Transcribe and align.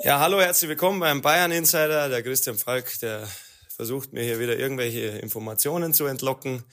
Ja, 0.00 0.18
hallo, 0.18 0.40
herzlich 0.40 0.68
willkommen 0.68 0.98
beim 0.98 1.22
Bayern 1.22 1.52
Insider. 1.52 2.08
Der 2.08 2.22
Christian 2.22 2.56
Falk, 2.56 2.98
der 3.00 3.28
versucht 3.74 4.12
mir 4.12 4.24
hier 4.24 4.40
wieder 4.40 4.58
irgendwelche 4.58 5.00
Informationen 5.18 5.94
zu 5.94 6.06
entlocken, 6.06 6.64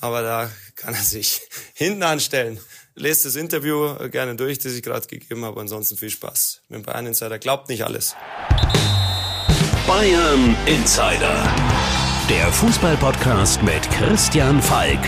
aber 0.00 0.22
da 0.22 0.50
kann 0.76 0.94
er 0.94 1.02
sich 1.02 1.42
hinten 1.74 2.04
anstellen. 2.04 2.60
Lest 2.94 3.24
das 3.24 3.34
Interview 3.34 3.94
gerne 4.10 4.36
durch, 4.36 4.58
das 4.58 4.72
ich 4.72 4.82
gerade 4.82 5.06
gegeben 5.06 5.44
habe. 5.44 5.60
Ansonsten 5.60 5.96
viel 5.96 6.10
Spaß 6.10 6.62
mit 6.68 6.78
dem 6.78 6.82
Bayern 6.84 7.06
Insider. 7.06 7.38
Glaubt 7.38 7.68
nicht 7.68 7.84
alles. 7.84 8.14
Bayern 9.86 10.56
Insider. 10.66 11.54
Der 12.30 12.52
Fußballpodcast 12.52 13.62
mit 13.62 13.90
Christian 13.90 14.62
Falk. 14.62 15.00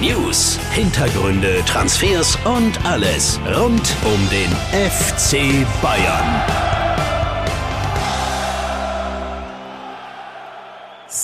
News, 0.00 0.58
Hintergründe, 0.72 1.62
Transfers 1.66 2.36
und 2.44 2.84
alles 2.84 3.38
rund 3.56 3.94
um 4.04 4.28
den 4.30 4.50
FC 4.90 5.66
Bayern. 5.80 6.71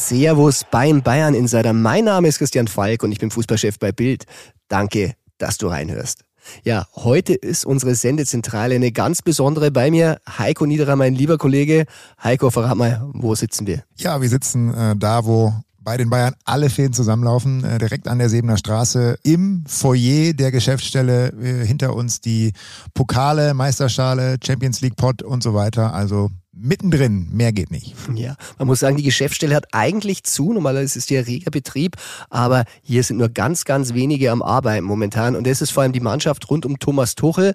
Servus 0.08 0.64
beim 0.70 1.02
Bayern 1.02 1.34
Insider. 1.34 1.74
Mein 1.74 2.06
Name 2.06 2.28
ist 2.28 2.38
Christian 2.38 2.66
Falk 2.66 3.02
und 3.02 3.12
ich 3.12 3.18
bin 3.18 3.30
Fußballchef 3.30 3.78
bei 3.78 3.92
Bild. 3.92 4.24
Danke, 4.68 5.12
dass 5.36 5.58
du 5.58 5.66
reinhörst. 5.66 6.24
Ja, 6.64 6.86
heute 6.94 7.34
ist 7.34 7.66
unsere 7.66 7.94
Sendezentrale 7.94 8.76
eine 8.76 8.90
ganz 8.90 9.20
besondere 9.20 9.70
bei 9.70 9.90
mir. 9.90 10.18
Heiko 10.38 10.64
Niederer, 10.64 10.96
mein 10.96 11.14
lieber 11.14 11.36
Kollege. 11.36 11.84
Heiko, 12.24 12.48
verrat 12.48 12.78
mal, 12.78 13.06
wo 13.12 13.34
sitzen 13.34 13.66
wir? 13.66 13.82
Ja, 13.98 14.22
wir 14.22 14.30
sitzen 14.30 14.72
äh, 14.72 14.96
da, 14.96 15.26
wo 15.26 15.52
bei 15.88 15.98
den 15.98 16.08
Bayern 16.08 16.34
alle 16.46 16.70
Fäden 16.70 16.94
zusammenlaufen, 16.94 17.62
äh, 17.64 17.76
direkt 17.76 18.08
an 18.08 18.18
der 18.18 18.30
Sebener 18.30 18.56
Straße, 18.56 19.18
im 19.24 19.64
Foyer 19.66 20.32
der 20.32 20.50
Geschäftsstelle, 20.52 21.34
äh, 21.34 21.66
hinter 21.66 21.94
uns 21.94 22.22
die 22.22 22.54
Pokale, 22.94 23.52
Meisterschale, 23.52 24.38
Champions 24.42 24.80
League 24.80 24.96
Pot 24.96 25.22
und 25.22 25.42
so 25.42 25.52
weiter. 25.52 25.92
Also 25.92 26.30
mittendrin, 26.60 27.28
mehr 27.32 27.52
geht 27.52 27.70
nicht. 27.70 27.94
Ja, 28.14 28.36
man 28.58 28.68
muss 28.68 28.80
sagen, 28.80 28.96
die 28.96 29.02
Geschäftsstelle 29.02 29.54
hat 29.54 29.66
eigentlich 29.72 30.24
zu, 30.24 30.52
normalerweise 30.52 30.98
ist 30.98 31.08
hier 31.08 31.26
reger 31.26 31.50
Betrieb, 31.50 31.96
aber 32.30 32.64
hier 32.82 33.02
sind 33.02 33.18
nur 33.18 33.28
ganz, 33.28 33.64
ganz 33.64 33.94
wenige 33.94 34.30
am 34.30 34.42
Arbeiten 34.42 34.84
momentan 34.84 35.36
und 35.36 35.46
das 35.46 35.62
ist 35.62 35.70
vor 35.70 35.82
allem 35.82 35.92
die 35.92 36.00
Mannschaft 36.00 36.50
rund 36.50 36.66
um 36.66 36.78
Thomas 36.78 37.14
Tuchel. 37.14 37.54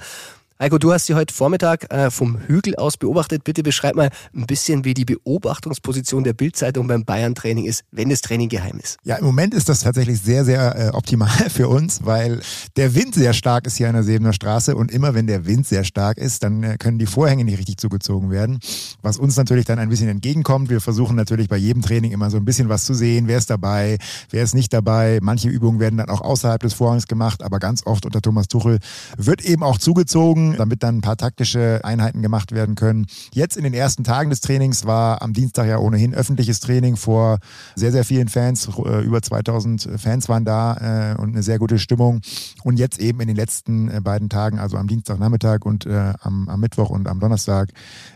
Heiko, 0.59 0.77
du 0.77 0.93
hast 0.93 1.07
sie 1.07 1.15
heute 1.15 1.33
Vormittag 1.33 1.91
äh, 1.91 2.11
vom 2.11 2.37
Hügel 2.37 2.75
aus 2.75 2.95
beobachtet. 2.95 3.43
Bitte 3.43 3.63
beschreib 3.63 3.95
mal 3.95 4.11
ein 4.35 4.45
bisschen, 4.45 4.85
wie 4.85 4.93
die 4.93 5.03
Beobachtungsposition 5.03 6.23
der 6.23 6.33
Bildzeitung 6.33 6.87
beim 6.87 7.05
Bayern-Training 7.05 7.65
ist, 7.65 7.83
wenn 7.91 8.09
das 8.09 8.21
Training 8.21 8.49
geheim 8.49 8.79
ist. 8.79 8.97
Ja, 9.03 9.15
im 9.15 9.25
Moment 9.25 9.55
ist 9.55 9.67
das 9.67 9.79
tatsächlich 9.79 10.21
sehr, 10.21 10.45
sehr 10.45 10.75
äh, 10.77 10.89
optimal 10.89 11.27
für 11.49 11.67
uns, 11.69 12.01
weil 12.05 12.39
der 12.75 12.93
Wind 12.93 13.15
sehr 13.15 13.33
stark 13.33 13.65
ist 13.65 13.77
hier 13.77 13.87
an 13.87 13.95
der 13.95 14.03
Sebener 14.03 14.31
Straße 14.31 14.75
und 14.75 14.91
immer 14.91 15.15
wenn 15.15 15.25
der 15.25 15.47
Wind 15.47 15.65
sehr 15.65 15.83
stark 15.83 16.19
ist, 16.19 16.43
dann 16.43 16.61
äh, 16.61 16.77
können 16.77 16.99
die 16.99 17.07
Vorhänge 17.07 17.43
nicht 17.43 17.57
richtig 17.57 17.77
zugezogen 17.77 18.29
werden, 18.29 18.59
was 19.01 19.17
uns 19.17 19.35
natürlich 19.35 19.65
dann 19.65 19.79
ein 19.79 19.89
bisschen 19.89 20.07
entgegenkommt. 20.07 20.69
Wir 20.69 20.81
versuchen 20.81 21.15
natürlich 21.15 21.49
bei 21.49 21.57
jedem 21.57 21.81
Training 21.81 22.11
immer 22.11 22.29
so 22.29 22.37
ein 22.37 22.45
bisschen 22.45 22.69
was 22.69 22.85
zu 22.85 22.93
sehen, 22.93 23.27
wer 23.27 23.39
ist 23.39 23.49
dabei, 23.49 23.97
wer 24.29 24.43
ist 24.43 24.53
nicht 24.53 24.71
dabei. 24.71 25.17
Manche 25.19 25.49
Übungen 25.49 25.79
werden 25.79 25.97
dann 25.97 26.09
auch 26.09 26.21
außerhalb 26.21 26.61
des 26.61 26.75
Vorhangs 26.75 27.07
gemacht, 27.07 27.41
aber 27.41 27.57
ganz 27.57 27.87
oft 27.87 28.05
unter 28.05 28.21
Thomas 28.21 28.47
Tuchel 28.47 28.77
wird 29.17 29.43
eben 29.43 29.63
auch 29.63 29.79
zugezogen 29.79 30.42
damit 30.51 30.83
dann 30.83 30.97
ein 30.97 31.01
paar 31.01 31.17
taktische 31.17 31.79
Einheiten 31.83 32.21
gemacht 32.21 32.51
werden 32.51 32.75
können. 32.75 33.05
Jetzt 33.33 33.57
in 33.57 33.63
den 33.63 33.73
ersten 33.73 34.03
Tagen 34.03 34.29
des 34.29 34.41
Trainings 34.41 34.85
war 34.85 35.21
am 35.21 35.33
Dienstag 35.33 35.67
ja 35.67 35.77
ohnehin 35.77 36.13
öffentliches 36.13 36.59
Training 36.59 36.97
vor 36.97 37.39
sehr, 37.75 37.91
sehr 37.91 38.03
vielen 38.03 38.27
Fans. 38.27 38.67
Äh, 38.67 39.03
über 39.03 39.21
2000 39.21 39.89
Fans 39.97 40.29
waren 40.29 40.45
da 40.45 41.13
äh, 41.13 41.21
und 41.21 41.29
eine 41.29 41.43
sehr 41.43 41.59
gute 41.59 41.79
Stimmung. 41.79 42.21
Und 42.63 42.77
jetzt 42.77 42.99
eben 42.99 43.21
in 43.21 43.27
den 43.27 43.37
letzten 43.37 43.89
äh, 43.89 44.01
beiden 44.01 44.29
Tagen, 44.29 44.59
also 44.59 44.77
am 44.77 44.87
Dienstagnachmittag 44.87 45.61
und 45.63 45.87
am, 45.87 46.49
am 46.49 46.59
Mittwoch 46.59 46.89
und 46.89 47.07
am 47.07 47.19
Donnerstag, 47.19 47.69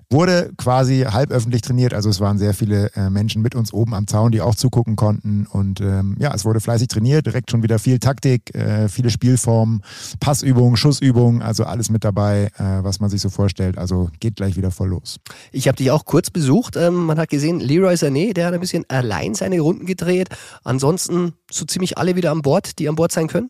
wurde 0.10 0.52
quasi 0.58 1.06
halb 1.10 1.32
öffentlich 1.32 1.62
trainiert. 1.62 1.94
Also 1.94 2.10
es 2.10 2.20
waren 2.20 2.38
sehr 2.38 2.54
viele 2.54 2.90
Menschen 3.10 3.42
mit 3.42 3.56
uns 3.56 3.74
oben 3.74 3.94
am 3.94 4.08
Zaun, 4.08 4.32
die 4.32 4.42
auch 4.42 4.56
zugucken 4.56 4.96
konnten. 4.96 5.46
Und 5.46 5.82
ähm, 5.82 6.16
ja, 6.20 6.34
es 6.34 6.46
wurde 6.46 6.60
fleißig 6.60 6.88
trainiert, 6.88 7.26
direkt 7.26 7.52
schon 7.52 7.64
wieder 7.64 7.80
viel 7.80 8.00
Taktik, 8.00 8.52
viele 8.90 9.10
Spielformen, 9.10 9.82
Passübungen, 10.20 10.78
Schussübungen, 10.78 11.42
also 11.42 11.66
alles 11.66 11.90
mit 11.90 12.04
dabei 12.04 12.17
dabei, 12.18 12.50
äh, 12.58 12.84
was 12.84 13.00
man 13.00 13.10
sich 13.10 13.22
so 13.22 13.30
vorstellt. 13.30 13.78
Also 13.78 14.10
geht 14.20 14.36
gleich 14.36 14.58
wieder 14.58 14.72
voll 14.72 14.90
los. 14.90 15.20
Ich 15.52 15.68
habe 15.68 15.78
dich 15.78 15.92
auch 15.92 16.06
kurz 16.06 16.30
besucht. 16.30 16.76
Ähm, 16.76 17.06
man 17.06 17.20
hat 17.20 17.30
gesehen, 17.30 17.60
Leroy 17.60 17.94
Sané, 17.94 18.34
der 18.34 18.48
hat 18.48 18.54
ein 18.54 18.60
bisschen 18.60 18.86
allein 18.88 19.36
seine 19.36 19.60
Runden 19.60 19.86
gedreht. 19.86 20.30
Ansonsten 20.64 21.34
so 21.52 21.66
ziemlich 21.66 21.98
alle 21.98 22.16
wieder 22.16 22.32
an 22.32 22.42
Bord, 22.42 22.80
die 22.80 22.90
an 22.90 22.96
Bord 22.96 23.12
sein 23.12 23.28
können? 23.28 23.50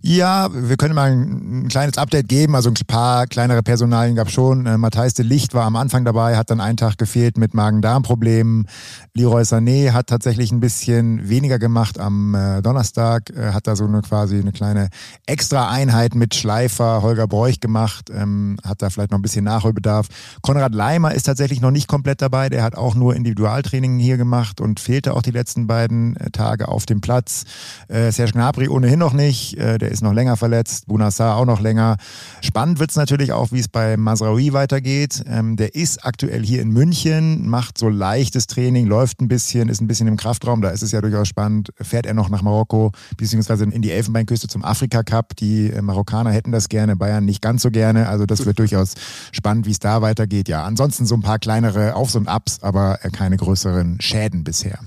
Ja, 0.00 0.48
wir 0.52 0.76
können 0.76 0.94
mal 0.94 1.12
ein, 1.12 1.64
ein 1.64 1.68
kleines 1.68 1.98
Update 1.98 2.28
geben. 2.28 2.54
Also 2.54 2.70
ein 2.70 2.74
paar 2.86 3.26
kleinere 3.26 3.62
Personalien 3.62 4.16
gab 4.16 4.28
es 4.28 4.34
schon. 4.34 4.66
Äh, 4.66 4.78
Matthijs 4.78 5.14
de 5.14 5.24
Licht 5.24 5.54
war 5.54 5.64
am 5.64 5.76
Anfang 5.76 6.04
dabei, 6.04 6.36
hat 6.36 6.50
dann 6.50 6.60
einen 6.60 6.76
Tag 6.76 6.98
gefehlt 6.98 7.38
mit 7.38 7.54
Magen-Darm-Problemen. 7.54 8.66
Leroy 9.14 9.42
Sané 9.42 9.92
hat 9.92 10.08
tatsächlich 10.08 10.50
ein 10.52 10.60
bisschen 10.60 11.28
weniger 11.28 11.58
gemacht 11.58 11.98
am 11.98 12.34
äh, 12.34 12.62
Donnerstag, 12.62 13.30
äh, 13.30 13.52
hat 13.52 13.66
da 13.66 13.76
so 13.76 13.84
eine 13.84 14.02
quasi 14.02 14.38
eine 14.38 14.52
kleine 14.52 14.88
Extra-Einheit 15.26 16.14
mit 16.14 16.34
Schleifer, 16.34 17.02
Holger 17.02 17.28
Bräuch 17.28 17.60
gemacht, 17.60 18.10
ähm, 18.12 18.58
hat 18.64 18.82
da 18.82 18.90
vielleicht 18.90 19.10
noch 19.10 19.18
ein 19.18 19.22
bisschen 19.22 19.44
Nachholbedarf. 19.44 20.08
Konrad 20.42 20.74
Leimer 20.74 21.14
ist 21.14 21.24
tatsächlich 21.24 21.60
noch 21.60 21.70
nicht 21.70 21.88
komplett 21.88 22.22
dabei, 22.22 22.48
der 22.48 22.62
hat 22.62 22.76
auch 22.76 22.94
nur 22.94 23.14
Individualtraining 23.14 23.98
hier 23.98 24.16
gemacht 24.16 24.60
und 24.60 24.80
fehlte 24.80 25.14
auch 25.14 25.22
die 25.22 25.30
letzten 25.30 25.66
beiden 25.66 26.16
äh, 26.16 26.30
Tage 26.30 26.68
auf 26.68 26.86
dem 26.86 27.00
Platz. 27.00 27.31
Platz. 27.32 27.44
Äh, 27.88 28.10
Serge 28.10 28.32
Gnabry 28.32 28.68
ohnehin 28.68 28.98
noch 28.98 29.12
nicht, 29.12 29.56
äh, 29.58 29.78
der 29.78 29.90
ist 29.90 30.02
noch 30.02 30.12
länger 30.12 30.36
verletzt. 30.36 30.86
Bunassar 30.86 31.36
auch 31.36 31.44
noch 31.44 31.60
länger. 31.60 31.96
Spannend 32.40 32.78
wird 32.78 32.90
es 32.90 32.96
natürlich 32.96 33.32
auch, 33.32 33.52
wie 33.52 33.60
es 33.60 33.68
bei 33.68 33.96
Masraoui 33.96 34.52
weitergeht. 34.52 35.24
Ähm, 35.26 35.56
der 35.56 35.74
ist 35.74 36.04
aktuell 36.04 36.44
hier 36.44 36.62
in 36.62 36.70
München, 36.70 37.48
macht 37.48 37.78
so 37.78 37.88
leichtes 37.88 38.46
Training, 38.46 38.86
läuft 38.86 39.20
ein 39.20 39.28
bisschen, 39.28 39.68
ist 39.68 39.80
ein 39.80 39.88
bisschen 39.88 40.08
im 40.08 40.16
Kraftraum. 40.16 40.62
Da 40.62 40.70
ist 40.70 40.82
es 40.82 40.92
ja 40.92 41.00
durchaus 41.00 41.28
spannend. 41.28 41.70
Fährt 41.80 42.06
er 42.06 42.14
noch 42.14 42.28
nach 42.30 42.42
Marokko, 42.42 42.92
beziehungsweise 43.16 43.64
in 43.64 43.82
die 43.82 43.90
Elfenbeinküste 43.90 44.48
zum 44.48 44.64
Afrika 44.64 45.02
Cup. 45.02 45.36
Die 45.36 45.70
äh, 45.70 45.82
Marokkaner 45.82 46.30
hätten 46.30 46.52
das 46.52 46.68
gerne, 46.68 46.96
Bayern 46.96 47.24
nicht 47.24 47.42
ganz 47.42 47.62
so 47.62 47.70
gerne. 47.70 48.08
Also 48.08 48.26
das 48.26 48.46
wird 48.46 48.58
durchaus 48.58 48.94
spannend, 49.32 49.66
wie 49.66 49.72
es 49.72 49.78
da 49.78 50.02
weitergeht. 50.02 50.48
Ja, 50.48 50.64
ansonsten 50.64 51.04
so 51.04 51.14
ein 51.14 51.22
paar 51.22 51.38
kleinere 51.38 51.94
Aufs 51.94 52.14
und 52.14 52.28
Abs, 52.28 52.62
aber 52.62 52.98
äh, 53.02 53.10
keine 53.10 53.36
größeren 53.36 54.00
Schäden 54.00 54.44
bisher. 54.44 54.78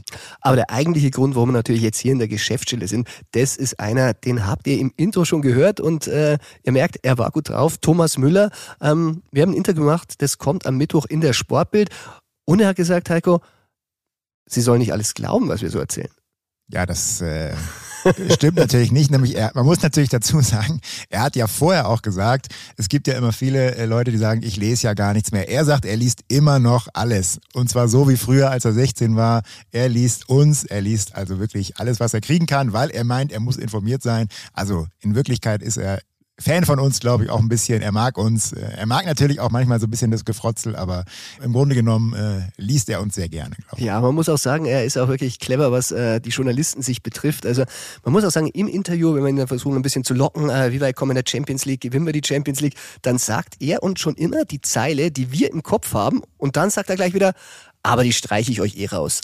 Aber 0.42 0.56
der 0.56 0.72
eigentliche 0.72 1.12
Grund, 1.12 1.36
warum 1.36 1.50
wir 1.50 1.54
natürlich 1.54 1.82
jetzt 1.82 2.00
hier 2.00 2.12
in 2.12 2.20
der 2.20 2.28
Geschäftsstelle 2.36 2.88
sind. 2.88 3.08
Das 3.32 3.58
ist 3.58 3.80
einer, 3.80 4.14
den 4.14 4.46
habt 4.46 4.68
ihr 4.68 4.80
im 4.80 4.94
Intro 4.98 5.26
schon 5.26 5.42
gehört 5.42 5.80
und 5.80 6.08
äh, 6.08 6.38
ihr 6.64 6.72
merkt, 6.72 7.00
er 7.04 7.18
war 7.18 7.32
gut 7.32 7.50
drauf. 7.50 7.78
Thomas 7.78 8.18
Müller. 8.18 8.52
Ähm, 8.82 9.24
wir 9.32 9.42
haben 9.42 9.52
ein 9.52 9.58
Interview 9.58 9.82
gemacht, 9.82 10.16
das 10.20 10.38
kommt 10.38 10.66
am 10.66 10.78
Mittwoch 10.78 11.06
in 11.06 11.22
der 11.22 11.34
Sportbild. 11.34 11.90
Und 12.46 12.62
er 12.62 12.70
hat 12.70 12.76
gesagt, 12.76 13.10
Heiko, 13.10 13.42
Sie 14.48 14.62
sollen 14.62 14.80
nicht 14.80 14.94
alles 14.94 15.14
glauben, 15.14 15.50
was 15.50 15.62
wir 15.62 15.70
so 15.70 15.80
erzählen. 15.80 16.12
Ja, 16.68 16.86
das 16.86 17.22
äh, 17.22 17.54
stimmt 18.34 18.58
natürlich 18.58 18.92
nicht. 18.92 19.12
Nämlich, 19.12 19.36
er, 19.36 19.52
man 19.56 19.66
muss 19.66 19.82
natürlich 19.82 20.10
dazu 20.10 20.42
sagen, 20.42 20.82
er 21.10 21.22
hat 21.22 21.36
ja 21.36 21.48
vorher 21.48 21.88
auch 21.88 22.02
gesagt, 22.02 22.48
es 22.78 22.90
gibt 22.90 23.08
ja 23.08 23.16
immer 23.16 23.32
viele 23.32 23.76
äh, 23.76 23.86
Leute, 23.86 24.12
die 24.12 24.18
sagen, 24.18 24.42
ich 24.44 24.58
lese 24.58 24.88
ja 24.88 24.94
gar 24.94 25.14
nichts 25.14 25.32
mehr. 25.32 25.50
Er 25.50 25.66
sagt, 25.66 25.86
er 25.86 25.98
liest 25.98 26.22
immer 26.28 26.60
noch 26.60 26.88
alles. 26.94 27.40
Und 27.54 27.70
zwar 27.70 27.88
so 27.88 28.08
wie 28.10 28.18
früher, 28.18 28.52
als 28.52 28.66
er 28.66 28.74
16 28.74 29.16
war. 29.16 29.44
Er 29.72 29.90
liest 29.90 30.30
uns, 30.30 30.64
er 30.64 30.82
liest 30.82 31.16
also 31.16 31.40
wirklich 31.40 31.78
alles, 31.78 32.00
was 32.00 32.14
er 32.14 32.22
kriegen 32.22 32.46
kann, 32.46 32.74
weil 32.74 32.90
er 32.90 33.04
meint, 33.04 33.32
er 33.32 33.40
muss 33.40 33.58
informiert 33.58 34.02
sein. 34.02 34.28
Also 34.54 34.88
in 35.00 35.16
Wirklichkeit 35.16 35.62
ist 35.62 35.78
er 35.78 36.00
Fan 36.38 36.66
von 36.66 36.80
uns, 36.80 37.00
glaube 37.00 37.24
ich, 37.24 37.30
auch 37.30 37.40
ein 37.40 37.48
bisschen. 37.48 37.82
Er 37.82 37.94
mag 37.94 38.18
uns. 38.18 38.52
Äh, 38.52 38.60
er 38.78 38.86
mag 38.86 39.06
natürlich 39.06 39.40
auch 39.40 39.52
manchmal 39.52 39.80
so 39.80 39.88
ein 39.88 39.90
bisschen 39.90 40.12
das 40.12 40.26
Gefrotzel, 40.26 40.76
aber 40.76 41.06
im 41.42 41.54
Grunde 41.54 41.76
genommen 41.76 42.14
äh, 42.14 42.52
liest 42.58 42.90
er 42.90 43.02
uns 43.02 43.16
sehr 43.16 43.30
gerne, 43.30 43.56
glaube 43.56 43.78
ich. 43.78 43.86
Ja, 43.86 44.02
man 44.02 44.14
muss 44.14 44.28
auch 44.28 44.38
sagen, 44.38 44.66
er 44.66 44.84
ist 44.84 44.98
auch 44.98 45.08
wirklich 45.08 45.40
clever, 45.40 45.72
was 45.72 45.92
äh, 45.92 46.20
die 46.20 46.32
Journalisten 46.32 46.82
sich 46.82 47.02
betrifft. 47.02 47.46
Also 47.46 47.64
man 48.04 48.12
muss 48.12 48.26
auch 48.26 48.32
sagen, 48.32 48.48
im 48.48 48.68
Interview, 48.68 49.14
wenn 49.14 49.24
wir 49.24 49.30
ihn 49.30 49.48
versuchen, 49.48 49.78
ein 49.78 49.82
bisschen 49.82 50.04
zu 50.04 50.14
locken, 50.14 50.50
äh, 50.50 50.74
wie 50.74 50.82
weit 50.82 50.98
kommen 50.98 51.12
wir 51.12 51.18
in 51.18 51.24
der 51.24 51.30
Champions 51.30 51.64
League, 51.64 51.82
gewinnen 51.82 52.06
wir 52.06 52.14
die 52.14 52.26
Champions 52.26 52.60
League, 52.60 52.76
dann 53.02 53.18
sagt 53.18 53.56
er 53.62 53.82
uns 53.82 54.02
schon 54.02 54.16
immer 54.16 54.44
die 54.44 54.60
Zeile, 54.60 55.12
die 55.12 55.32
wir 55.32 55.52
im 55.52 55.64
Kopf 55.64 55.94
haben. 55.94 56.22
Und 56.38 56.58
dann 56.58 56.70
sagt 56.70 56.90
er 56.90 56.98
gleich 56.98 57.14
wieder, 57.14 57.34
aber 57.86 58.04
die 58.04 58.14
streiche 58.14 58.52
ich 58.52 58.62
euch 58.62 58.78
eh 58.78 58.88
raus. 58.88 59.22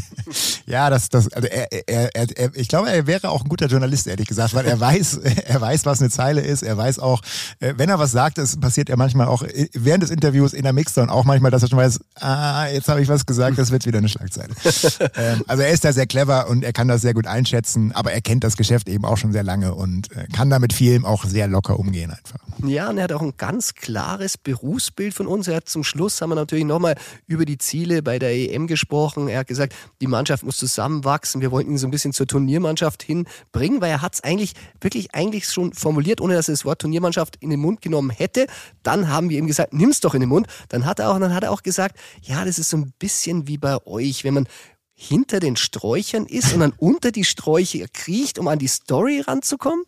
ja, 0.66 0.90
das, 0.90 1.08
das, 1.08 1.32
also 1.32 1.48
er, 1.48 1.88
er, 1.88 2.14
er, 2.14 2.54
ich 2.54 2.68
glaube, 2.68 2.90
er 2.90 3.06
wäre 3.06 3.30
auch 3.30 3.42
ein 3.42 3.48
guter 3.48 3.66
Journalist, 3.66 4.06
ehrlich 4.06 4.28
gesagt, 4.28 4.54
weil 4.54 4.66
er 4.66 4.78
weiß, 4.78 5.16
er 5.46 5.60
weiß, 5.60 5.86
was 5.86 6.00
eine 6.00 6.10
Zeile 6.10 6.42
ist. 6.42 6.62
Er 6.62 6.76
weiß 6.76 6.98
auch, 6.98 7.22
äh, 7.60 7.74
wenn 7.76 7.88
er 7.88 7.98
was 7.98 8.12
sagt, 8.12 8.38
das 8.38 8.58
passiert 8.60 8.90
er 8.90 8.96
manchmal 8.96 9.28
auch 9.28 9.44
während 9.72 10.02
des 10.02 10.10
Interviews 10.10 10.52
in 10.52 10.62
der 10.62 10.72
Mixzone 10.72 11.10
auch 11.10 11.24
manchmal, 11.24 11.50
dass 11.50 11.62
er 11.62 11.68
schon 11.68 11.78
weiß, 11.78 12.00
ah, 12.16 12.66
jetzt 12.66 12.88
habe 12.88 13.00
ich 13.00 13.08
was 13.08 13.24
gesagt, 13.24 13.58
das 13.58 13.70
wird 13.70 13.86
wieder 13.86 13.98
eine 13.98 14.08
Schlagzeile. 14.08 14.54
ähm, 15.16 15.42
also 15.46 15.62
er 15.62 15.70
ist 15.70 15.84
da 15.84 15.92
sehr 15.92 16.06
clever 16.06 16.48
und 16.48 16.64
er 16.64 16.72
kann 16.72 16.88
das 16.88 17.00
sehr 17.00 17.14
gut 17.14 17.26
einschätzen, 17.26 17.92
aber 17.92 18.12
er 18.12 18.20
kennt 18.20 18.44
das 18.44 18.56
Geschäft 18.56 18.88
eben 18.88 19.04
auch 19.04 19.16
schon 19.16 19.32
sehr 19.32 19.42
lange 19.42 19.74
und 19.74 20.12
äh, 20.12 20.26
kann 20.32 20.50
damit 20.50 20.72
vielem 20.72 21.06
auch 21.06 21.24
sehr 21.24 21.48
locker 21.48 21.78
umgehen 21.78 22.10
einfach. 22.10 22.40
Ja, 22.66 22.88
und 22.90 22.98
er 22.98 23.04
hat 23.04 23.12
auch 23.12 23.22
ein 23.22 23.34
ganz 23.36 23.74
klares 23.74 24.36
Berufsbild 24.38 25.14
von 25.14 25.26
uns. 25.26 25.48
Er 25.48 25.56
hat 25.56 25.68
zum 25.68 25.84
Schluss 25.84 26.20
haben 26.20 26.30
wir 26.30 26.36
natürlich 26.36 26.64
nochmal 26.64 26.96
über 27.26 27.44
die 27.44 27.58
Ziele 27.58 27.85
Ziele 27.86 28.02
bei 28.02 28.18
der 28.18 28.34
EM 28.34 28.66
gesprochen. 28.66 29.28
Er 29.28 29.40
hat 29.40 29.46
gesagt, 29.46 29.74
die 30.00 30.06
Mannschaft 30.06 30.42
muss 30.42 30.56
zusammenwachsen. 30.56 31.40
Wir 31.40 31.52
wollten 31.52 31.70
ihn 31.70 31.78
so 31.78 31.86
ein 31.86 31.90
bisschen 31.92 32.12
zur 32.12 32.26
Turniermannschaft 32.26 33.02
hinbringen, 33.02 33.80
weil 33.80 33.90
er 33.90 34.02
hat 34.02 34.14
es 34.14 34.24
eigentlich 34.24 34.54
wirklich 34.80 35.14
eigentlich 35.14 35.46
schon 35.46 35.72
formuliert, 35.72 36.20
ohne 36.20 36.34
dass 36.34 36.48
er 36.48 36.54
das 36.54 36.64
Wort 36.64 36.80
Turniermannschaft 36.80 37.36
in 37.36 37.50
den 37.50 37.60
Mund 37.60 37.80
genommen 37.80 38.10
hätte. 38.10 38.46
Dann 38.82 39.08
haben 39.08 39.30
wir 39.30 39.38
ihm 39.38 39.46
gesagt, 39.46 39.72
nimm's 39.72 40.00
doch 40.00 40.14
in 40.14 40.20
den 40.20 40.28
Mund. 40.28 40.48
Dann 40.68 40.84
hat 40.84 40.98
er 40.98 41.10
auch, 41.10 41.18
dann 41.20 41.32
hat 41.32 41.44
er 41.44 41.52
auch 41.52 41.62
gesagt, 41.62 41.96
ja, 42.22 42.44
das 42.44 42.58
ist 42.58 42.70
so 42.70 42.76
ein 42.76 42.92
bisschen 42.98 43.46
wie 43.46 43.58
bei 43.58 43.78
euch, 43.86 44.24
wenn 44.24 44.34
man 44.34 44.48
hinter 44.92 45.38
den 45.40 45.56
Sträuchern 45.56 46.26
ist 46.26 46.54
und 46.54 46.60
dann 46.60 46.72
unter 46.76 47.12
die 47.12 47.24
Sträucher 47.24 47.86
kriecht, 47.92 48.38
um 48.38 48.48
an 48.48 48.58
die 48.58 48.66
Story 48.66 49.20
ranzukommen? 49.20 49.84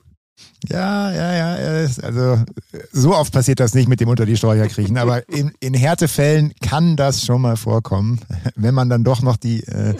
Ja, 0.69 1.13
ja, 1.13 1.57
ja. 1.57 1.89
Also 2.03 2.43
so 2.93 3.15
oft 3.15 3.33
passiert 3.33 3.61
das 3.61 3.75
nicht 3.75 3.89
mit 3.89 4.01
dem 4.01 4.09
unter 4.09 4.27
die 4.27 4.37
Sträucher 4.37 4.67
kriechen, 4.67 4.99
aber 4.99 5.29
in, 5.29 5.53
in 5.61 5.73
Härtefällen 5.73 6.53
kann 6.61 6.97
das 6.97 7.25
schon 7.25 7.43
mal 7.43 7.57
vorkommen, 7.57 8.21
wenn 8.57 8.75
man 8.75 8.89
dann 8.89 9.05
doch 9.05 9.23
noch 9.23 9.37
die, 9.37 9.63
äh, 9.65 9.95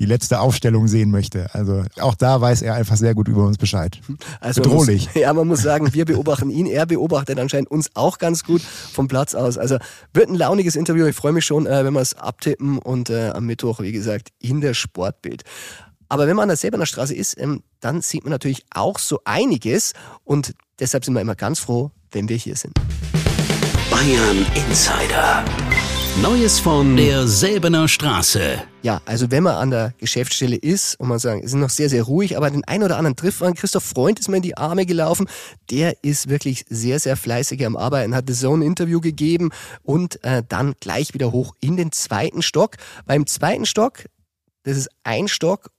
die 0.00 0.06
letzte 0.06 0.40
Aufstellung 0.40 0.88
sehen 0.88 1.10
möchte. 1.10 1.54
Also 1.54 1.84
auch 2.00 2.14
da 2.14 2.40
weiß 2.40 2.62
er 2.62 2.74
einfach 2.74 2.96
sehr 2.96 3.14
gut 3.14 3.28
über 3.28 3.44
uns 3.44 3.56
Bescheid. 3.56 4.00
Also 4.40 4.62
Bedrohlich. 4.62 5.06
Muss, 5.06 5.14
ja, 5.22 5.32
man 5.32 5.46
muss 5.46 5.62
sagen, 5.62 5.94
wir 5.94 6.04
beobachten 6.04 6.50
ihn, 6.50 6.66
er 6.66 6.86
beobachtet 6.86 7.38
anscheinend 7.38 7.70
uns 7.70 7.90
auch 7.94 8.18
ganz 8.18 8.42
gut 8.42 8.62
vom 8.62 9.06
Platz 9.06 9.34
aus. 9.34 9.58
Also 9.58 9.78
wird 10.12 10.28
ein 10.28 10.34
launiges 10.34 10.74
Interview. 10.74 11.06
Ich 11.06 11.16
freue 11.16 11.32
mich 11.32 11.46
schon, 11.46 11.66
äh, 11.66 11.84
wenn 11.84 11.92
wir 11.92 12.00
es 12.00 12.14
abtippen 12.14 12.78
und 12.78 13.10
äh, 13.10 13.28
am 13.28 13.46
Mittwoch, 13.46 13.80
wie 13.80 13.92
gesagt, 13.92 14.30
in 14.40 14.60
der 14.60 14.74
Sportbild. 14.74 15.44
Aber 16.10 16.26
wenn 16.26 16.34
man 16.34 16.42
an 16.42 16.48
der 16.48 16.56
Säbener 16.56 16.86
Straße 16.86 17.14
ist, 17.14 17.40
ähm, 17.40 17.62
dann 17.78 18.02
sieht 18.02 18.24
man 18.24 18.32
natürlich 18.32 18.64
auch 18.74 18.98
so 18.98 19.20
einiges 19.24 19.92
und 20.24 20.54
deshalb 20.80 21.04
sind 21.04 21.14
wir 21.14 21.20
immer 21.20 21.36
ganz 21.36 21.60
froh, 21.60 21.92
wenn 22.10 22.28
wir 22.28 22.36
hier 22.36 22.56
sind. 22.56 22.74
Bayern 23.92 24.44
Insider. 24.56 25.44
Neues 26.20 26.58
von 26.58 26.96
der 26.96 27.28
Säbener 27.28 27.86
Straße. 27.86 28.60
Ja, 28.82 29.00
also 29.06 29.30
wenn 29.30 29.44
man 29.44 29.54
an 29.54 29.70
der 29.70 29.94
Geschäftsstelle 29.98 30.56
ist 30.56 30.98
und 30.98 31.06
man 31.06 31.20
sagen, 31.20 31.42
es 31.44 31.52
sind 31.52 31.60
noch 31.60 31.70
sehr, 31.70 31.88
sehr 31.88 32.02
ruhig, 32.02 32.36
aber 32.36 32.50
den 32.50 32.64
einen 32.64 32.82
oder 32.82 32.96
anderen 32.96 33.14
trifft 33.14 33.40
man. 33.40 33.54
Christoph 33.54 33.84
Freund 33.84 34.18
ist 34.18 34.28
mir 34.28 34.38
in 34.38 34.42
die 34.42 34.56
Arme 34.56 34.86
gelaufen. 34.86 35.28
Der 35.70 36.02
ist 36.02 36.28
wirklich 36.28 36.64
sehr, 36.68 36.98
sehr 36.98 37.16
fleißig 37.16 37.64
am 37.64 37.76
Arbeiten, 37.76 38.16
hat 38.16 38.28
so 38.30 38.52
ein 38.52 38.62
Interview 38.62 39.00
gegeben 39.00 39.50
und 39.84 40.22
äh, 40.24 40.42
dann 40.48 40.74
gleich 40.80 41.14
wieder 41.14 41.30
hoch 41.30 41.54
in 41.60 41.76
den 41.76 41.92
zweiten 41.92 42.42
Stock. 42.42 42.78
Beim 43.06 43.28
zweiten 43.28 43.64
Stock, 43.64 44.06
das 44.64 44.76
ist 44.76 44.88
ein 45.04 45.28
Stock 45.28 45.70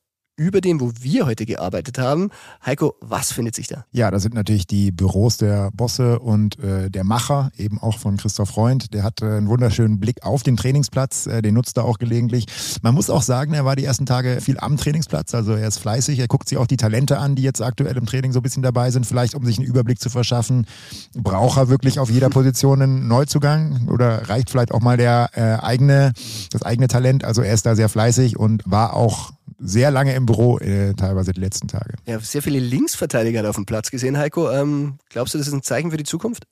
über 0.42 0.60
dem, 0.60 0.82
wo 0.82 0.92
wir 1.00 1.28
heute 1.28 1.46
gearbeitet 1.46 2.00
haben. 2.00 2.32
Heiko, 2.66 2.96
was 3.00 3.32
findet 3.32 3.54
sich 3.54 3.68
da? 3.68 3.86
Ja, 3.92 4.10
da 4.10 4.20
sind 4.20 4.34
natürlich 4.34 4.66
die 4.66 4.92
Büros 4.92 5.38
der 5.38 5.70
Bosse 5.72 6.18
und 6.18 6.58
äh, 6.60 6.90
der 6.90 7.04
Macher, 7.04 7.52
eben 7.58 7.80
auch 7.80 8.00
von 8.00 8.18
Christoph 8.18 8.50
Freund. 8.50 8.94
Der 8.96 9.04
hat 9.04 9.22
äh, 9.22 9.26
einen 9.26 9.48
wunderschönen 9.48 10.00
Blick 10.00 10.24
auf 10.24 10.42
den 10.42 10.58
Trainingsplatz, 10.58 11.28
äh, 11.28 11.44
den 11.44 11.54
nutzt 11.54 11.78
er 11.78 11.86
auch 11.86 12.00
gelegentlich. 12.00 12.48
Man 12.82 12.96
muss 12.96 13.12
auch 13.12 13.22
sagen, 13.22 13.54
er 13.54 13.66
war 13.66 13.76
die 13.76 13.86
ersten 13.86 14.08
Tage 14.08 14.42
viel 14.42 14.58
am 14.60 14.78
Trainingsplatz, 14.78 15.36
also 15.36 15.54
er 15.54 15.68
ist 15.68 15.78
fleißig, 15.78 16.18
er 16.18 16.28
guckt 16.28 16.50
sich 16.50 16.58
auch 16.58 16.68
die 16.68 16.78
Talente 16.78 17.20
an, 17.20 17.36
die 17.36 17.44
jetzt 17.44 17.62
aktuell 17.62 17.96
im 17.96 18.08
Training 18.08 18.32
so 18.32 18.40
ein 18.40 18.44
bisschen 18.44 18.64
dabei 18.64 18.90
sind, 18.90 19.06
vielleicht 19.06 19.36
um 19.36 19.46
sich 19.46 19.60
einen 19.60 19.68
Überblick 19.68 20.00
zu 20.00 20.10
verschaffen. 20.10 20.66
Braucht 21.14 21.58
er 21.60 21.70
wirklich 21.70 22.00
auf 22.00 22.10
jeder 22.10 22.30
Position 22.30 22.82
einen 22.82 23.08
Neuzugang 23.08 23.88
oder 23.90 24.28
reicht 24.28 24.50
vielleicht 24.50 24.72
auch 24.72 24.82
mal 24.82 24.98
der 24.98 25.30
äh, 25.34 25.64
eigene, 25.64 26.14
das 26.50 26.64
eigene 26.64 26.88
Talent? 26.88 27.24
Also 27.24 27.44
er 27.44 27.54
ist 27.54 27.68
da 27.68 27.76
sehr 27.76 27.90
fleißig 27.90 28.40
und 28.40 28.64
war 28.66 28.96
auch 28.96 29.34
sehr 29.62 29.92
lange 29.92 30.16
im 30.16 30.26
Büro, 30.26 30.58
äh, 30.58 30.94
teilweise 30.94 31.32
die 31.32 31.40
letzten 31.40 31.68
Tage. 31.68 31.94
Ja, 32.06 32.20
sehr 32.20 32.42
viele 32.42 32.60
Linksverteidiger 32.60 33.48
auf 33.50 33.56
dem 33.56 33.66
Platz 33.66 33.92
gesehen, 33.92 34.18
Heiko. 34.18 34.50
Ähm, 34.52 34.98
glaubst 35.10 35.34
du, 35.34 35.38
das 35.38 35.48
ist 35.48 35.54
ein 35.54 35.64
Zeichen 35.64 35.92
für 35.92 35.98
die 35.98 36.04
Zukunft? 36.04 36.46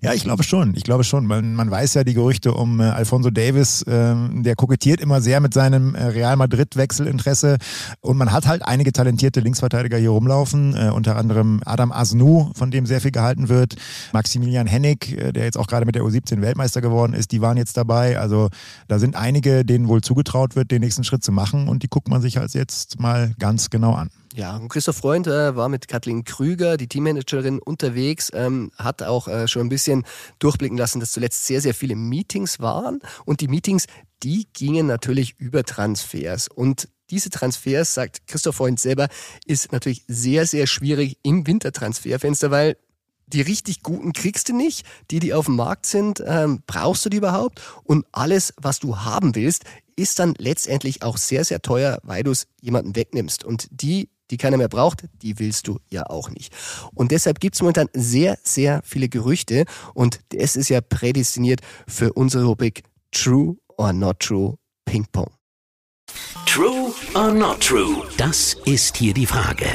Ja, 0.00 0.14
ich 0.14 0.22
glaube 0.22 0.42
schon. 0.42 0.74
Ich 0.74 0.84
glaube 0.84 1.04
schon. 1.04 1.26
Man, 1.26 1.54
man 1.54 1.70
weiß 1.70 1.94
ja 1.94 2.04
die 2.04 2.14
Gerüchte 2.14 2.52
um 2.54 2.80
äh, 2.80 2.84
Alfonso 2.84 3.30
Davis, 3.30 3.84
ähm, 3.86 4.42
der 4.42 4.54
kokettiert 4.54 5.00
immer 5.00 5.20
sehr 5.20 5.40
mit 5.40 5.52
seinem 5.52 5.94
äh, 5.94 6.04
Real 6.04 6.36
Madrid-Wechselinteresse. 6.36 7.58
Und 8.00 8.16
man 8.16 8.32
hat 8.32 8.46
halt 8.46 8.62
einige 8.66 8.92
talentierte 8.92 9.40
Linksverteidiger 9.40 9.98
hier 9.98 10.10
rumlaufen, 10.10 10.74
äh, 10.76 10.90
unter 10.90 11.16
anderem 11.16 11.60
Adam 11.64 11.92
Asnu, 11.92 12.52
von 12.54 12.70
dem 12.70 12.86
sehr 12.86 13.00
viel 13.00 13.10
gehalten 13.10 13.48
wird, 13.48 13.76
Maximilian 14.12 14.66
Hennig, 14.66 15.12
äh, 15.12 15.32
der 15.32 15.44
jetzt 15.44 15.58
auch 15.58 15.66
gerade 15.66 15.84
mit 15.84 15.94
der 15.94 16.02
U17 16.02 16.40
Weltmeister 16.40 16.80
geworden 16.80 17.12
ist, 17.12 17.32
die 17.32 17.40
waren 17.40 17.56
jetzt 17.56 17.76
dabei. 17.76 18.18
Also 18.18 18.48
da 18.88 18.98
sind 18.98 19.16
einige, 19.16 19.64
denen 19.64 19.88
wohl 19.88 20.00
zugetraut 20.00 20.56
wird, 20.56 20.70
den 20.70 20.80
nächsten 20.80 21.04
Schritt 21.04 21.22
zu 21.22 21.32
machen 21.32 21.68
und 21.68 21.82
die 21.82 21.88
guckt 21.88 22.08
man 22.08 22.22
sich 22.22 22.38
als 22.38 22.54
jetzt 22.54 22.98
mal 22.98 23.34
ganz 23.38 23.70
genau 23.70 23.92
an. 23.92 24.08
Ja, 24.36 24.54
und 24.54 24.68
Christoph 24.68 24.98
Freund 24.98 25.26
äh, 25.26 25.56
war 25.56 25.70
mit 25.70 25.88
Kathleen 25.88 26.22
Krüger, 26.22 26.76
die 26.76 26.88
Teammanagerin, 26.88 27.58
unterwegs, 27.58 28.30
ähm, 28.34 28.70
hat 28.76 29.02
auch 29.02 29.28
äh, 29.28 29.48
schon 29.48 29.62
ein 29.62 29.70
bisschen 29.70 30.04
durchblicken 30.40 30.76
lassen, 30.76 31.00
dass 31.00 31.12
zuletzt 31.12 31.46
sehr, 31.46 31.62
sehr 31.62 31.72
viele 31.72 31.96
Meetings 31.96 32.60
waren. 32.60 33.00
Und 33.24 33.40
die 33.40 33.48
Meetings, 33.48 33.86
die 34.22 34.46
gingen 34.52 34.88
natürlich 34.88 35.36
über 35.38 35.64
Transfers. 35.64 36.48
Und 36.48 36.90
diese 37.08 37.30
Transfers, 37.30 37.94
sagt 37.94 38.26
Christoph 38.26 38.56
Freund 38.56 38.78
selber, 38.78 39.08
ist 39.46 39.72
natürlich 39.72 40.04
sehr, 40.06 40.44
sehr 40.44 40.66
schwierig 40.66 41.16
im 41.22 41.46
Wintertransferfenster, 41.46 42.50
weil 42.50 42.76
die 43.26 43.40
richtig 43.40 43.82
guten 43.82 44.12
kriegst 44.12 44.50
du 44.50 44.54
nicht. 44.54 44.84
Die, 45.10 45.18
die 45.18 45.32
auf 45.32 45.46
dem 45.46 45.56
Markt 45.56 45.86
sind, 45.86 46.22
ähm, 46.26 46.62
brauchst 46.66 47.06
du 47.06 47.08
die 47.08 47.16
überhaupt. 47.16 47.62
Und 47.84 48.04
alles, 48.12 48.52
was 48.58 48.80
du 48.80 48.98
haben 48.98 49.34
willst, 49.34 49.64
ist 49.96 50.18
dann 50.18 50.34
letztendlich 50.36 51.02
auch 51.02 51.16
sehr, 51.16 51.46
sehr 51.46 51.62
teuer, 51.62 52.00
weil 52.02 52.22
du 52.22 52.32
es 52.32 52.46
jemanden 52.60 52.96
wegnimmst. 52.96 53.42
Und 53.42 53.68
die 53.70 54.10
die 54.30 54.36
keiner 54.36 54.56
mehr 54.56 54.68
braucht, 54.68 55.04
die 55.22 55.38
willst 55.38 55.68
du 55.68 55.78
ja 55.88 56.06
auch 56.08 56.30
nicht. 56.30 56.52
Und 56.94 57.12
deshalb 57.12 57.40
gibt 57.40 57.54
es 57.54 57.60
momentan 57.60 57.88
sehr, 57.92 58.38
sehr 58.42 58.80
viele 58.84 59.08
Gerüchte 59.08 59.64
und 59.94 60.20
es 60.34 60.56
ist 60.56 60.68
ja 60.68 60.80
prädestiniert 60.80 61.60
für 61.86 62.12
unsere 62.12 62.44
Rubrik 62.44 62.82
True 63.12 63.56
or 63.76 63.92
Not 63.92 64.20
True 64.20 64.56
Ping 64.84 65.06
Pong. 65.12 65.30
True 66.46 66.92
or 67.14 67.32
Not 67.32 67.60
True? 67.60 68.04
Das 68.16 68.56
ist 68.64 68.96
hier 68.96 69.14
die 69.14 69.26
Frage. 69.26 69.66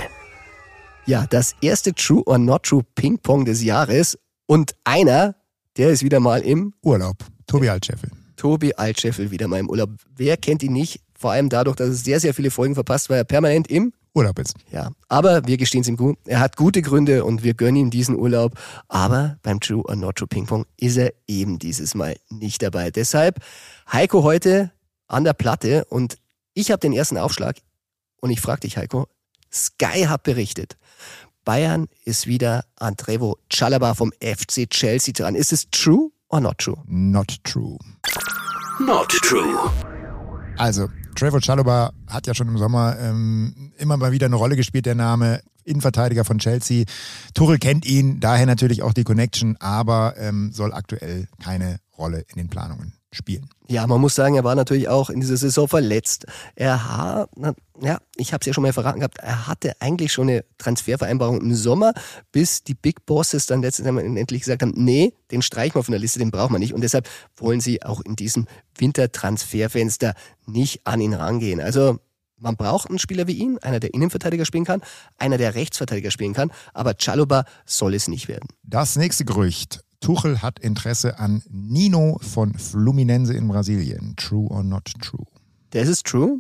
Ja, 1.06 1.26
das 1.28 1.56
erste 1.62 1.94
True 1.94 2.24
or 2.26 2.38
Not 2.38 2.64
True 2.64 2.84
Ping 2.96 3.18
Pong 3.20 3.46
des 3.46 3.64
Jahres 3.64 4.18
und 4.48 4.76
einer, 4.84 5.36
der 5.78 5.90
ist 5.90 6.04
wieder 6.04 6.20
mal 6.20 6.42
im 6.42 6.74
Urlaub. 6.84 7.18
Tobi 7.48 7.70
Altscheffel. 7.70 8.10
Tobi 8.36 8.74
Altscheffel 8.74 9.32
wieder 9.32 9.48
mal 9.48 9.60
im 9.60 9.70
Urlaub. 9.70 9.92
Wer 10.16 10.38
kennt 10.38 10.64
ihn 10.64 10.74
nicht? 10.74 11.02
Vor 11.18 11.32
allem 11.32 11.50
dadurch, 11.50 11.76
dass 11.76 11.90
es 11.90 12.04
sehr, 12.04 12.20
sehr 12.20 12.34
viele 12.34 12.50
Folgen 12.50 12.74
verpasst, 12.74 13.10
weil 13.10 13.18
er 13.18 13.24
permanent 13.24 13.70
im 13.70 13.94
Urlaub 14.14 14.40
ist. 14.40 14.56
Ja, 14.72 14.92
aber 15.08 15.48
wir 15.48 15.58
gestehen 15.58 15.82
es 15.82 15.88
ihm 15.88 15.96
gut. 15.96 16.18
Er 16.26 16.40
hat 16.40 16.58
gute 16.58 16.82
Gründe 16.82 17.24
und 17.24 17.44
wir 17.44 17.54
gönnen 17.54 17.78
ihm 17.78 17.90
diesen 17.90 18.16
Urlaub. 18.16 18.58
Aber 18.88 19.38
beim 19.42 19.60
True 19.60 19.84
or 19.84 19.96
Not 19.96 20.18
True 20.18 20.28
Ping 20.28 20.46
Pong 20.46 20.66
ist 20.78 20.98
er 20.98 21.14
eben 21.28 21.60
dieses 21.60 21.96
Mal 21.96 22.18
nicht 22.30 22.62
dabei. 22.62 22.92
Deshalb 22.92 23.40
Heiko 23.92 24.24
heute 24.24 24.72
an 25.08 25.24
der 25.24 25.34
Platte 25.34 25.86
und 25.86 26.18
ich 26.54 26.72
habe 26.72 26.80
den 26.80 26.94
ersten 26.94 27.18
Aufschlag 27.18 27.58
und 28.20 28.32
ich 28.32 28.42
frage 28.42 28.62
dich, 28.62 28.78
Heiko, 28.78 29.08
Sky 29.52 30.06
hat 30.08 30.24
berichtet. 30.24 30.78
Bayern 31.44 31.88
ist 32.06 32.28
wieder 32.28 32.66
an 32.76 32.98
Trevo 32.98 33.38
Chalaba 33.50 33.96
vom 33.96 34.12
FC 34.22 34.70
Chelsea 34.70 35.14
dran. 35.14 35.36
Ist 35.36 35.54
es 35.54 35.70
true 35.72 36.12
or 36.30 36.40
not 36.40 36.58
true? 36.60 36.78
Not 36.86 37.44
true. 37.44 37.78
Not 38.80 39.10
true. 39.10 39.72
Also, 40.58 40.88
Trevor 41.16 41.42
Chalobah 41.42 41.92
hat 42.08 42.28
ja 42.28 42.34
schon 42.34 42.48
im 42.48 42.58
Sommer 42.58 42.98
ähm, 43.00 43.74
immer 43.78 43.98
mal 43.98 44.12
wieder 44.12 44.26
eine 44.26 44.36
Rolle 44.36 44.56
gespielt, 44.56 44.86
der 44.86 44.96
Name. 44.96 45.42
Innenverteidiger 45.64 46.26
von 46.26 46.40
Chelsea. 46.40 46.86
Tuchel 47.36 47.60
kennt 47.60 47.86
ihn, 47.86 48.20
daher 48.20 48.48
natürlich 48.48 48.82
auch 48.82 48.94
die 48.94 49.04
Connection, 49.04 49.58
aber 49.60 50.16
ähm, 50.18 50.52
soll 50.52 50.74
aktuell 50.74 51.28
keine 51.42 51.78
Rolle 51.98 52.26
in 52.30 52.38
den 52.38 52.50
Planungen 52.50 52.94
spielen. 53.12 53.50
Ja, 53.68 53.86
man 53.88 54.02
muss 54.02 54.16
sagen, 54.16 54.36
er 54.36 54.44
war 54.44 54.56
natürlich 54.56 54.88
auch 54.88 55.10
in 55.10 55.20
dieser 55.20 55.38
Saison 55.38 55.68
verletzt. 55.68 56.26
Er 56.56 56.98
hat, 56.98 57.30
ja, 57.82 58.00
ich 58.16 58.34
habe 58.34 58.42
es 58.42 58.48
ja 58.48 58.54
schon 58.54 58.64
mal 58.64 58.74
verraten 58.74 59.00
gehabt, 59.00 59.18
er 59.20 59.48
hatte 59.48 59.74
eigentlich 59.80 60.14
schon 60.14 60.30
eine 60.30 60.46
Transfervereinbarung 60.58 61.42
im 61.42 61.56
Sommer, 61.56 61.94
bis 62.32 62.64
die 62.64 62.74
Big 62.74 63.06
Bosses 63.06 63.46
dann 63.46 63.62
letztes 63.62 63.86
Mal 63.86 64.04
endlich 64.18 64.42
gesagt 64.42 64.62
haben, 64.62 64.74
nee, 64.76 65.14
den 65.32 65.42
streichen 65.42 65.76
wir 65.76 65.84
von 65.84 65.92
der 65.92 66.00
Liste, 66.00 66.20
den 66.20 66.32
braucht 66.32 66.52
man 66.52 66.62
nicht. 66.62 66.74
Und 66.74 66.82
deshalb 66.82 67.08
wollen 67.36 67.60
sie 67.60 67.84
auch 67.84 68.02
in 68.02 68.16
diesem 68.16 68.48
Wintertransferfenster 68.78 70.14
nicht 70.46 70.86
an 70.86 71.02
ihn 71.02 71.14
rangehen. 71.14 71.60
Also 71.60 72.00
man 72.38 72.56
braucht 72.56 72.90
einen 72.90 73.00
Spieler 73.00 73.28
wie 73.28 73.34
ihn, 73.34 73.60
einer, 73.60 73.80
der 73.80 73.94
Innenverteidiger 73.94 74.46
spielen 74.46 74.66
kann, 74.66 74.82
einer, 75.18 75.38
der 75.38 75.54
Rechtsverteidiger 75.56 76.12
spielen 76.12 76.34
kann, 76.34 76.52
aber 76.74 76.96
Chaluba 76.98 77.46
soll 77.66 77.94
es 77.94 78.08
nicht 78.08 78.28
werden. 78.28 78.50
Das 78.64 78.96
nächste 78.96 79.26
Gerücht. 79.26 79.84
Tuchel 80.02 80.42
hat 80.42 80.60
Interesse 80.60 81.20
an 81.20 81.44
Nino 81.50 82.18
von 82.22 82.56
Fluminense 82.56 83.36
in 83.36 83.48
Brasilien. 83.48 84.16
True 84.18 84.50
or 84.50 84.64
not 84.64 84.92
true? 85.00 85.28
Das 85.70 85.88
ist 85.88 86.08
true. 86.08 86.40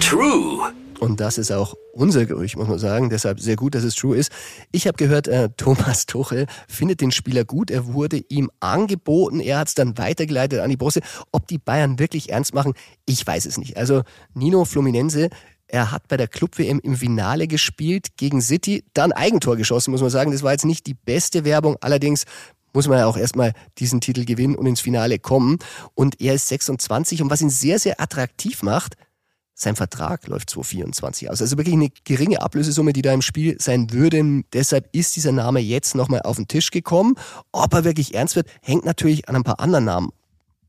True. 0.00 0.72
Und 0.98 1.20
das 1.20 1.36
ist 1.36 1.52
auch 1.52 1.74
unser 1.92 2.24
Gerücht, 2.24 2.56
muss 2.56 2.68
man 2.68 2.78
sagen. 2.78 3.10
Deshalb 3.10 3.38
sehr 3.38 3.56
gut, 3.56 3.74
dass 3.74 3.84
es 3.84 3.96
true 3.96 4.16
ist. 4.16 4.32
Ich 4.70 4.86
habe 4.86 4.96
gehört, 4.96 5.28
äh, 5.28 5.50
Thomas 5.56 6.06
Tuchel 6.06 6.46
findet 6.68 7.02
den 7.02 7.10
Spieler 7.10 7.44
gut. 7.44 7.70
Er 7.70 7.92
wurde 7.92 8.24
ihm 8.30 8.50
angeboten. 8.60 9.40
Er 9.40 9.58
hat 9.58 9.68
es 9.68 9.74
dann 9.74 9.98
weitergeleitet 9.98 10.60
an 10.60 10.70
die 10.70 10.78
Bosse. 10.78 11.00
Ob 11.32 11.46
die 11.46 11.58
Bayern 11.58 11.98
wirklich 11.98 12.30
ernst 12.30 12.54
machen, 12.54 12.72
ich 13.04 13.26
weiß 13.26 13.44
es 13.44 13.58
nicht. 13.58 13.76
Also 13.76 14.02
Nino 14.32 14.64
Fluminense 14.64 15.28
er 15.68 15.90
hat 15.90 16.06
bei 16.06 16.18
der 16.18 16.28
Club-WM 16.28 16.80
im 16.80 16.96
Finale 16.96 17.46
gespielt 17.46 18.18
gegen 18.18 18.42
City, 18.42 18.84
dann 18.92 19.10
Eigentor 19.10 19.56
geschossen, 19.56 19.90
muss 19.90 20.02
man 20.02 20.10
sagen. 20.10 20.30
Das 20.30 20.42
war 20.42 20.52
jetzt 20.52 20.66
nicht 20.66 20.86
die 20.86 20.92
beste 20.92 21.46
Werbung. 21.46 21.78
Allerdings 21.80 22.26
muss 22.72 22.88
man 22.88 22.98
ja 22.98 23.06
auch 23.06 23.16
erstmal 23.16 23.52
diesen 23.78 24.00
Titel 24.00 24.24
gewinnen 24.24 24.54
und 24.54 24.66
ins 24.66 24.80
Finale 24.80 25.18
kommen. 25.18 25.58
Und 25.94 26.20
er 26.20 26.34
ist 26.34 26.48
26 26.48 27.22
und 27.22 27.30
was 27.30 27.40
ihn 27.40 27.50
sehr, 27.50 27.78
sehr 27.78 28.00
attraktiv 28.00 28.62
macht, 28.62 28.96
sein 29.54 29.76
Vertrag 29.76 30.26
läuft 30.26 30.50
2024 30.50 31.30
aus. 31.30 31.40
Also 31.40 31.56
wirklich 31.56 31.74
eine 31.74 31.90
geringe 32.04 32.40
Ablösesumme, 32.40 32.92
die 32.92 33.02
da 33.02 33.12
im 33.12 33.22
Spiel 33.22 33.56
sein 33.60 33.92
würde. 33.92 34.42
Deshalb 34.52 34.88
ist 34.92 35.14
dieser 35.14 35.32
Name 35.32 35.60
jetzt 35.60 35.94
nochmal 35.94 36.22
auf 36.22 36.36
den 36.36 36.48
Tisch 36.48 36.70
gekommen. 36.70 37.14
Ob 37.52 37.74
er 37.74 37.84
wirklich 37.84 38.14
ernst 38.14 38.34
wird, 38.34 38.48
hängt 38.62 38.84
natürlich 38.84 39.28
an 39.28 39.36
ein 39.36 39.44
paar 39.44 39.60
anderen 39.60 39.84
Namen 39.84 40.10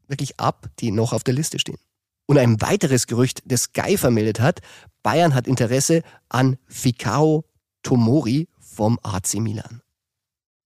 wirklich 0.08 0.40
ab, 0.40 0.70
die 0.80 0.92
noch 0.92 1.14
auf 1.14 1.24
der 1.24 1.34
Liste 1.34 1.60
stehen. 1.60 1.78
Und 2.26 2.38
ein 2.38 2.62
weiteres 2.62 3.08
Gerücht, 3.08 3.42
das 3.46 3.64
Sky 3.64 3.98
vermeldet 3.98 4.40
hat, 4.40 4.60
Bayern 5.02 5.34
hat 5.34 5.48
Interesse 5.48 6.04
an 6.30 6.58
Fikao 6.68 7.46
Tomori 7.84 8.48
vom 8.60 9.00
AC 9.04 9.36
Milan. 9.36 9.82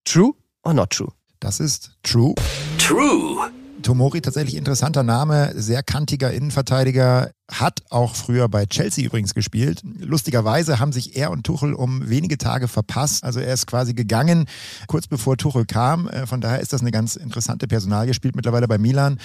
True 0.05 0.33
or 0.63 0.73
not 0.73 0.91
true? 0.91 1.11
Das 1.39 1.59
ist 1.59 1.91
true. 2.03 2.33
True. 2.77 3.51
Tomori 3.83 4.21
tatsächlich 4.21 4.55
interessanter 4.55 5.03
Name, 5.03 5.51
sehr 5.55 5.83
kantiger 5.83 6.31
Innenverteidiger, 6.31 7.31
hat 7.49 7.83
auch 7.89 8.15
früher 8.15 8.49
bei 8.49 8.65
Chelsea 8.65 9.05
übrigens 9.05 9.33
gespielt. 9.33 9.81
Lustigerweise 9.99 10.79
haben 10.79 10.91
sich 10.91 11.15
er 11.15 11.31
und 11.31 11.45
Tuchel 11.45 11.73
um 11.73 12.09
wenige 12.09 12.37
Tage 12.37 12.67
verpasst. 12.67 13.23
Also 13.23 13.39
er 13.39 13.53
ist 13.53 13.67
quasi 13.67 13.93
gegangen, 13.93 14.47
kurz 14.87 15.07
bevor 15.07 15.37
Tuchel 15.37 15.65
kam. 15.65 16.09
Äh, 16.09 16.27
von 16.27 16.41
daher 16.41 16.59
ist 16.59 16.73
das 16.73 16.81
eine 16.81 16.91
ganz 16.91 17.15
interessante 17.15 17.67
Personalie. 17.67 18.13
Spielt 18.13 18.35
mittlerweile 18.35 18.67
bei 18.67 18.77
Milan, 18.77 19.19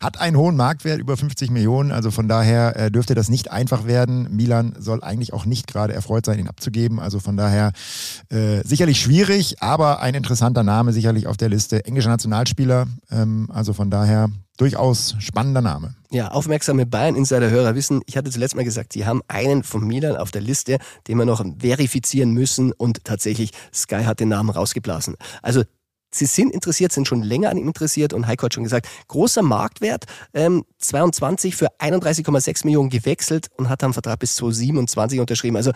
hat 0.00 0.20
einen 0.20 0.36
hohen 0.36 0.56
Marktwert, 0.56 1.00
über 1.00 1.16
50 1.16 1.50
Millionen. 1.50 1.92
Also 1.92 2.10
von 2.10 2.28
daher 2.28 2.76
äh, 2.76 2.90
dürfte 2.90 3.14
das 3.14 3.30
nicht 3.30 3.50
einfach 3.50 3.86
werden. 3.86 4.28
Milan 4.34 4.74
soll 4.78 5.02
eigentlich 5.02 5.32
auch 5.32 5.46
nicht 5.46 5.66
gerade 5.66 5.94
erfreut 5.94 6.26
sein, 6.26 6.38
ihn 6.38 6.48
abzugeben. 6.48 7.00
Also 7.00 7.20
von 7.20 7.38
daher 7.38 7.72
äh, 8.28 8.62
sicherlich 8.66 9.00
schwierig, 9.00 9.62
aber 9.62 10.00
ein 10.00 10.14
interessanter 10.14 10.62
Name 10.62 10.92
sicherlich 10.92 11.26
auf 11.26 11.38
der 11.38 11.48
Liste. 11.48 11.86
Englischer 11.86 12.10
Nationalspieler. 12.10 12.86
Ähm, 13.10 13.48
also 13.50 13.72
von 13.72 13.90
daher 13.90 14.28
durchaus 14.56 15.16
spannender 15.18 15.60
Name. 15.60 15.94
Ja, 16.10 16.28
aufmerksame 16.28 16.86
Bayern-Insider-Hörer 16.86 17.74
wissen, 17.74 18.02
ich 18.06 18.16
hatte 18.16 18.30
zuletzt 18.30 18.54
mal 18.54 18.64
gesagt, 18.64 18.92
sie 18.92 19.06
haben 19.06 19.22
einen 19.28 19.62
von 19.62 19.86
Milan 19.86 20.16
auf 20.16 20.30
der 20.30 20.42
Liste, 20.42 20.78
den 21.08 21.18
wir 21.18 21.24
noch 21.24 21.44
verifizieren 21.58 22.32
müssen 22.32 22.72
und 22.72 23.04
tatsächlich 23.04 23.52
Sky 23.72 24.04
hat 24.04 24.20
den 24.20 24.28
Namen 24.28 24.50
rausgeblasen. 24.50 25.16
Also 25.40 25.62
Sie 26.14 26.26
sind 26.26 26.52
interessiert, 26.52 26.92
sind 26.92 27.08
schon 27.08 27.22
länger 27.22 27.48
an 27.48 27.56
ihm 27.56 27.66
interessiert 27.66 28.12
und 28.12 28.26
Heiko 28.26 28.44
hat 28.44 28.52
schon 28.52 28.64
gesagt, 28.64 28.86
großer 29.08 29.40
Marktwert, 29.40 30.04
ähm, 30.34 30.64
22 30.78 31.56
für 31.56 31.68
31,6 31.78 32.66
Millionen 32.66 32.90
gewechselt 32.90 33.48
und 33.56 33.70
hat 33.70 33.82
dann 33.82 33.94
Vertrag 33.94 34.18
bis 34.18 34.34
2027 34.36 35.20
unterschrieben. 35.20 35.56
Also 35.56 35.72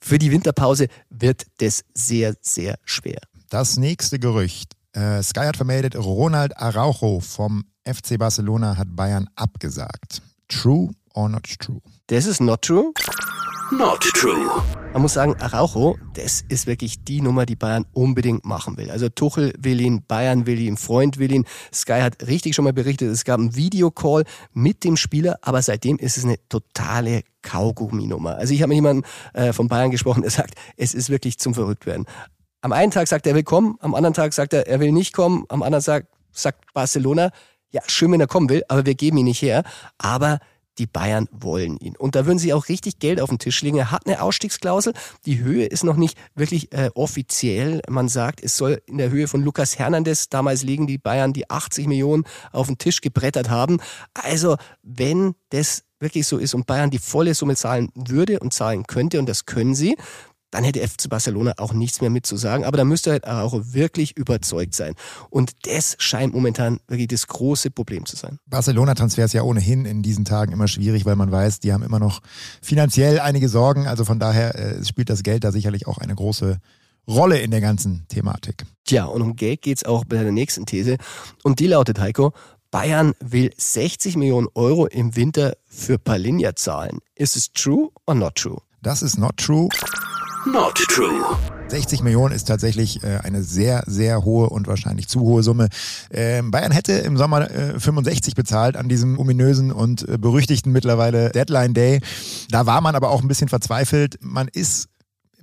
für 0.00 0.18
die 0.18 0.30
Winterpause 0.30 0.88
wird 1.10 1.44
das 1.58 1.84
sehr, 1.92 2.34
sehr 2.40 2.76
schwer. 2.84 3.20
Das 3.50 3.76
nächste 3.76 4.18
Gerücht. 4.18 4.72
Äh, 4.92 5.22
Sky 5.22 5.40
hat 5.40 5.56
vermeldet, 5.56 5.96
Ronald 5.96 6.56
Araujo 6.56 7.20
vom 7.20 7.66
FC 7.84 8.18
Barcelona 8.18 8.76
hat 8.78 8.96
Bayern 8.96 9.28
abgesagt. 9.36 10.22
True 10.48 10.90
or 11.12 11.28
not 11.28 11.44
true? 11.58 11.80
Das 12.06 12.26
ist 12.26 12.40
not 12.40 12.62
true. 12.62 12.92
Not 13.70 14.00
true. 14.00 14.62
Man 14.92 15.02
muss 15.02 15.14
sagen, 15.14 15.34
Araujo, 15.40 15.98
das 16.14 16.44
ist 16.48 16.66
wirklich 16.66 17.04
die 17.04 17.20
Nummer, 17.20 17.46
die 17.46 17.56
Bayern 17.56 17.84
unbedingt 17.92 18.44
machen 18.44 18.76
will. 18.76 18.90
Also 18.90 19.08
Tuchel 19.08 19.52
will 19.58 19.80
ihn, 19.80 20.04
Bayern 20.06 20.46
will 20.46 20.60
ihn, 20.60 20.76
Freund 20.76 21.18
will 21.18 21.32
ihn. 21.32 21.44
Sky 21.72 22.00
hat 22.00 22.26
richtig 22.26 22.54
schon 22.54 22.64
mal 22.64 22.72
berichtet, 22.72 23.10
es 23.10 23.24
gab 23.24 23.40
einen 23.40 23.56
Videocall 23.56 24.24
mit 24.52 24.84
dem 24.84 24.96
Spieler, 24.96 25.38
aber 25.42 25.60
seitdem 25.60 25.98
ist 25.98 26.16
es 26.16 26.24
eine 26.24 26.36
totale 26.48 27.22
Kaugummi-Nummer. 27.42 28.36
Also 28.36 28.54
ich 28.54 28.62
habe 28.62 28.68
mit 28.68 28.76
jemandem 28.76 29.04
äh, 29.32 29.52
von 29.52 29.68
Bayern 29.68 29.90
gesprochen, 29.90 30.22
der 30.22 30.30
sagt, 30.30 30.54
es 30.76 30.94
ist 30.94 31.10
wirklich 31.10 31.38
zum 31.38 31.54
Verrücktwerden. 31.54 32.06
Am 32.60 32.72
einen 32.72 32.92
Tag 32.92 33.08
sagt 33.08 33.26
er, 33.26 33.32
er 33.32 33.36
will 33.36 33.42
kommen, 33.42 33.76
am 33.80 33.94
anderen 33.94 34.14
Tag 34.14 34.32
sagt 34.32 34.54
er, 34.54 34.68
er 34.68 34.80
will 34.80 34.92
nicht 34.92 35.12
kommen, 35.12 35.44
am 35.48 35.62
anderen 35.62 35.84
Tag 35.84 36.06
sagt 36.32 36.72
Barcelona, 36.72 37.30
ja, 37.74 37.82
schön, 37.88 38.12
wenn 38.12 38.20
er 38.20 38.28
kommen 38.28 38.48
will, 38.48 38.62
aber 38.68 38.86
wir 38.86 38.94
geben 38.94 39.18
ihn 39.18 39.24
nicht 39.24 39.42
her. 39.42 39.64
Aber 39.98 40.38
die 40.78 40.86
Bayern 40.86 41.28
wollen 41.32 41.76
ihn. 41.78 41.96
Und 41.96 42.14
da 42.14 42.26
würden 42.26 42.38
sie 42.38 42.52
auch 42.52 42.68
richtig 42.68 42.98
Geld 42.98 43.20
auf 43.20 43.28
den 43.28 43.38
Tisch 43.38 43.62
legen. 43.62 43.78
Er 43.78 43.90
hat 43.90 44.06
eine 44.06 44.22
Ausstiegsklausel. 44.22 44.92
Die 45.26 45.38
Höhe 45.38 45.66
ist 45.66 45.84
noch 45.84 45.96
nicht 45.96 46.18
wirklich 46.34 46.72
äh, 46.72 46.90
offiziell. 46.94 47.80
Man 47.88 48.08
sagt, 48.08 48.42
es 48.42 48.56
soll 48.56 48.80
in 48.86 48.98
der 48.98 49.10
Höhe 49.10 49.28
von 49.28 49.42
Lukas 49.42 49.78
Hernandez 49.78 50.28
damals 50.28 50.62
liegen, 50.62 50.86
die 50.86 50.98
Bayern 50.98 51.32
die 51.32 51.50
80 51.50 51.86
Millionen 51.86 52.24
auf 52.52 52.66
den 52.66 52.78
Tisch 52.78 53.00
gebrettert 53.00 53.50
haben. 53.50 53.80
Also, 54.14 54.56
wenn 54.82 55.34
das 55.50 55.84
wirklich 56.00 56.26
so 56.26 56.38
ist 56.38 56.54
und 56.54 56.66
Bayern 56.66 56.90
die 56.90 56.98
volle 56.98 57.34
Summe 57.34 57.56
zahlen 57.56 57.90
würde 57.94 58.40
und 58.40 58.52
zahlen 58.52 58.86
könnte, 58.86 59.18
und 59.18 59.28
das 59.28 59.46
können 59.46 59.74
sie, 59.74 59.96
dann 60.54 60.62
hätte 60.62 60.86
FC 60.86 61.08
Barcelona 61.08 61.54
auch 61.56 61.72
nichts 61.72 62.00
mehr 62.00 62.10
mitzusagen. 62.10 62.64
Aber 62.64 62.76
da 62.76 62.84
müsste 62.84 63.10
halt 63.10 63.26
auch 63.26 63.60
wirklich 63.60 64.16
überzeugt 64.16 64.74
sein. 64.74 64.94
Und 65.28 65.66
das 65.66 65.96
scheint 65.98 66.32
momentan 66.32 66.78
wirklich 66.86 67.08
das 67.08 67.26
große 67.26 67.72
Problem 67.72 68.06
zu 68.06 68.14
sein. 68.14 68.38
Barcelona-Transfer 68.46 69.24
ist 69.24 69.34
ja 69.34 69.42
ohnehin 69.42 69.84
in 69.84 70.02
diesen 70.02 70.24
Tagen 70.24 70.52
immer 70.52 70.68
schwierig, 70.68 71.04
weil 71.06 71.16
man 71.16 71.32
weiß, 71.32 71.58
die 71.58 71.72
haben 71.72 71.82
immer 71.82 71.98
noch 71.98 72.20
finanziell 72.62 73.18
einige 73.18 73.48
Sorgen. 73.48 73.88
Also 73.88 74.04
von 74.04 74.20
daher 74.20 74.54
äh, 74.54 74.84
spielt 74.84 75.10
das 75.10 75.24
Geld 75.24 75.42
da 75.42 75.50
sicherlich 75.50 75.88
auch 75.88 75.98
eine 75.98 76.14
große 76.14 76.58
Rolle 77.08 77.40
in 77.40 77.50
der 77.50 77.60
ganzen 77.60 78.06
Thematik. 78.08 78.64
Tja, 78.84 79.06
und 79.06 79.22
um 79.22 79.34
Geld 79.34 79.62
geht's 79.62 79.84
auch 79.84 80.04
bei 80.04 80.22
der 80.22 80.30
nächsten 80.30 80.66
These. 80.66 80.98
Und 81.42 81.58
die 81.58 81.66
lautet, 81.66 81.98
Heiko, 81.98 82.32
Bayern 82.70 83.14
will 83.18 83.50
60 83.56 84.16
Millionen 84.16 84.46
Euro 84.54 84.86
im 84.86 85.16
Winter 85.16 85.56
für 85.64 85.98
Palinja 85.98 86.54
zahlen. 86.54 87.00
Ist 87.16 87.34
es 87.34 87.52
true 87.52 87.90
or 88.06 88.14
not 88.14 88.36
true? 88.36 88.60
Das 88.82 89.02
ist 89.02 89.18
not 89.18 89.36
true. 89.36 89.68
Not 90.46 90.74
true. 90.74 91.36
60 91.68 92.02
Millionen 92.02 92.34
ist 92.34 92.44
tatsächlich 92.44 93.02
äh, 93.02 93.18
eine 93.22 93.42
sehr, 93.42 93.82
sehr 93.86 94.24
hohe 94.24 94.50
und 94.50 94.66
wahrscheinlich 94.66 95.08
zu 95.08 95.20
hohe 95.20 95.42
Summe. 95.42 95.68
Ähm, 96.10 96.50
Bayern 96.50 96.70
hätte 96.70 96.92
im 96.92 97.16
Sommer 97.16 97.50
äh, 97.50 97.80
65 97.80 98.34
bezahlt 98.34 98.76
an 98.76 98.88
diesem 98.88 99.18
ominösen 99.18 99.72
und 99.72 100.06
äh, 100.06 100.18
berüchtigten 100.18 100.70
mittlerweile 100.70 101.30
Deadline 101.30 101.72
Day. 101.72 102.00
Da 102.50 102.66
war 102.66 102.82
man 102.82 102.94
aber 102.94 103.10
auch 103.10 103.22
ein 103.22 103.28
bisschen 103.28 103.48
verzweifelt. 103.48 104.18
Man 104.20 104.48
ist 104.48 104.88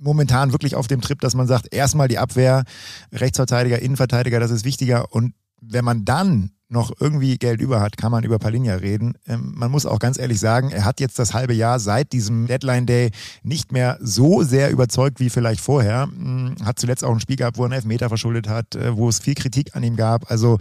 momentan 0.00 0.52
wirklich 0.52 0.76
auf 0.76 0.86
dem 0.86 1.00
Trip, 1.00 1.20
dass 1.20 1.34
man 1.34 1.48
sagt, 1.48 1.74
erstmal 1.74 2.06
die 2.06 2.18
Abwehr, 2.18 2.64
Rechtsverteidiger, 3.12 3.80
Innenverteidiger, 3.80 4.38
das 4.38 4.52
ist 4.52 4.64
wichtiger. 4.64 5.12
Und 5.12 5.34
wenn 5.60 5.84
man 5.84 6.04
dann 6.04 6.52
noch 6.72 6.90
irgendwie 6.98 7.38
Geld 7.38 7.60
über 7.60 7.80
hat, 7.80 7.96
kann 7.96 8.10
man 8.10 8.24
über 8.24 8.38
Palinja 8.38 8.76
reden. 8.76 9.14
Ähm, 9.28 9.52
man 9.54 9.70
muss 9.70 9.86
auch 9.86 9.98
ganz 9.98 10.18
ehrlich 10.18 10.40
sagen, 10.40 10.70
er 10.70 10.84
hat 10.84 11.00
jetzt 11.00 11.18
das 11.18 11.34
halbe 11.34 11.54
Jahr 11.54 11.78
seit 11.78 12.12
diesem 12.12 12.46
Deadline 12.46 12.86
Day 12.86 13.10
nicht 13.42 13.72
mehr 13.72 13.98
so 14.00 14.42
sehr 14.42 14.70
überzeugt 14.70 15.20
wie 15.20 15.30
vielleicht 15.30 15.60
vorher. 15.60 16.04
Hm, 16.04 16.56
hat 16.64 16.78
zuletzt 16.78 17.04
auch 17.04 17.12
ein 17.12 17.20
Spiel 17.20 17.36
gehabt, 17.36 17.58
wo 17.58 17.62
er 17.62 17.66
einen 17.66 17.74
Elfmeter 17.74 18.08
verschuldet 18.08 18.48
hat, 18.48 18.74
äh, 18.74 18.96
wo 18.96 19.08
es 19.08 19.20
viel 19.20 19.34
Kritik 19.34 19.76
an 19.76 19.82
ihm 19.82 19.96
gab. 19.96 20.30
Also 20.30 20.58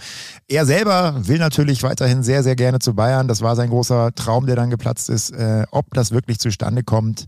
er 0.47 0.65
selber 0.65 1.15
will 1.27 1.39
natürlich 1.39 1.81
weiterhin 1.83 2.23
sehr, 2.23 2.43
sehr 2.43 2.55
gerne 2.55 2.79
zu 2.79 2.93
Bayern. 2.93 3.27
Das 3.27 3.41
war 3.41 3.55
sein 3.55 3.69
großer 3.69 4.13
Traum, 4.13 4.45
der 4.45 4.55
dann 4.55 4.69
geplatzt 4.69 5.09
ist. 5.09 5.31
Äh, 5.31 5.65
ob 5.71 5.93
das 5.93 6.11
wirklich 6.11 6.39
zustande 6.39 6.83
kommt, 6.83 7.25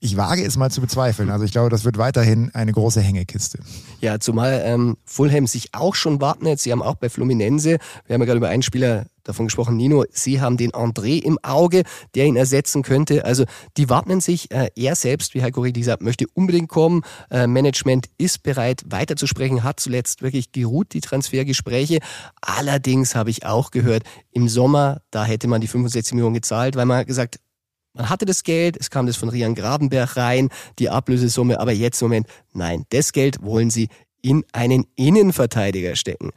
ich 0.00 0.16
wage 0.16 0.44
es 0.44 0.56
mal 0.56 0.70
zu 0.70 0.80
bezweifeln. 0.80 1.30
Also 1.30 1.44
ich 1.44 1.52
glaube, 1.52 1.70
das 1.70 1.84
wird 1.84 1.98
weiterhin 1.98 2.50
eine 2.54 2.72
große 2.72 3.00
Hängekiste. 3.00 3.58
Ja, 4.00 4.20
zumal 4.20 4.62
ähm, 4.64 4.96
Fulham 5.04 5.46
sich 5.46 5.70
auch 5.72 5.94
schon 5.94 6.20
warten 6.20 6.46
jetzt. 6.46 6.64
Sie 6.64 6.72
haben 6.72 6.82
auch 6.82 6.96
bei 6.96 7.08
Fluminense, 7.08 7.78
wir 8.06 8.14
haben 8.14 8.20
ja 8.20 8.26
gerade 8.26 8.38
über 8.38 8.48
einen 8.48 8.62
Spieler 8.62 9.06
davon 9.24 9.46
gesprochen, 9.46 9.76
Nino, 9.76 10.04
sie 10.10 10.40
haben 10.40 10.56
den 10.56 10.72
André 10.72 11.22
im 11.22 11.38
Auge, 11.42 11.82
der 12.14 12.26
ihn 12.26 12.36
ersetzen 12.36 12.82
könnte. 12.82 13.24
Also 13.24 13.44
die 13.76 13.88
warten 13.88 14.20
sich. 14.20 14.50
Äh, 14.50 14.70
er 14.76 14.94
selbst, 14.94 15.34
wie 15.34 15.42
Heiko 15.42 15.62
Riedi 15.62 15.82
sagt, 15.82 16.02
möchte 16.02 16.26
unbedingt 16.34 16.68
kommen. 16.68 17.02
Äh, 17.30 17.46
Management 17.46 18.06
ist 18.18 18.42
bereit, 18.42 18.82
weiterzusprechen, 18.86 19.64
hat 19.64 19.80
zuletzt 19.80 20.22
wirklich 20.22 20.52
geruht, 20.52 20.92
die 20.92 21.00
Transfergespräche. 21.00 21.98
Allerdings 22.40 23.14
habe 23.14 23.30
ich 23.30 23.44
auch 23.44 23.70
gehört, 23.70 24.04
im 24.32 24.48
Sommer, 24.48 25.00
da 25.10 25.24
hätte 25.24 25.48
man 25.48 25.60
die 25.60 25.66
65 25.66 26.14
Millionen 26.14 26.34
gezahlt, 26.34 26.76
weil 26.76 26.86
man 26.86 27.04
gesagt, 27.06 27.40
man 27.96 28.08
hatte 28.08 28.24
das 28.24 28.42
Geld, 28.42 28.76
es 28.78 28.90
kam 28.90 29.06
das 29.06 29.16
von 29.16 29.28
Rian 29.28 29.54
Grabenberg 29.54 30.16
rein, 30.16 30.50
die 30.78 30.90
Ablösesumme, 30.90 31.58
aber 31.58 31.72
jetzt 31.72 32.00
im 32.02 32.08
Moment, 32.08 32.26
nein, 32.52 32.84
das 32.90 33.12
Geld 33.12 33.42
wollen 33.42 33.70
sie 33.70 33.88
in 34.22 34.44
einen 34.52 34.86
Innenverteidiger 34.96 35.94
stecken. 35.96 36.32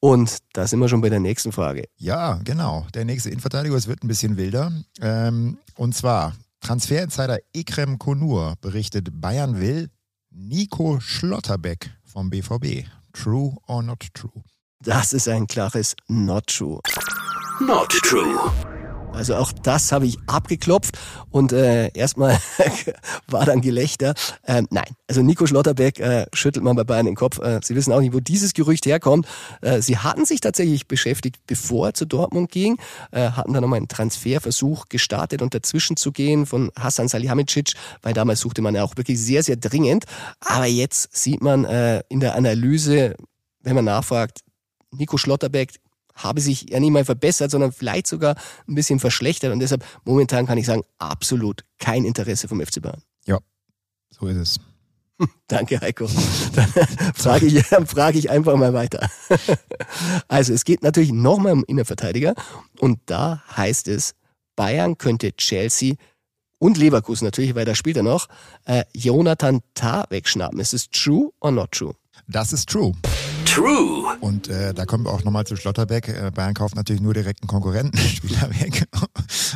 Und 0.00 0.38
da 0.52 0.66
sind 0.66 0.78
wir 0.78 0.88
schon 0.88 1.00
bei 1.00 1.10
der 1.10 1.20
nächsten 1.20 1.52
Frage. 1.52 1.88
Ja, 1.96 2.40
genau. 2.44 2.86
Der 2.94 3.04
nächste 3.04 3.30
Innenverteidiger, 3.30 3.74
es 3.76 3.88
wird 3.88 4.02
ein 4.02 4.08
bisschen 4.08 4.36
wilder. 4.36 4.72
Ähm, 5.00 5.58
und 5.76 5.94
zwar, 5.94 6.34
Transferinsider 6.60 7.38
Ekrem 7.52 7.98
Konur 7.98 8.54
berichtet, 8.60 9.08
Bayern 9.20 9.60
will 9.60 9.90
Nico 10.30 10.98
Schlotterbeck 11.00 11.90
vom 12.04 12.30
BVB. 12.30 12.86
True 13.12 13.56
or 13.66 13.82
not 13.82 14.06
true? 14.14 14.42
Das 14.82 15.12
ist 15.12 15.28
ein 15.28 15.46
klares 15.46 15.96
Not 16.08 16.46
True. 16.46 16.80
Not 17.60 17.90
true. 17.90 18.52
Also 19.16 19.34
auch 19.34 19.52
das 19.52 19.92
habe 19.92 20.06
ich 20.06 20.18
abgeklopft 20.26 20.98
und 21.30 21.52
äh, 21.52 21.90
erstmal 21.94 22.38
war 23.28 23.46
dann 23.46 23.60
Gelächter. 23.60 24.14
Ähm, 24.46 24.66
nein, 24.70 24.94
also 25.08 25.22
Nico 25.22 25.46
Schlotterbeck 25.46 25.98
äh, 25.98 26.26
schüttelt 26.32 26.64
man 26.64 26.76
bei 26.76 26.84
Bayern 26.84 27.06
den 27.06 27.16
Kopf. 27.16 27.38
Äh, 27.38 27.60
Sie 27.62 27.74
wissen 27.74 27.92
auch 27.92 28.00
nicht, 28.00 28.12
wo 28.12 28.20
dieses 28.20 28.52
Gerücht 28.54 28.86
herkommt. 28.86 29.26
Äh, 29.62 29.80
sie 29.80 29.98
hatten 29.98 30.26
sich 30.26 30.40
tatsächlich 30.40 30.86
beschäftigt, 30.86 31.36
bevor 31.46 31.88
er 31.88 31.94
zu 31.94 32.04
Dortmund 32.04 32.50
ging, 32.50 32.78
äh, 33.10 33.30
hatten 33.30 33.52
dann 33.52 33.62
nochmal 33.62 33.78
einen 33.78 33.88
Transferversuch 33.88 34.88
gestartet 34.88 35.42
und 35.42 35.54
dazwischen 35.54 35.96
zu 35.96 36.12
gehen 36.12 36.46
von 36.46 36.70
Hassan 36.78 37.08
Salihamidzic, 37.08 37.72
weil 38.02 38.12
damals 38.12 38.40
suchte 38.40 38.62
man 38.62 38.74
ja 38.74 38.84
auch 38.84 38.96
wirklich 38.96 39.18
sehr, 39.18 39.42
sehr 39.42 39.56
dringend. 39.56 40.04
Aber 40.40 40.66
jetzt 40.66 41.16
sieht 41.16 41.42
man 41.42 41.64
äh, 41.64 42.02
in 42.08 42.20
der 42.20 42.34
Analyse, 42.34 43.16
wenn 43.62 43.74
man 43.74 43.86
nachfragt, 43.86 44.40
Nico 44.92 45.16
Schlotterbeck 45.16 45.74
habe 46.16 46.40
sich 46.40 46.70
ja 46.70 46.80
nicht 46.80 46.90
mal 46.90 47.04
verbessert, 47.04 47.50
sondern 47.50 47.72
vielleicht 47.72 48.06
sogar 48.06 48.36
ein 48.66 48.74
bisschen 48.74 48.98
verschlechtert. 48.98 49.52
Und 49.52 49.60
deshalb 49.60 49.84
momentan 50.04 50.46
kann 50.46 50.58
ich 50.58 50.66
sagen, 50.66 50.82
absolut 50.98 51.64
kein 51.78 52.04
Interesse 52.04 52.48
vom 52.48 52.60
FC 52.60 52.82
Bayern. 52.82 53.02
Ja, 53.26 53.38
so 54.10 54.26
ist 54.26 54.36
es. 54.36 54.60
Danke, 55.48 55.80
Heiko. 55.80 56.08
Dann 56.54 56.68
frage 57.14 57.46
ich, 57.46 57.64
frage 57.64 58.18
ich 58.18 58.30
einfach 58.30 58.56
mal 58.56 58.72
weiter. 58.72 59.08
Also 60.28 60.52
es 60.52 60.64
geht 60.64 60.82
natürlich 60.82 61.12
nochmal 61.12 61.52
um 61.52 61.64
Innenverteidiger 61.64 62.34
und 62.80 62.98
da 63.06 63.42
heißt 63.56 63.88
es, 63.88 64.14
Bayern 64.56 64.98
könnte 64.98 65.32
Chelsea 65.32 65.94
und 66.58 66.76
Leverkusen 66.76 67.24
natürlich, 67.24 67.54
weil 67.54 67.64
da 67.64 67.74
spielt 67.74 67.96
er 67.96 68.02
noch, 68.02 68.28
äh, 68.64 68.84
Jonathan 68.92 69.60
Tah 69.74 70.04
wegschnappen. 70.10 70.58
Ist 70.58 70.74
es 70.74 70.90
true 70.90 71.30
or 71.40 71.52
not 71.52 71.72
true? 71.72 71.94
Das 72.26 72.52
ist 72.52 72.68
true. 72.68 72.92
True. 73.56 74.04
Und 74.20 74.48
äh, 74.48 74.74
da 74.74 74.84
kommen 74.84 75.06
wir 75.06 75.12
auch 75.12 75.24
nochmal 75.24 75.46
zu 75.46 75.56
Schlotterbeck. 75.56 76.08
Äh, 76.08 76.30
Bayern 76.30 76.52
kauft 76.52 76.76
natürlich 76.76 77.00
nur 77.00 77.14
direkten 77.14 77.46
Konkurrentenspieler 77.46 78.50
weg. 78.60 78.86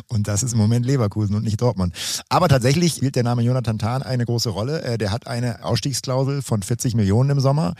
Und 0.09 0.26
das 0.26 0.42
ist 0.42 0.52
im 0.52 0.59
Moment 0.59 0.87
Leverkusen 0.87 1.37
und 1.37 1.45
nicht 1.45 1.61
Dortmund. 1.61 1.95
Aber 2.30 2.49
tatsächlich 2.49 2.95
spielt 2.95 3.14
der 3.14 3.25
Name 3.25 3.42
Jonathan 3.42 3.78
Tahn 3.78 4.02
eine 4.02 4.25
große 4.25 4.49
Rolle. 4.49 4.80
Äh, 4.80 4.97
der 4.97 5.12
hat 5.12 5.26
eine 5.26 5.66
Ausstiegsklausel 5.66 6.40
von 6.40 6.62
40 6.62 6.95
Millionen 6.95 7.28
im 7.28 7.40
Sommer. 7.40 7.75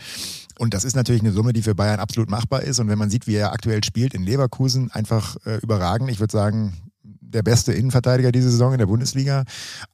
Und 0.59 0.75
das 0.75 0.83
ist 0.83 0.95
natürlich 0.95 1.23
eine 1.23 1.31
Summe, 1.31 1.53
die 1.53 1.63
für 1.63 1.73
Bayern 1.73 1.99
absolut 1.99 2.29
machbar 2.29 2.61
ist. 2.61 2.79
Und 2.79 2.87
wenn 2.87 2.99
man 2.99 3.09
sieht, 3.09 3.25
wie 3.25 3.33
er 3.33 3.51
aktuell 3.51 3.83
spielt 3.83 4.13
in 4.13 4.21
Leverkusen, 4.21 4.91
einfach 4.91 5.37
äh, 5.47 5.57
überragend. 5.63 6.11
Ich 6.11 6.19
würde 6.19 6.31
sagen, 6.31 6.77
der 7.01 7.41
beste 7.41 7.73
Innenverteidiger 7.73 8.31
diese 8.31 8.51
Saison 8.51 8.73
in 8.73 8.77
der 8.77 8.85
Bundesliga. 8.85 9.43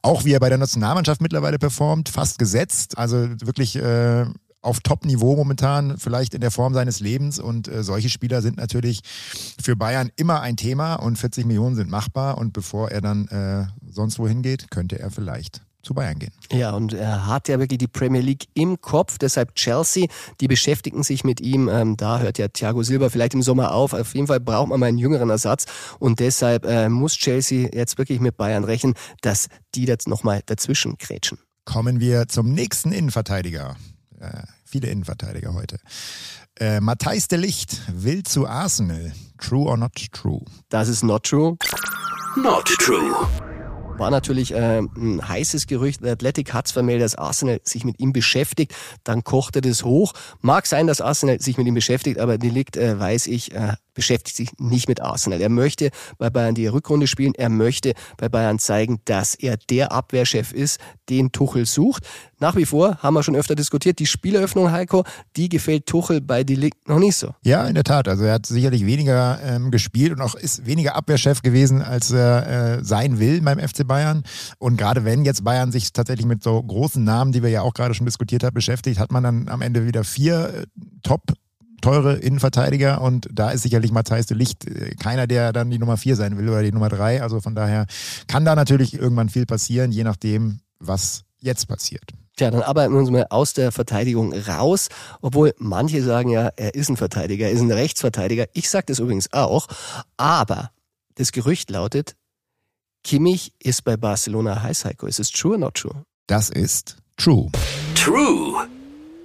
Auch 0.02 0.26
wie 0.26 0.34
er 0.34 0.40
bei 0.40 0.50
der 0.50 0.58
Nationalmannschaft 0.58 1.22
mittlerweile 1.22 1.58
performt, 1.58 2.10
fast 2.10 2.38
gesetzt. 2.38 2.98
Also 2.98 3.28
wirklich 3.40 3.76
äh, 3.76 4.26
auf 4.60 4.80
Top-Niveau 4.80 5.36
momentan, 5.36 5.98
vielleicht 5.98 6.34
in 6.34 6.40
der 6.40 6.50
Form 6.50 6.74
seines 6.74 7.00
Lebens. 7.00 7.38
Und 7.38 7.68
äh, 7.68 7.82
solche 7.82 8.08
Spieler 8.08 8.42
sind 8.42 8.56
natürlich 8.56 9.00
für 9.62 9.76
Bayern 9.76 10.10
immer 10.16 10.40
ein 10.40 10.56
Thema 10.56 10.94
und 10.94 11.18
40 11.18 11.46
Millionen 11.46 11.76
sind 11.76 11.90
machbar. 11.90 12.38
Und 12.38 12.52
bevor 12.52 12.90
er 12.90 13.00
dann 13.00 13.28
äh, 13.28 13.66
sonst 13.90 14.18
wohin 14.18 14.42
geht, 14.42 14.70
könnte 14.70 14.98
er 14.98 15.10
vielleicht 15.10 15.62
zu 15.82 15.94
Bayern 15.94 16.18
gehen. 16.18 16.32
Ja, 16.52 16.72
und 16.72 16.92
er 16.92 17.26
hat 17.26 17.48
ja 17.48 17.58
wirklich 17.58 17.78
die 17.78 17.86
Premier 17.86 18.20
League 18.20 18.46
im 18.54 18.80
Kopf, 18.80 19.16
deshalb 19.18 19.54
Chelsea, 19.54 20.06
die 20.40 20.48
beschäftigen 20.48 21.02
sich 21.02 21.24
mit 21.24 21.40
ihm. 21.40 21.68
Ähm, 21.68 21.96
da 21.96 22.18
hört 22.18 22.38
ja 22.38 22.48
Thiago 22.48 22.82
Silva 22.82 23.08
vielleicht 23.08 23.34
im 23.34 23.42
Sommer 23.42 23.72
auf. 23.72 23.94
Auf 23.94 24.14
jeden 24.14 24.26
Fall 24.26 24.40
braucht 24.40 24.68
man 24.68 24.80
mal 24.80 24.86
einen 24.86 24.98
jüngeren 24.98 25.30
Ersatz 25.30 25.66
und 25.98 26.20
deshalb 26.20 26.66
äh, 26.66 26.88
muss 26.88 27.14
Chelsea 27.14 27.68
jetzt 27.72 27.96
wirklich 27.96 28.20
mit 28.20 28.36
Bayern 28.36 28.64
rechnen, 28.64 28.94
dass 29.22 29.48
die 29.74 29.84
jetzt 29.84 30.08
nochmal 30.08 30.42
dazwischen 30.46 30.98
krätschen. 30.98 31.38
Kommen 31.64 32.00
wir 32.00 32.28
zum 32.28 32.52
nächsten 32.52 32.92
Innenverteidiger. 32.92 33.76
Äh, 34.20 34.42
viele 34.64 34.88
Innenverteidiger 34.88 35.54
heute. 35.54 35.78
Äh, 36.58 36.80
Matthijs 36.80 37.28
de 37.28 37.38
Licht 37.38 37.80
will 37.92 38.22
zu 38.24 38.46
Arsenal. 38.46 39.12
True 39.38 39.66
or 39.66 39.76
not 39.76 39.92
true? 40.12 40.44
Das 40.68 40.88
ist 40.88 41.04
not 41.04 41.24
true. 41.24 41.56
Not 42.36 42.66
true. 42.66 43.28
War 43.98 44.10
natürlich 44.10 44.54
äh, 44.54 44.78
ein 44.78 45.26
heißes 45.26 45.66
Gerücht. 45.66 46.04
Der 46.04 46.12
Athletic 46.12 46.52
hat's 46.52 46.72
vermeldet, 46.72 47.04
dass 47.04 47.14
Arsenal 47.16 47.60
sich 47.64 47.84
mit 47.84 47.98
ihm 48.00 48.12
beschäftigt. 48.12 48.74
Dann 49.04 49.24
kochte 49.24 49.60
das 49.60 49.84
hoch. 49.84 50.12
Mag 50.40 50.66
sein, 50.66 50.86
dass 50.86 51.00
Arsenal 51.00 51.40
sich 51.40 51.58
mit 51.58 51.66
ihm 51.66 51.74
beschäftigt, 51.74 52.18
aber 52.18 52.38
Delikt, 52.38 52.76
äh, 52.76 52.98
weiß 52.98 53.26
ich, 53.26 53.54
äh, 53.54 53.74
beschäftigt 53.98 54.36
sich 54.36 54.50
nicht 54.58 54.88
mit 54.88 55.00
Arsenal. 55.00 55.40
Er 55.40 55.48
möchte 55.48 55.90
bei 56.18 56.30
Bayern 56.30 56.54
die 56.54 56.68
Rückrunde 56.68 57.08
spielen. 57.08 57.34
Er 57.34 57.48
möchte 57.48 57.94
bei 58.16 58.28
Bayern 58.28 58.60
zeigen, 58.60 59.00
dass 59.06 59.34
er 59.34 59.56
der 59.56 59.90
Abwehrchef 59.90 60.52
ist, 60.52 60.78
den 61.08 61.32
Tuchel 61.32 61.66
sucht. 61.66 62.06
Nach 62.38 62.54
wie 62.54 62.64
vor 62.64 62.98
haben 62.98 63.14
wir 63.14 63.24
schon 63.24 63.34
öfter 63.34 63.56
diskutiert, 63.56 63.98
die 63.98 64.06
Spieleröffnung, 64.06 64.70
Heiko, 64.70 65.02
die 65.36 65.48
gefällt 65.48 65.86
Tuchel 65.86 66.20
bei 66.20 66.44
Delikt 66.44 66.88
noch 66.88 67.00
nicht 67.00 67.16
so. 67.16 67.34
Ja, 67.42 67.66
in 67.66 67.74
der 67.74 67.82
Tat. 67.82 68.06
Also 68.06 68.22
er 68.22 68.34
hat 68.34 68.46
sicherlich 68.46 68.86
weniger 68.86 69.40
ähm, 69.42 69.72
gespielt 69.72 70.12
und 70.12 70.20
auch 70.20 70.36
ist 70.36 70.64
weniger 70.64 70.94
Abwehrchef 70.94 71.42
gewesen, 71.42 71.82
als 71.82 72.12
er 72.12 72.78
äh, 72.78 72.84
sein 72.84 73.18
will 73.18 73.40
beim 73.40 73.58
FC 73.58 73.84
Bayern. 73.88 74.22
Und 74.58 74.76
gerade 74.76 75.04
wenn 75.04 75.24
jetzt 75.24 75.42
Bayern 75.42 75.72
sich 75.72 75.92
tatsächlich 75.92 76.26
mit 76.26 76.44
so 76.44 76.62
großen 76.62 77.02
Namen, 77.02 77.32
die 77.32 77.42
wir 77.42 77.50
ja 77.50 77.62
auch 77.62 77.74
gerade 77.74 77.94
schon 77.94 78.06
diskutiert 78.06 78.44
haben, 78.44 78.54
beschäftigt, 78.54 79.00
hat 79.00 79.10
man 79.10 79.24
dann 79.24 79.48
am 79.48 79.62
Ende 79.62 79.84
wieder 79.86 80.04
vier 80.04 80.54
äh, 80.54 80.66
Top 81.02 81.22
teure 81.80 82.16
Innenverteidiger 82.16 83.00
und 83.00 83.28
da 83.32 83.50
ist 83.50 83.62
sicherlich 83.62 83.92
Matthijs 83.92 84.26
de 84.26 84.36
Licht 84.36 84.66
äh, 84.66 84.94
keiner, 84.96 85.26
der 85.26 85.52
dann 85.52 85.70
die 85.70 85.78
Nummer 85.78 85.96
vier 85.96 86.16
sein 86.16 86.36
will 86.36 86.48
oder 86.48 86.62
die 86.62 86.72
Nummer 86.72 86.88
drei. 86.88 87.22
Also 87.22 87.40
von 87.40 87.54
daher 87.54 87.86
kann 88.26 88.44
da 88.44 88.54
natürlich 88.54 88.94
irgendwann 88.94 89.28
viel 89.28 89.46
passieren, 89.46 89.92
je 89.92 90.04
nachdem, 90.04 90.60
was 90.78 91.24
jetzt 91.40 91.66
passiert. 91.66 92.12
Tja, 92.36 92.50
dann 92.50 92.62
arbeiten 92.62 92.92
wir 92.92 93.00
uns 93.00 93.10
mal 93.10 93.26
aus 93.30 93.52
der 93.52 93.72
Verteidigung 93.72 94.32
raus, 94.32 94.88
obwohl 95.20 95.54
manche 95.58 96.02
sagen 96.02 96.30
ja, 96.30 96.50
er 96.56 96.74
ist 96.74 96.88
ein 96.88 96.96
Verteidiger, 96.96 97.46
er 97.46 97.52
ist 97.52 97.60
ein 97.60 97.72
Rechtsverteidiger. 97.72 98.46
Ich 98.52 98.70
sage 98.70 98.86
das 98.86 99.00
übrigens 99.00 99.32
auch, 99.32 99.66
aber 100.16 100.70
das 101.16 101.32
Gerücht 101.32 101.68
lautet, 101.70 102.14
Kimmich 103.04 103.52
ist 103.58 103.84
bei 103.84 103.96
Barcelona 103.96 104.62
heiß, 104.62 104.84
Heiko. 104.84 105.06
Ist 105.06 105.20
es 105.20 105.30
true 105.30 105.52
or 105.52 105.58
not 105.58 105.74
true? 105.74 106.02
Das 106.26 106.50
ist 106.50 106.96
true. 107.16 107.50
True. 107.94 108.66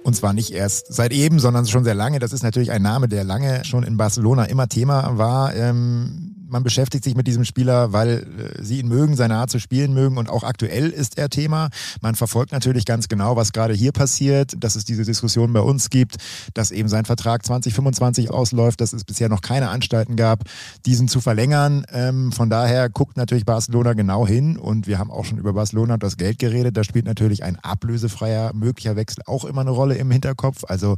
Und 0.04 0.14
zwar 0.14 0.32
nicht 0.32 0.52
erst 0.52 0.92
seit 0.92 1.12
eben, 1.12 1.38
sondern 1.38 1.66
schon 1.66 1.84
sehr 1.84 1.94
lange. 1.94 2.18
Das 2.18 2.32
ist 2.32 2.42
natürlich 2.42 2.70
ein 2.70 2.82
Name, 2.82 3.08
der 3.08 3.24
lange 3.24 3.64
schon 3.64 3.84
in 3.84 3.96
Barcelona 3.96 4.44
immer 4.44 4.68
Thema 4.68 5.16
war. 5.16 5.54
Ähm, 5.54 6.33
man 6.48 6.62
beschäftigt 6.62 7.04
sich 7.04 7.14
mit 7.14 7.26
diesem 7.26 7.44
Spieler, 7.44 7.92
weil 7.92 8.54
äh, 8.58 8.62
sie 8.62 8.80
ihn 8.80 8.88
mögen, 8.88 9.16
seine 9.16 9.36
Art 9.36 9.50
zu 9.50 9.58
spielen 9.58 9.94
mögen 9.94 10.16
und 10.18 10.28
auch 10.28 10.42
aktuell 10.42 10.90
ist 10.90 11.18
er 11.18 11.28
Thema. 11.28 11.68
Man 12.00 12.14
verfolgt 12.14 12.52
natürlich 12.52 12.84
ganz 12.84 13.08
genau, 13.08 13.36
was 13.36 13.52
gerade 13.52 13.74
hier 13.74 13.92
passiert, 13.92 14.54
dass 14.58 14.76
es 14.76 14.84
diese 14.84 15.04
Diskussion 15.04 15.52
bei 15.52 15.60
uns 15.60 15.90
gibt, 15.90 16.16
dass 16.54 16.70
eben 16.70 16.88
sein 16.88 17.04
Vertrag 17.04 17.44
2025 17.44 18.30
ausläuft, 18.30 18.80
dass 18.80 18.92
es 18.92 19.04
bisher 19.04 19.28
noch 19.28 19.40
keine 19.40 19.68
Anstalten 19.70 20.16
gab, 20.16 20.44
diesen 20.86 21.08
zu 21.08 21.20
verlängern. 21.20 21.84
Ähm, 21.92 22.32
von 22.32 22.50
daher 22.50 22.88
guckt 22.88 23.16
natürlich 23.16 23.44
Barcelona 23.44 23.94
genau 23.94 24.26
hin 24.26 24.56
und 24.56 24.86
wir 24.86 24.98
haben 24.98 25.10
auch 25.10 25.24
schon 25.24 25.38
über 25.38 25.52
Barcelona 25.52 25.94
und 25.94 26.02
das 26.02 26.16
Geld 26.16 26.38
geredet. 26.38 26.76
Da 26.76 26.84
spielt 26.84 27.06
natürlich 27.06 27.42
ein 27.44 27.56
ablösefreier 27.56 28.52
möglicher 28.54 28.96
Wechsel 28.96 29.22
auch 29.26 29.44
immer 29.44 29.62
eine 29.62 29.70
Rolle 29.70 29.96
im 29.96 30.10
Hinterkopf. 30.10 30.64
Also 30.68 30.96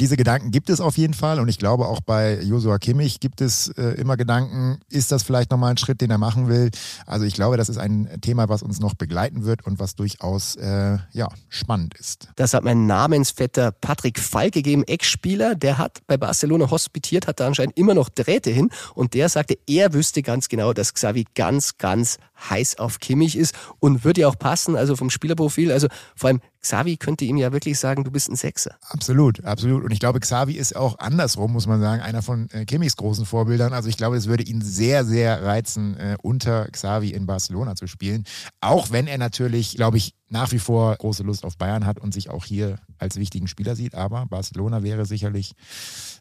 diese 0.00 0.16
Gedanken 0.16 0.50
gibt 0.50 0.70
es 0.70 0.80
auf 0.80 0.96
jeden 0.96 1.14
Fall 1.14 1.40
und 1.40 1.48
ich 1.48 1.58
glaube 1.58 1.86
auch 1.86 2.00
bei 2.00 2.40
Josua 2.40 2.78
Kimmich 2.78 3.20
gibt 3.20 3.40
es 3.40 3.68
äh, 3.68 3.94
immer 4.00 4.16
Gedanken, 4.16 4.78
ist 4.88 5.12
das 5.12 5.22
vielleicht 5.22 5.50
nochmal 5.50 5.70
ein 5.70 5.76
Schritt, 5.76 6.00
den 6.00 6.10
er 6.10 6.18
machen 6.18 6.48
will? 6.48 6.70
Also 7.06 7.24
ich 7.24 7.34
glaube, 7.34 7.56
das 7.56 7.68
ist 7.68 7.78
ein 7.78 8.08
Thema, 8.20 8.48
was 8.48 8.62
uns 8.62 8.80
noch 8.80 8.94
begleiten 8.94 9.44
wird 9.44 9.66
und 9.66 9.78
was 9.78 9.94
durchaus 9.94 10.56
äh, 10.56 10.98
ja, 11.12 11.28
spannend 11.48 11.94
ist. 11.98 12.28
Das 12.36 12.54
hat 12.54 12.64
mein 12.64 12.86
Namensvetter 12.86 13.72
Patrick 13.72 14.18
Fall 14.18 14.50
gegeben, 14.50 14.84
Ex-Spieler, 14.84 15.54
der 15.54 15.78
hat 15.78 16.00
bei 16.06 16.16
Barcelona 16.16 16.70
hospitiert, 16.70 17.26
hat 17.26 17.40
da 17.40 17.46
anscheinend 17.46 17.76
immer 17.76 17.94
noch 17.94 18.08
Drähte 18.08 18.50
hin 18.50 18.70
und 18.94 19.14
der 19.14 19.28
sagte, 19.28 19.58
er 19.66 19.92
wüsste 19.92 20.22
ganz 20.22 20.48
genau, 20.48 20.72
dass 20.72 20.94
Xavi 20.94 21.24
ganz, 21.34 21.78
ganz 21.78 22.18
heiß 22.50 22.78
auf 22.78 23.00
Kimmich 23.00 23.36
ist 23.36 23.54
und 23.78 24.04
würde 24.04 24.22
ja 24.22 24.28
auch 24.28 24.38
passen, 24.38 24.76
also 24.76 24.96
vom 24.96 25.10
Spielerprofil, 25.10 25.72
also 25.72 25.88
vor 26.16 26.28
allem 26.28 26.40
Xavi 26.64 26.96
könnte 26.96 27.26
ihm 27.26 27.36
ja 27.36 27.52
wirklich 27.52 27.78
sagen, 27.78 28.04
du 28.04 28.10
bist 28.10 28.30
ein 28.30 28.36
Sechser. 28.36 28.76
Absolut, 28.88 29.44
absolut. 29.44 29.84
Und 29.84 29.90
ich 29.90 30.00
glaube, 30.00 30.18
Xavi 30.18 30.54
ist 30.54 30.74
auch 30.74 30.98
andersrum, 30.98 31.52
muss 31.52 31.66
man 31.66 31.78
sagen, 31.78 32.00
einer 32.00 32.22
von 32.22 32.48
äh, 32.50 32.64
Kimmichs 32.64 32.96
großen 32.96 33.26
Vorbildern. 33.26 33.74
Also 33.74 33.90
ich 33.90 33.98
glaube, 33.98 34.16
es 34.16 34.28
würde 34.28 34.44
ihn 34.44 34.62
sehr, 34.62 35.04
sehr 35.04 35.42
reizen, 35.42 35.94
äh, 35.98 36.16
unter 36.22 36.66
Xavi 36.68 37.10
in 37.10 37.26
Barcelona 37.26 37.76
zu 37.76 37.86
spielen. 37.86 38.24
Auch 38.62 38.90
wenn 38.90 39.06
er 39.06 39.18
natürlich, 39.18 39.76
glaube 39.76 39.98
ich, 39.98 40.14
nach 40.30 40.52
wie 40.52 40.58
vor 40.58 40.96
große 40.96 41.22
Lust 41.22 41.44
auf 41.44 41.58
Bayern 41.58 41.84
hat 41.84 42.00
und 42.00 42.14
sich 42.14 42.30
auch 42.30 42.46
hier 42.46 42.78
als 42.96 43.16
wichtigen 43.16 43.46
Spieler 43.46 43.76
sieht. 43.76 43.94
Aber 43.94 44.24
Barcelona 44.24 44.82
wäre 44.82 45.04
sicherlich 45.04 45.52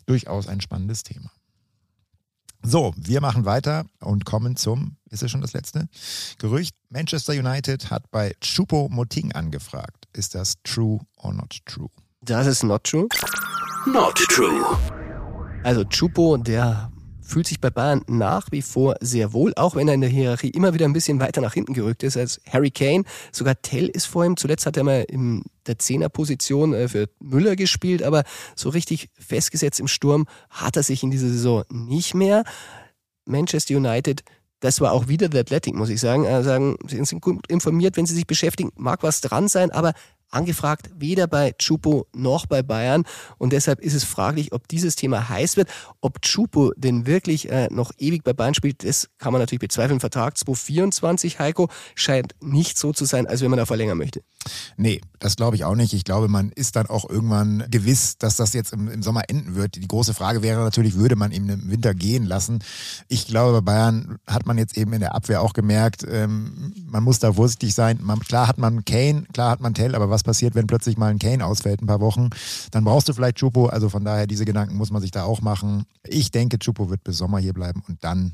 durchaus 0.05 0.49
ein 0.49 0.59
spannendes 0.59 1.03
Thema. 1.03 1.31
So, 2.65 2.93
wir 2.97 3.21
machen 3.21 3.45
weiter 3.45 3.85
und 3.99 4.25
kommen 4.25 4.57
zum, 4.57 4.97
ist 5.09 5.23
es 5.23 5.31
schon 5.31 5.41
das 5.41 5.53
letzte? 5.53 5.87
Gerücht, 6.37 6.75
Manchester 6.89 7.33
United 7.33 7.89
hat 7.89 8.11
bei 8.11 8.35
Chupo 8.41 8.89
Moting 8.89 9.31
angefragt. 9.31 10.02
Ist 10.15 10.35
das 10.35 10.55
true 10.63 10.99
or 11.17 11.33
not 11.33 11.57
true? 11.65 11.89
Das 12.21 12.45
ist 12.45 12.63
not 12.63 12.83
true. 12.83 13.07
Not 13.87 14.15
true. 14.15 14.63
Also 15.63 15.83
Chupo, 15.85 16.37
der 16.37 16.91
fühlt 17.21 17.47
sich 17.47 17.59
bei 17.59 17.71
Bayern 17.71 18.03
nach 18.07 18.51
wie 18.51 18.61
vor 18.61 18.95
sehr 19.01 19.33
wohl, 19.33 19.53
auch 19.55 19.75
wenn 19.75 19.87
er 19.87 19.95
in 19.95 20.01
der 20.01 20.09
Hierarchie 20.11 20.51
immer 20.51 20.75
wieder 20.75 20.85
ein 20.85 20.93
bisschen 20.93 21.19
weiter 21.19 21.41
nach 21.41 21.55
hinten 21.55 21.73
gerückt 21.73 22.03
ist 22.03 22.15
als 22.15 22.39
Harry 22.47 22.69
Kane. 22.69 23.05
Sogar 23.31 23.59
Tell 23.61 23.87
ist 23.87 24.05
vor 24.05 24.23
ihm. 24.23 24.37
Zuletzt 24.37 24.67
hat 24.67 24.77
er 24.77 24.83
mal 24.83 25.03
in 25.07 25.43
der 25.65 25.79
Zehnerposition 25.79 26.75
äh, 26.75 26.87
für 26.87 27.09
Müller 27.19 27.55
gespielt, 27.55 28.03
aber 28.03 28.23
so 28.55 28.69
richtig 28.69 29.09
festgesetzt 29.17 29.79
im 29.79 29.87
Sturm 29.87 30.27
hat 30.49 30.77
er 30.77 30.83
sich 30.83 31.01
in 31.01 31.09
dieser 31.09 31.29
Saison 31.29 31.63
nicht 31.69 32.13
mehr. 32.13 32.43
Manchester 33.25 33.75
United 33.75 34.23
das 34.63 34.79
war 34.79 34.93
auch 34.93 35.09
wieder 35.09 35.27
der 35.27 35.41
Athletic, 35.41 35.75
muss 35.75 35.89
ich 35.89 35.99
sagen. 35.99 36.23
Äh, 36.23 36.41
sagen, 36.41 36.77
Sie 36.87 37.03
sind 37.03 37.21
gut 37.21 37.45
informiert, 37.47 37.97
wenn 37.97 38.05
Sie 38.05 38.15
sich 38.15 38.25
beschäftigen, 38.25 38.71
mag 38.77 39.03
was 39.03 39.19
dran 39.19 39.49
sein, 39.49 39.71
aber 39.71 39.93
angefragt, 40.31 40.89
weder 40.95 41.27
bei 41.27 41.51
Chupo 41.51 42.07
noch 42.13 42.45
bei 42.45 42.63
Bayern. 42.63 43.03
Und 43.37 43.51
deshalb 43.51 43.81
ist 43.81 43.93
es 43.93 44.05
fraglich, 44.05 44.53
ob 44.53 44.67
dieses 44.69 44.95
Thema 44.95 45.27
heiß 45.27 45.57
wird. 45.57 45.69
Ob 45.99 46.21
Chupo 46.21 46.71
denn 46.77 47.05
wirklich 47.05 47.51
äh, 47.51 47.67
noch 47.71 47.91
ewig 47.97 48.23
bei 48.23 48.31
Bayern 48.31 48.53
spielt, 48.53 48.85
das 48.85 49.09
kann 49.17 49.33
man 49.33 49.41
natürlich 49.41 49.59
bezweifeln. 49.59 49.99
Vertrag 49.99 50.37
2024, 50.37 51.39
Heiko, 51.39 51.69
scheint 51.93 52.33
nicht 52.41 52.77
so 52.77 52.93
zu 52.93 53.03
sein, 53.03 53.27
als 53.27 53.41
wenn 53.41 53.49
man 53.49 53.57
da 53.57 53.65
verlängern 53.65 53.97
möchte. 53.97 54.21
Nee, 54.77 55.01
das 55.19 55.35
glaube 55.35 55.55
ich 55.55 55.63
auch 55.63 55.75
nicht. 55.75 55.93
Ich 55.93 56.03
glaube, 56.03 56.27
man 56.27 56.49
ist 56.49 56.75
dann 56.75 56.87
auch 56.87 57.09
irgendwann 57.09 57.65
gewiss, 57.69 58.17
dass 58.17 58.35
das 58.35 58.53
jetzt 58.53 58.73
im, 58.73 58.89
im, 58.89 59.03
Sommer 59.03 59.23
enden 59.29 59.55
wird. 59.55 59.75
Die 59.75 59.87
große 59.87 60.13
Frage 60.13 60.41
wäre 60.41 60.61
natürlich, 60.61 60.95
würde 60.95 61.15
man 61.15 61.31
ihm 61.31 61.49
im 61.49 61.71
Winter 61.71 61.93
gehen 61.93 62.23
lassen? 62.25 62.59
Ich 63.07 63.27
glaube, 63.27 63.61
bei 63.61 63.73
Bayern 63.73 64.17
hat 64.27 64.45
man 64.45 64.57
jetzt 64.57 64.77
eben 64.77 64.93
in 64.93 64.99
der 64.99 65.15
Abwehr 65.15 65.41
auch 65.41 65.53
gemerkt, 65.53 66.05
ähm, 66.09 66.73
man 66.85 67.03
muss 67.03 67.19
da 67.19 67.33
vorsichtig 67.33 67.73
sein. 67.73 67.99
Man, 68.01 68.19
klar 68.19 68.47
hat 68.47 68.57
man 68.57 68.85
Kane, 68.85 69.23
klar 69.33 69.51
hat 69.51 69.61
man 69.61 69.73
Tell, 69.73 69.95
aber 69.95 70.09
was 70.09 70.23
passiert, 70.23 70.55
wenn 70.55 70.67
plötzlich 70.67 70.97
mal 70.97 71.09
ein 71.09 71.19
Kane 71.19 71.45
ausfällt 71.45 71.81
ein 71.81 71.87
paar 71.87 72.01
Wochen? 72.01 72.29
Dann 72.71 72.83
brauchst 72.83 73.09
du 73.09 73.13
vielleicht 73.13 73.37
Chupo. 73.37 73.67
Also 73.67 73.89
von 73.89 74.05
daher, 74.05 74.27
diese 74.27 74.45
Gedanken 74.45 74.75
muss 74.75 74.91
man 74.91 75.01
sich 75.01 75.11
da 75.11 75.23
auch 75.23 75.41
machen. 75.41 75.85
Ich 76.07 76.31
denke, 76.31 76.59
Chupo 76.59 76.89
wird 76.89 77.03
bis 77.03 77.17
Sommer 77.17 77.39
hier 77.39 77.53
bleiben 77.53 77.83
und 77.87 78.03
dann 78.03 78.33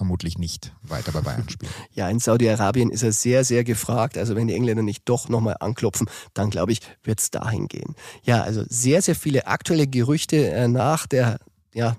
vermutlich 0.00 0.38
nicht 0.38 0.72
weiter 0.82 1.12
bei 1.12 1.20
Bayern 1.20 1.46
spielen. 1.50 1.70
Ja, 1.92 2.08
in 2.08 2.20
Saudi-Arabien 2.20 2.88
ist 2.88 3.02
er 3.02 3.12
sehr, 3.12 3.44
sehr 3.44 3.64
gefragt. 3.64 4.16
Also 4.16 4.34
wenn 4.34 4.48
die 4.48 4.54
Engländer 4.54 4.82
nicht 4.82 5.02
doch 5.04 5.28
nochmal 5.28 5.56
anklopfen, 5.60 6.08
dann 6.32 6.48
glaube 6.48 6.72
ich, 6.72 6.80
wird 7.04 7.20
es 7.20 7.30
dahin 7.30 7.68
gehen. 7.68 7.94
Ja, 8.22 8.42
also 8.42 8.64
sehr, 8.66 9.02
sehr 9.02 9.14
viele 9.14 9.46
aktuelle 9.46 9.86
Gerüchte 9.86 10.48
äh, 10.48 10.68
nach 10.68 11.06
der 11.06 11.38
ja, 11.74 11.98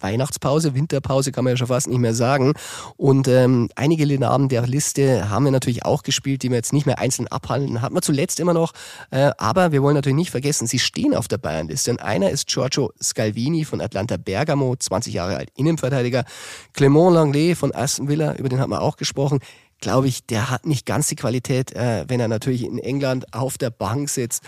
Weihnachtspause, 0.00 0.74
Winterpause 0.74 1.32
kann 1.32 1.44
man 1.44 1.52
ja 1.52 1.56
schon 1.56 1.66
fast 1.68 1.88
nicht 1.88 1.98
mehr 1.98 2.14
sagen. 2.14 2.54
Und 2.96 3.28
ähm, 3.28 3.68
einige 3.76 4.18
Namen 4.18 4.48
der 4.48 4.66
Liste 4.66 5.30
haben 5.30 5.44
wir 5.44 5.52
natürlich 5.52 5.84
auch 5.84 6.02
gespielt, 6.02 6.42
die 6.42 6.50
wir 6.50 6.56
jetzt 6.56 6.72
nicht 6.72 6.86
mehr 6.86 6.98
einzeln 6.98 7.28
abhandeln. 7.28 7.82
Hat 7.82 7.92
man 7.92 8.02
zuletzt 8.02 8.40
immer 8.40 8.54
noch. 8.54 8.72
Äh, 9.10 9.30
aber 9.38 9.72
wir 9.72 9.82
wollen 9.82 9.94
natürlich 9.94 10.16
nicht 10.16 10.30
vergessen, 10.30 10.66
sie 10.66 10.78
stehen 10.78 11.14
auf 11.14 11.28
der 11.28 11.38
Bayernliste. 11.38 11.90
Und 11.90 12.02
einer 12.02 12.30
ist 12.30 12.46
Giorgio 12.46 12.92
Scalvini 13.02 13.64
von 13.64 13.80
Atlanta 13.80 14.16
Bergamo, 14.16 14.74
20 14.76 15.14
Jahre 15.14 15.36
alt, 15.36 15.50
Innenverteidiger. 15.56 16.24
Clement 16.72 17.14
Langlais 17.14 17.54
von 17.54 17.74
Aston 17.74 18.08
Villa, 18.08 18.34
über 18.34 18.48
den 18.48 18.60
hat 18.60 18.68
man 18.68 18.80
auch 18.80 18.96
gesprochen 18.96 19.40
glaube 19.80 20.08
ich, 20.08 20.26
der 20.26 20.50
hat 20.50 20.66
nicht 20.66 20.86
ganz 20.86 21.08
die 21.08 21.16
Qualität, 21.16 21.72
äh, 21.72 22.04
wenn 22.08 22.20
er 22.20 22.28
natürlich 22.28 22.64
in 22.64 22.78
England 22.78 23.32
auf 23.32 23.58
der 23.58 23.70
Bank 23.70 24.08
sitzt. 24.08 24.42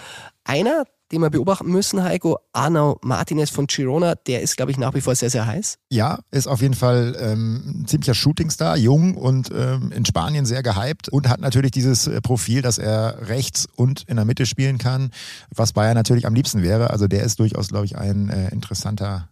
Einer, 0.45 0.85
den 1.12 1.20
wir 1.20 1.31
beobachten 1.31 1.70
müssen, 1.70 2.03
Heiko. 2.03 2.38
Arno 2.53 2.99
Martinez 3.03 3.51
von 3.51 3.66
Girona, 3.66 4.14
der 4.14 4.42
ist, 4.42 4.57
glaube 4.57 4.70
ich, 4.70 4.79
nach 4.79 4.94
wie 4.94 5.01
vor 5.01 5.14
sehr, 5.14 5.31
sehr 5.31 5.46
heiß. 5.46 5.79
Ja, 5.90 6.20
ist 6.31 6.46
auf 6.46 6.62
jeden 6.62 6.75
Fall 6.75 7.16
ähm, 7.18 7.83
ein 7.83 7.87
ziemlicher 7.87 8.14
Shootingstar, 8.14 8.77
jung 8.77 9.16
und 9.16 9.51
ähm, 9.53 9.92
in 9.92 10.05
Spanien 10.05 10.46
sehr 10.46 10.62
gehypt 10.62 11.09
und 11.09 11.29
hat 11.29 11.40
natürlich 11.40 11.73
dieses 11.73 12.07
äh, 12.07 12.20
Profil, 12.20 12.62
dass 12.62 12.79
er 12.79 13.29
rechts 13.29 13.66
und 13.77 14.03
in 14.07 14.16
der 14.16 14.25
Mitte 14.25 14.46
spielen 14.46 14.79
kann, 14.79 15.11
was 15.55 15.73
Bayern 15.73 15.94
natürlich 15.94 16.27
am 16.27 16.35
liebsten 16.35 16.62
wäre. 16.62 16.90
Also 16.90 17.07
der 17.07 17.25
ist 17.25 17.40
durchaus, 17.40 17.68
glaube 17.68 17.87
ich, 17.87 17.96
ein 17.96 18.29
äh, 18.29 18.49
interessanter 18.51 19.29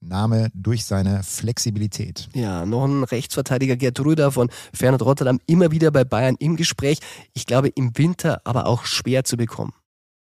Name 0.00 0.50
durch 0.54 0.84
seine 0.84 1.22
Flexibilität. 1.22 2.28
Ja, 2.34 2.64
noch 2.64 2.84
ein 2.84 3.04
Rechtsverteidiger 3.04 3.76
Gerd 3.76 3.98
Rüder 4.00 4.30
von 4.30 4.48
Fernand 4.72 5.02
Rotterdam 5.02 5.40
immer 5.46 5.70
wieder 5.70 5.90
bei 5.90 6.04
Bayern 6.04 6.36
im 6.38 6.56
Gespräch. 6.56 6.98
Ich 7.34 7.46
glaube 7.46 7.68
im 7.68 7.96
Winter 7.98 8.40
aber 8.44 8.66
auch 8.66 8.84
schwer 8.84 9.24
zu 9.24 9.36
bekommen. 9.36 9.72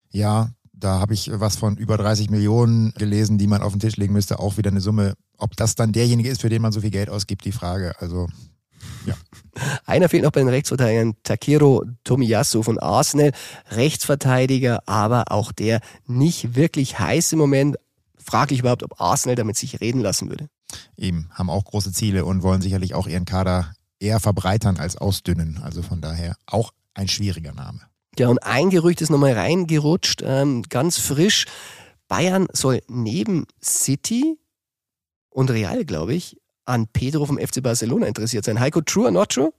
Ja, 0.10 0.50
da 0.80 1.00
habe 1.00 1.14
ich 1.14 1.32
was 1.34 1.56
von 1.56 1.76
über 1.78 1.98
30 1.98 2.30
Millionen 2.30 2.94
gelesen, 2.94 3.38
die 3.38 3.48
man 3.48 3.62
auf 3.62 3.74
den 3.74 3.80
Tisch 3.80 3.98
legen 3.98 4.14
müsste. 4.14 4.40
Auch 4.40 4.58
wieder 4.58 4.70
eine 4.70 4.82
Summe. 4.82 5.16
Ob 5.38 5.56
das 5.56 5.76
dann 5.76 5.92
derjenige 5.92 6.30
ist, 6.30 6.42
für 6.42 6.50
den 6.50 6.62
man 6.62 6.72
so 6.72 6.82
viel 6.82 6.92
Geld 6.92 7.10
ausgibt, 7.10 7.46
die 7.46 7.52
Frage. 7.52 8.00
Also, 8.00 8.28
ja. 9.06 9.16
Einer 9.86 10.10
fehlt 10.10 10.24
noch 10.24 10.32
bei 10.32 10.42
den 10.42 10.50
Rechtsverteidigern, 10.50 11.16
Takiro 11.24 11.84
Tomiyasu 12.04 12.62
von 12.62 12.78
Arsenal. 12.78 13.32
Rechtsverteidiger, 13.72 14.88
aber 14.88 15.32
auch 15.32 15.52
der 15.52 15.82
nicht 16.06 16.56
wirklich 16.56 17.00
heiß 17.00 17.32
im 17.34 17.40
Moment. 17.40 17.78
Fraglich 18.18 18.60
überhaupt, 18.60 18.84
ob 18.84 19.02
Arsenal 19.02 19.36
damit 19.36 19.58
sich 19.58 19.82
reden 19.82 20.02
lassen 20.02 20.30
würde. 20.30 20.48
Eben, 20.98 21.30
haben 21.32 21.50
auch 21.50 21.66
große 21.66 21.94
Ziele 21.94 22.26
und 22.26 22.44
wollen 22.44 22.62
sicherlich 22.62 22.94
auch 22.94 23.08
ihren 23.08 23.26
Kader 23.26 23.74
eher 24.00 24.20
verbreitern 24.20 24.78
als 24.78 24.98
ausdünnen. 24.98 25.60
Also 25.64 25.82
von 25.82 26.02
daher 26.02 26.36
auch 26.46 26.72
ein 26.94 27.08
schwieriger 27.08 27.54
Name. 27.54 27.82
Ja, 28.20 28.30
und 28.30 28.40
ein 28.40 28.70
Gerücht 28.70 29.02
ist 29.02 29.10
nochmal 29.10 29.34
reingerutscht, 29.34 30.22
ähm, 30.24 30.64
ganz 30.64 30.98
frisch. 30.98 31.46
Bayern 32.08 32.48
soll 32.52 32.82
neben 32.88 33.46
City 33.64 34.40
und 35.30 35.52
Real, 35.52 35.86
glaube 35.86 36.16
ich, 36.16 36.38
an 36.66 36.88
Pedro 36.88 37.26
vom 37.26 37.38
FC 37.38 37.62
Barcelona 37.62 38.08
interessiert 38.08 38.46
sein. 38.46 38.60
Heiko, 38.60 38.82
true 38.82 39.06
or 39.06 39.12
not 39.12 39.30
true? 39.30 39.54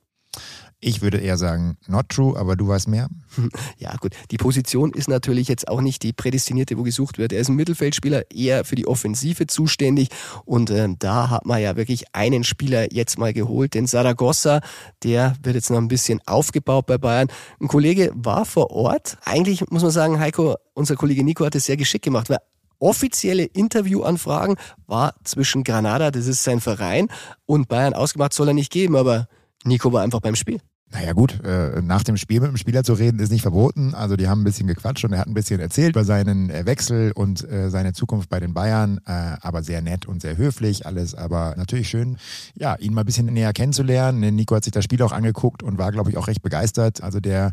Ich 0.80 1.02
würde 1.02 1.18
eher 1.18 1.36
sagen, 1.36 1.76
not 1.88 2.08
true, 2.08 2.38
aber 2.38 2.54
du 2.54 2.68
weißt 2.68 2.88
mehr. 2.88 3.08
Ja, 3.78 3.94
gut. 3.96 4.14
Die 4.30 4.36
Position 4.36 4.92
ist 4.92 5.08
natürlich 5.08 5.46
jetzt 5.48 5.68
auch 5.68 5.80
nicht 5.80 6.02
die 6.02 6.12
prädestinierte, 6.12 6.76
wo 6.78 6.82
gesucht 6.82 7.18
wird. 7.18 7.32
Er 7.32 7.40
ist 7.40 7.48
ein 7.48 7.54
Mittelfeldspieler, 7.56 8.30
eher 8.30 8.64
für 8.64 8.74
die 8.74 8.86
Offensive 8.86 9.46
zuständig. 9.46 10.08
Und 10.44 10.70
äh, 10.70 10.88
da 10.98 11.30
hat 11.30 11.46
man 11.46 11.60
ja 11.60 11.76
wirklich 11.76 12.14
einen 12.14 12.44
Spieler 12.44 12.92
jetzt 12.92 13.18
mal 13.18 13.32
geholt, 13.32 13.74
den 13.74 13.86
Saragossa. 13.86 14.60
Der 15.04 15.34
wird 15.42 15.54
jetzt 15.54 15.70
noch 15.70 15.78
ein 15.78 15.88
bisschen 15.88 16.20
aufgebaut 16.26 16.86
bei 16.86 16.98
Bayern. 16.98 17.28
Ein 17.60 17.68
Kollege 17.68 18.10
war 18.14 18.44
vor 18.44 18.70
Ort. 18.70 19.18
Eigentlich 19.24 19.68
muss 19.70 19.82
man 19.82 19.92
sagen, 19.92 20.18
Heiko, 20.18 20.56
unser 20.74 20.96
Kollege 20.96 21.24
Nico 21.24 21.44
hat 21.44 21.54
es 21.54 21.66
sehr 21.66 21.76
geschickt 21.76 22.04
gemacht, 22.04 22.30
weil 22.30 22.38
offizielle 22.78 23.44
Interviewanfragen 23.44 24.56
war 24.86 25.14
zwischen 25.24 25.64
Granada, 25.64 26.10
das 26.10 26.26
ist 26.26 26.44
sein 26.44 26.60
Verein, 26.60 27.08
und 27.46 27.68
Bayern 27.68 27.94
ausgemacht, 27.94 28.32
soll 28.32 28.48
er 28.48 28.54
nicht 28.54 28.72
geben, 28.72 28.96
aber 28.96 29.28
Nico 29.64 29.92
war 29.92 30.02
einfach 30.02 30.20
beim 30.20 30.34
Spiel. 30.34 30.60
Naja 30.90 31.12
gut, 31.12 31.44
äh, 31.44 31.82
nach 31.82 32.02
dem 32.02 32.16
Spiel 32.16 32.40
mit 32.40 32.48
dem 32.48 32.56
Spieler 32.56 32.82
zu 32.82 32.94
reden 32.94 33.18
ist 33.18 33.30
nicht 33.30 33.42
verboten. 33.42 33.94
Also 33.94 34.16
die 34.16 34.26
haben 34.26 34.40
ein 34.40 34.44
bisschen 34.44 34.66
gequatscht 34.66 35.04
und 35.04 35.12
er 35.12 35.18
hat 35.18 35.26
ein 35.26 35.34
bisschen 35.34 35.60
erzählt 35.60 35.90
über 35.90 36.04
seinen 36.04 36.48
äh, 36.48 36.64
Wechsel 36.64 37.12
und 37.12 37.46
äh, 37.50 37.68
seine 37.68 37.92
Zukunft 37.92 38.30
bei 38.30 38.40
den 38.40 38.54
Bayern. 38.54 39.00
Aber 39.04 39.62
sehr 39.62 39.82
nett 39.82 40.06
und 40.06 40.22
sehr 40.22 40.36
höflich 40.36 40.86
alles. 40.86 41.14
Aber 41.14 41.54
natürlich 41.56 41.88
schön, 41.88 42.16
ja, 42.54 42.76
ihn 42.76 42.94
mal 42.94 43.02
ein 43.02 43.06
bisschen 43.06 43.26
näher 43.26 43.52
kennenzulernen. 43.52 44.34
Nico 44.34 44.54
hat 44.54 44.64
sich 44.64 44.72
das 44.72 44.84
Spiel 44.84 45.02
auch 45.02 45.12
angeguckt 45.12 45.62
und 45.62 45.78
war, 45.78 45.92
glaube 45.92 46.10
ich, 46.10 46.16
auch 46.16 46.26
recht 46.26 46.42
begeistert. 46.42 47.02
Also 47.02 47.20
der 47.20 47.52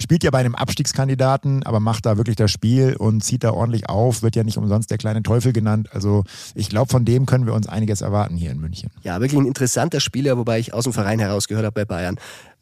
spielt 0.00 0.24
ja 0.24 0.30
bei 0.30 0.38
einem 0.38 0.54
Abstiegskandidaten, 0.54 1.62
aber 1.64 1.80
macht 1.80 2.06
da 2.06 2.16
wirklich 2.16 2.36
das 2.36 2.50
Spiel 2.50 2.96
und 2.96 3.22
zieht 3.22 3.44
da 3.44 3.52
ordentlich 3.52 3.88
auf. 3.88 4.22
Wird 4.22 4.36
ja 4.36 4.44
nicht 4.44 4.58
umsonst 4.58 4.90
der 4.90 4.98
kleine 4.98 5.22
Teufel 5.22 5.52
genannt. 5.52 5.88
Also 5.92 6.24
ich 6.54 6.68
glaube, 6.68 6.90
von 6.90 7.04
dem 7.04 7.26
können 7.26 7.46
wir 7.46 7.54
uns 7.54 7.68
einiges 7.68 8.00
erwarten 8.00 8.36
hier 8.36 8.50
in 8.50 8.58
München. 8.58 8.90
Ja, 9.02 9.20
wirklich 9.20 9.40
ein 9.40 9.46
interessanter 9.46 10.00
Spieler, 10.00 10.36
wobei 10.38 10.58
ich 10.58 10.74
aus 10.74 10.84
dem 10.84 10.92
Verein 10.92 11.18
heraus 11.18 11.48
gehört 11.48 11.66
habe 11.66 11.74
bei 11.74 11.84
Bayern 11.84 12.16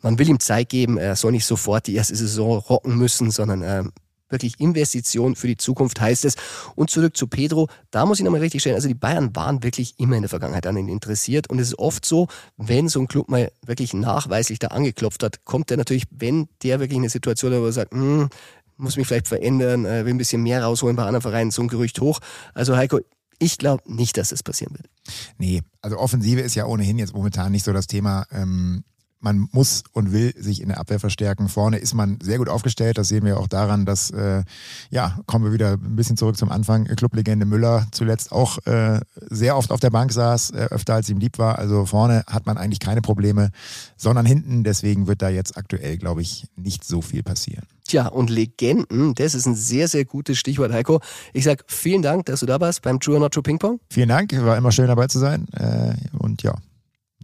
man 0.05 0.19
will 0.19 0.29
ihm 0.29 0.39
Zeit 0.39 0.69
geben, 0.69 0.99
er 0.99 1.17
soll 1.17 1.33
nicht 1.33 1.47
sofort 1.47 1.87
die 1.87 1.95
erste 1.95 2.15
Saison 2.15 2.59
rocken 2.59 2.97
müssen, 2.97 3.31
sondern 3.31 3.63
äh, 3.63 3.85
wirklich 4.29 4.61
Investition 4.61 5.35
für 5.35 5.47
die 5.47 5.57
Zukunft 5.57 5.99
heißt 5.99 6.27
es. 6.27 6.35
Und 6.75 6.91
zurück 6.91 7.17
zu 7.17 7.27
Pedro, 7.27 7.69
da 7.91 8.05
muss 8.05 8.19
ich 8.19 8.25
nochmal 8.25 8.43
richtig 8.43 8.61
stellen, 8.61 8.77
also 8.77 8.87
die 8.87 8.95
Bayern 8.95 9.35
waren 9.35 9.63
wirklich 9.63 9.99
immer 9.99 10.17
in 10.17 10.23
der 10.23 10.29
Vergangenheit 10.29 10.67
an 10.67 10.77
ihn 10.77 10.89
interessiert 10.89 11.49
und 11.49 11.59
es 11.59 11.69
ist 11.69 11.79
oft 11.79 12.05
so, 12.05 12.29
wenn 12.59 12.89
so 12.89 13.01
ein 13.01 13.09
Club 13.09 13.31
mal 13.31 13.51
wirklich 13.65 13.95
nachweislich 13.95 14.59
da 14.59 14.69
angeklopft 14.69 15.23
hat, 15.23 15.45
kommt 15.47 15.71
er 15.71 15.79
natürlich, 15.79 16.05
wenn 16.11 16.49
der 16.63 16.81
wirklich 16.81 16.99
eine 16.99 17.09
Situation 17.09 17.55
hat, 17.55 17.61
wo 17.61 17.67
er 17.67 17.73
sagt, 17.73 17.95
hm, 17.95 18.29
muss 18.77 18.99
mich 18.99 19.07
vielleicht 19.07 19.29
verändern, 19.29 19.87
äh, 19.87 20.05
will 20.05 20.13
ein 20.13 20.19
bisschen 20.19 20.43
mehr 20.43 20.63
rausholen 20.65 20.97
bei 20.97 21.05
anderen 21.05 21.23
Vereinen, 21.23 21.51
so 21.51 21.63
ein 21.63 21.69
Gerücht 21.69 21.99
hoch. 22.01 22.21
Also 22.53 22.77
Heiko, 22.77 23.01
ich 23.39 23.57
glaube 23.57 23.83
nicht, 23.87 24.19
dass 24.19 24.29
das 24.29 24.43
passieren 24.43 24.75
wird. 24.75 24.91
Nee, 25.39 25.63
also 25.81 25.97
Offensive 25.97 26.41
ist 26.41 26.57
ja 26.57 26.67
ohnehin 26.67 26.99
jetzt 26.99 27.15
momentan 27.15 27.53
nicht 27.53 27.65
so 27.65 27.73
das 27.73 27.87
Thema. 27.87 28.27
Ähm, 28.33 28.85
man 29.25 29.49
muss 29.51 29.83
und 29.93 30.13
will 30.13 30.33
sich 30.37 30.61
in 30.61 30.69
der 30.69 30.79
Abwehr 30.79 31.01
verstärken. 31.01 31.49
Vorne 31.49 31.79
ist 31.79 31.95
man 31.95 32.19
sehr 32.23 32.39
gut 32.39 32.49
aufgestellt. 32.49 32.99
Das 32.99 33.09
sehen 33.09 33.25
wir 33.25 33.41
auch 33.41 33.49
daran, 33.49 33.87
dass, 33.87 34.11
äh, 34.11 34.45
ja, 34.91 35.19
kommen 35.27 35.47
wir 35.47 35.53
wieder 35.53 35.73
ein 35.73 35.97
bisschen 35.97 36.17
zurück 36.17 36.37
zum 36.37 36.51
Anfang. 36.51 36.85
Clublegende 36.85 37.47
Müller 37.47 37.87
zuletzt 37.91 38.31
auch 38.31 38.59
äh, 38.67 39.01
sehr 39.31 39.57
oft 39.57 39.73
auf 39.73 39.81
der 39.81 39.91
Bank 39.91 40.13
saß, 40.13 40.51
äh, 40.51 40.69
öfter 40.71 40.95
als 40.95 41.09
ihm 41.09 41.19
lieb 41.19 41.39
war. 41.39 41.59
Also 41.59 41.87
vorne 41.87 42.25
hat 42.27 42.47
man 42.47 42.59
eigentlich 42.59 42.81
keine 42.81 43.01
Probleme, 43.01 43.51
sondern 43.97 44.27
hinten. 44.27 44.63
Deswegen 44.63 45.07
wird 45.07 45.23
da 45.23 45.31
jetzt 45.31 45.57
aktuell, 45.57 45.97
glaube 45.97 46.23
ich, 46.23 46.47
nicht 46.57 46.85
so 46.85 47.01
viel 47.01 47.23
passieren. 47.23 47.65
Tja, 47.87 48.09
und 48.09 48.31
Legenden, 48.31 49.15
das 49.15 49.35
ist 49.35 49.47
ein 49.47 49.55
sehr, 49.55 49.89
sehr 49.89 50.05
gutes 50.05 50.39
Stichwort, 50.39 50.73
Heiko. 50.73 51.01
Ich 51.33 51.45
sag 51.45 51.65
vielen 51.67 52.03
Dank, 52.03 52.27
dass 52.27 52.41
du 52.41 52.47
da 52.47 52.61
warst 52.61 52.83
beim 52.83 53.01
True 53.01 53.15
or 53.15 53.21
Not 53.21 53.35
True 53.35 53.43
Ping 53.43 53.59
Pong. 53.59 53.81
Vielen 53.91 54.09
Dank, 54.09 54.33
war 54.45 54.57
immer 54.57 54.73
schön 54.73 54.87
dabei 54.87 55.07
zu 55.07 55.19
sein. 55.19 55.49
Äh, 55.53 55.95
und 56.19 56.43
ja, 56.43 56.55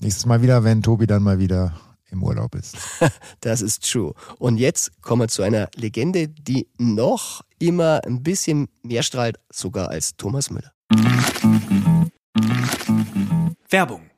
nächstes 0.01 0.27
Mal 0.27 0.43
wieder, 0.43 0.65
wenn 0.65 0.83
Tobi 0.83 1.07
dann 1.07 1.23
mal 1.23 1.39
wieder 1.39 1.73
im 2.11 2.23
Urlaub 2.23 2.55
ist. 2.55 2.77
das 3.41 3.63
ist 3.63 3.91
true. 3.91 4.15
Und 4.39 4.59
jetzt 4.59 5.03
kommen 5.03 5.23
wir 5.23 5.29
zu 5.29 5.43
einer 5.43 5.69
Legende, 5.77 6.29
die 6.29 6.69
noch 6.79 7.43
immer 7.59 8.01
ein 8.05 8.23
bisschen 8.23 8.69
mehr 8.83 9.03
strahlt, 9.03 9.39
sogar 9.51 9.89
als 9.89 10.17
Thomas 10.17 10.51
Müller. 10.51 10.73
Werbung. 13.69 14.11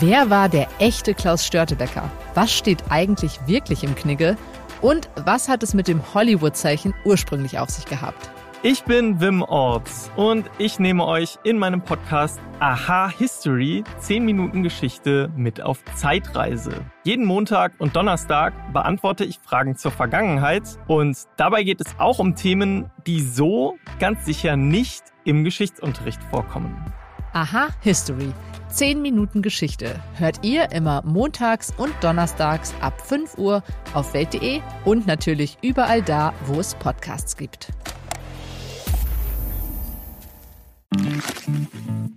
Wer 0.00 0.30
war 0.30 0.48
der 0.48 0.68
echte 0.80 1.14
Klaus 1.14 1.46
Störtebecker? 1.46 2.10
Was 2.34 2.52
steht 2.52 2.82
eigentlich 2.90 3.38
wirklich 3.46 3.84
im 3.84 3.94
Knigge? 3.94 4.36
Und 4.80 5.08
was 5.14 5.48
hat 5.48 5.62
es 5.62 5.74
mit 5.74 5.86
dem 5.86 6.14
Hollywood-Zeichen 6.14 6.92
ursprünglich 7.04 7.58
auf 7.58 7.70
sich 7.70 7.84
gehabt? 7.84 8.30
Ich 8.64 8.84
bin 8.84 9.20
Wim 9.20 9.42
Orts 9.42 10.08
und 10.14 10.48
ich 10.56 10.78
nehme 10.78 11.04
euch 11.04 11.36
in 11.42 11.58
meinem 11.58 11.82
Podcast 11.82 12.38
Aha 12.60 13.08
History 13.08 13.82
10 13.98 14.24
Minuten 14.24 14.62
Geschichte 14.62 15.32
mit 15.34 15.60
auf 15.60 15.84
Zeitreise. 15.96 16.86
Jeden 17.02 17.24
Montag 17.24 17.72
und 17.80 17.96
Donnerstag 17.96 18.52
beantworte 18.72 19.24
ich 19.24 19.40
Fragen 19.40 19.74
zur 19.76 19.90
Vergangenheit 19.90 20.62
und 20.86 21.18
dabei 21.36 21.64
geht 21.64 21.80
es 21.80 21.98
auch 21.98 22.20
um 22.20 22.36
Themen, 22.36 22.88
die 23.04 23.20
so 23.20 23.78
ganz 23.98 24.24
sicher 24.26 24.56
nicht 24.56 25.02
im 25.24 25.42
Geschichtsunterricht 25.42 26.22
vorkommen. 26.30 26.94
Aha 27.32 27.66
History 27.80 28.32
10 28.68 29.02
Minuten 29.02 29.42
Geschichte 29.42 30.00
hört 30.18 30.44
ihr 30.44 30.70
immer 30.70 31.02
montags 31.04 31.74
und 31.76 31.92
donnerstags 32.00 32.72
ab 32.80 33.00
5 33.00 33.38
Uhr 33.38 33.64
auf 33.92 34.14
Welt.de 34.14 34.60
und 34.84 35.08
natürlich 35.08 35.58
überall 35.62 36.00
da, 36.00 36.32
wo 36.46 36.60
es 36.60 36.76
Podcasts 36.76 37.36
gibt. 37.36 37.72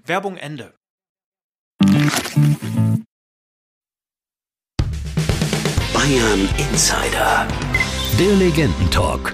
Werbung 0.07 0.37
Ende. 0.37 0.75
Bayern 5.93 6.47
Insider. 6.59 7.47
Der 8.19 8.35
Legendentalk. 8.35 9.33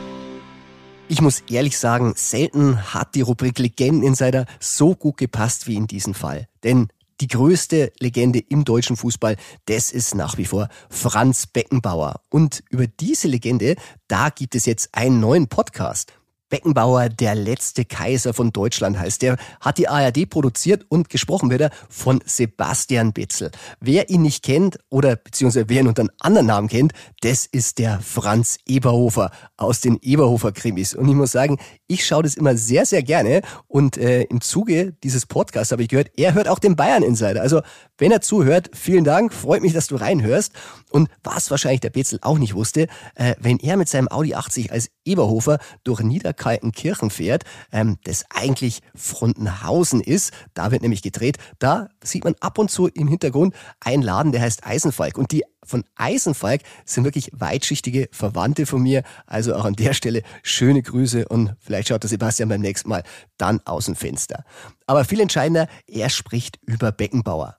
Ich 1.10 1.20
muss 1.20 1.42
ehrlich 1.50 1.78
sagen, 1.78 2.14
selten 2.16 2.94
hat 2.94 3.16
die 3.16 3.22
Rubrik 3.22 3.60
Legenden-Insider 3.60 4.46
so 4.62 4.96
gut 4.96 5.18
gepasst 5.18 5.68
wie 5.68 5.76
in 5.76 5.88
diesem 5.88 6.14
Fall. 6.14 6.48
Denn 6.64 6.88
die 7.20 7.28
größte 7.28 7.92
Legende 8.00 8.40
im 8.40 8.64
deutschen 8.64 8.96
Fußball, 8.96 9.36
das 9.66 9.92
ist 9.92 10.16
nach 10.16 10.38
wie 10.38 10.46
vor 10.46 10.70
Franz 10.90 11.48
Beckenbauer. 11.48 12.22
Und 12.30 12.64
über 12.70 12.88
diese 12.88 13.28
Legende, 13.28 13.76
da 14.08 14.30
gibt 14.30 14.56
es 14.56 14.66
jetzt 14.66 14.96
einen 14.96 15.20
neuen 15.20 15.50
Podcast. 15.50 16.14
Beckenbauer, 16.52 17.10
der 17.10 17.34
letzte 17.34 17.86
Kaiser 17.86 18.36
von 18.36 18.52
Deutschland 18.52 19.00
heißt. 19.00 19.24
Der 19.24 19.38
hat 19.60 19.80
die 19.80 19.88
ARD 19.88 20.30
produziert 20.30 20.86
und 20.90 21.10
gesprochen 21.10 21.50
wird 21.50 21.62
er 21.62 21.72
von 21.90 22.22
Sebastian 22.26 23.14
Betzel. 23.14 23.50
Wer 23.80 24.10
ihn 24.10 24.22
nicht 24.22 24.44
kennt 24.44 24.78
oder 24.90 25.16
beziehungsweise 25.16 25.70
wer 25.70 25.80
ihn 25.82 25.88
unter 25.88 26.02
einem 26.02 26.12
anderen 26.20 26.48
Namen 26.48 26.68
kennt, 26.68 26.92
das 27.22 27.48
ist 27.48 27.80
der 27.80 28.00
Franz 28.02 28.58
Eberhofer 28.68 29.32
aus 29.58 29.80
den 29.82 29.98
Eberhofer 30.02 30.52
Krimis. 30.52 30.94
Und 30.94 31.08
ich 31.08 31.16
muss 31.16 31.32
sagen, 31.32 31.58
ich 31.88 32.06
schaue 32.06 32.24
das 32.24 32.36
immer 32.36 32.56
sehr, 32.58 32.86
sehr 32.86 33.02
gerne. 33.02 33.42
Und 33.68 33.98
äh, 33.98 34.24
im 34.24 34.42
Zuge 34.42 34.94
dieses 35.04 35.26
Podcasts 35.26 35.72
habe 35.72 35.84
ich 35.84 35.90
gehört, 35.90 36.12
er 36.18 36.34
hört 36.34 36.50
auch 36.50 36.60
den 36.60 36.76
Bayern 36.76 37.02
Insider. 37.02 37.42
Also 37.42 37.62
wenn 37.98 38.12
er 38.12 38.22
zuhört, 38.22 38.72
vielen 38.74 39.06
Dank, 39.06 39.34
freut 39.34 39.62
mich, 39.62 39.74
dass 39.74 39.88
du 39.88 39.96
reinhörst. 39.96 40.52
Und 40.90 41.10
was 41.24 41.50
wahrscheinlich 41.50 41.80
der 41.80 41.92
Betzel 41.92 42.20
auch 42.22 42.38
nicht 42.38 42.56
wusste, 42.56 42.88
äh, 43.16 43.36
wenn 43.40 43.58
er 43.60 43.78
mit 43.78 43.88
seinem 43.88 44.10
Audi 44.10 44.36
80 44.36 44.74
als 44.74 44.92
Eberhofer 45.06 45.60
durch 45.86 46.02
Niederkalk 46.02 46.41
Kaltenkirchen 46.42 47.12
fährt, 47.12 47.44
ähm, 47.72 48.00
das 48.04 48.26
eigentlich 48.32 48.82
Frontenhausen 48.96 50.02
ist. 50.02 50.34
Da 50.56 50.72
wird 50.72 50.82
nämlich 50.82 51.04
gedreht. 51.04 51.38
Da 51.60 51.90
sieht 52.04 52.24
man 52.24 52.34
ab 52.40 52.58
und 52.58 52.72
zu 52.72 52.88
im 52.88 53.08
Hintergrund 53.08 53.54
einen 53.80 54.02
Laden, 54.02 54.32
der 54.32 54.42
heißt 54.42 54.66
Eisenfalk. 54.66 55.20
Und 55.20 55.32
die 55.32 55.44
von 55.64 55.84
Eisenfalk 55.96 56.62
sind 56.84 57.04
wirklich 57.04 57.30
weitschichtige 57.34 58.10
Verwandte 58.12 58.66
von 58.66 58.82
mir. 58.82 59.04
Also 59.28 59.54
auch 59.54 59.66
an 59.66 59.76
der 59.76 59.94
Stelle 59.94 60.24
schöne 60.42 60.82
Grüße 60.82 61.28
und 61.28 61.56
vielleicht 61.60 61.90
schaut 61.90 62.02
der 62.02 62.10
Sebastian 62.10 62.50
beim 62.50 62.62
nächsten 62.62 62.90
Mal 62.90 63.04
dann 63.38 63.62
aus 63.66 63.86
dem 63.86 63.96
Fenster. 63.96 64.44
Aber 64.88 65.06
viel 65.06 65.20
entscheidender, 65.20 65.68
er 65.86 66.10
spricht 66.10 66.60
über 66.66 66.92
Beckenbauer. 66.92 67.58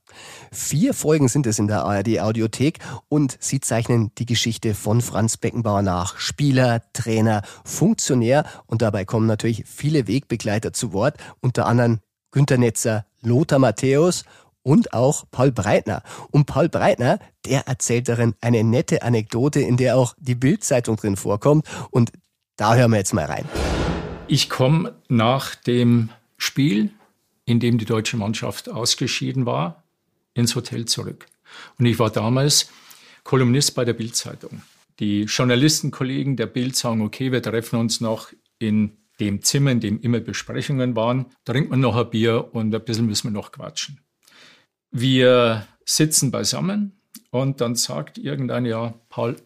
Vier 0.50 0.94
Folgen 0.94 1.28
sind 1.28 1.46
es 1.46 1.58
in 1.58 1.68
der 1.68 1.84
ARD 1.84 2.20
Audiothek 2.20 2.78
und 3.08 3.36
sie 3.40 3.60
zeichnen 3.60 4.10
die 4.18 4.26
Geschichte 4.26 4.74
von 4.74 5.00
Franz 5.00 5.36
Beckenbauer 5.36 5.82
nach. 5.82 6.18
Spieler, 6.18 6.82
Trainer, 6.92 7.42
Funktionär 7.64 8.44
und 8.66 8.82
dabei 8.82 9.04
kommen 9.04 9.26
natürlich 9.26 9.64
viele 9.66 10.06
Wegbegleiter 10.06 10.72
zu 10.72 10.92
Wort, 10.92 11.16
unter 11.40 11.66
anderem 11.66 12.00
Günter 12.30 12.56
Netzer, 12.56 13.04
Lothar 13.20 13.58
Matthäus 13.58 14.24
und 14.62 14.92
auch 14.92 15.24
Paul 15.30 15.52
Breitner. 15.52 16.02
Und 16.30 16.46
Paul 16.46 16.68
Breitner, 16.68 17.18
der 17.44 17.66
erzählt 17.66 18.08
darin 18.08 18.34
eine 18.40 18.64
nette 18.64 19.02
Anekdote, 19.02 19.60
in 19.60 19.76
der 19.76 19.96
auch 19.96 20.14
die 20.18 20.34
Bildzeitung 20.34 20.96
drin 20.96 21.16
vorkommt. 21.16 21.66
Und 21.90 22.12
da 22.56 22.74
hören 22.74 22.90
wir 22.92 22.98
jetzt 22.98 23.14
mal 23.14 23.24
rein. 23.24 23.44
Ich 24.28 24.48
komme 24.48 24.94
nach 25.08 25.54
dem 25.54 26.10
Spiel, 26.38 26.90
in 27.44 27.60
dem 27.60 27.78
die 27.78 27.84
deutsche 27.84 28.16
Mannschaft 28.16 28.70
ausgeschieden 28.70 29.46
war, 29.46 29.81
ins 30.34 30.54
Hotel 30.56 30.86
zurück. 30.86 31.26
Und 31.78 31.86
ich 31.86 31.98
war 31.98 32.10
damals 32.10 32.70
Kolumnist 33.24 33.74
bei 33.74 33.84
der 33.84 33.92
Bildzeitung. 33.92 34.62
Die 34.98 35.22
Journalistenkollegen 35.22 36.36
der 36.36 36.46
Bild 36.46 36.76
sagen, 36.76 37.02
okay, 37.02 37.32
wir 37.32 37.42
treffen 37.42 37.78
uns 37.78 38.00
noch 38.00 38.32
in 38.58 38.98
dem 39.20 39.42
Zimmer, 39.42 39.70
in 39.70 39.80
dem 39.80 40.00
immer 40.00 40.20
Besprechungen 40.20 40.96
waren, 40.96 41.26
trinkt 41.44 41.70
man 41.70 41.80
noch 41.80 41.96
ein 41.96 42.10
Bier 42.10 42.54
und 42.54 42.74
ein 42.74 42.84
bisschen 42.84 43.06
müssen 43.06 43.28
wir 43.28 43.32
noch 43.32 43.52
quatschen. 43.52 44.00
Wir 44.90 45.66
sitzen 45.84 46.30
beisammen 46.30 47.00
und 47.30 47.60
dann 47.60 47.76
sagt 47.76 48.18
irgendein, 48.18 48.64
ja, 48.66 48.94
Paul, 49.08 49.36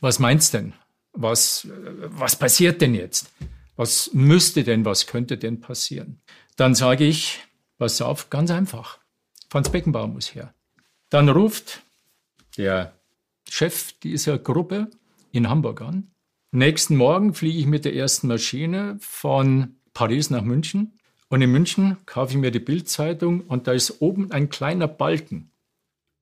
was 0.00 0.18
meinst 0.18 0.54
denn? 0.54 0.72
Was, 1.12 1.68
was 1.70 2.36
passiert 2.36 2.80
denn 2.80 2.94
jetzt? 2.94 3.30
Was 3.76 4.10
müsste 4.12 4.64
denn, 4.64 4.84
was 4.84 5.06
könnte 5.06 5.36
denn 5.36 5.60
passieren? 5.60 6.20
Dann 6.56 6.74
sage 6.74 7.04
ich, 7.04 7.40
pass 7.78 8.00
auf, 8.00 8.30
ganz 8.30 8.50
einfach. 8.50 8.98
Franz 9.54 9.68
Beckenbauer 9.68 10.08
muss 10.08 10.34
her. 10.34 10.52
Dann 11.10 11.28
ruft 11.28 11.84
der 12.56 12.92
Chef 13.48 13.92
dieser 14.00 14.36
Gruppe 14.36 14.90
in 15.30 15.48
Hamburg 15.48 15.80
an. 15.80 16.10
Nächsten 16.50 16.96
Morgen 16.96 17.34
fliege 17.34 17.60
ich 17.60 17.66
mit 17.66 17.84
der 17.84 17.94
ersten 17.94 18.26
Maschine 18.26 18.96
von 18.98 19.76
Paris 19.92 20.28
nach 20.28 20.42
München 20.42 20.98
und 21.28 21.40
in 21.40 21.52
München 21.52 21.98
kaufe 22.04 22.32
ich 22.32 22.38
mir 22.38 22.50
die 22.50 22.58
Bildzeitung 22.58 23.42
und 23.42 23.68
da 23.68 23.72
ist 23.74 24.02
oben 24.02 24.32
ein 24.32 24.48
kleiner 24.48 24.88
Balken. 24.88 25.52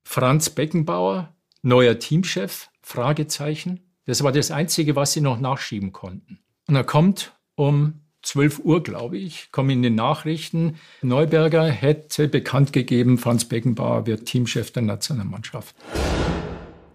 Franz 0.04 0.50
Beckenbauer, 0.50 1.34
neuer 1.62 1.98
Teamchef, 1.98 2.68
Fragezeichen. 2.82 3.80
Das 4.04 4.22
war 4.22 4.32
das 4.32 4.50
Einzige, 4.50 4.94
was 4.94 5.14
sie 5.14 5.22
noch 5.22 5.40
nachschieben 5.40 5.92
konnten. 5.92 6.38
Und 6.68 6.76
er 6.76 6.84
kommt 6.84 7.32
um 7.54 8.01
12 8.22 8.60
Uhr, 8.60 8.82
glaube 8.82 9.18
ich, 9.18 9.50
kommen 9.52 9.70
in 9.70 9.82
den 9.82 9.94
Nachrichten, 9.94 10.76
Neuberger 11.02 11.66
hätte 11.66 12.28
bekannt 12.28 12.72
gegeben, 12.72 13.18
Franz 13.18 13.44
Beckenbauer 13.44 14.06
wird 14.06 14.26
Teamchef 14.26 14.70
der 14.70 14.82
Nationalmannschaft. 14.82 15.74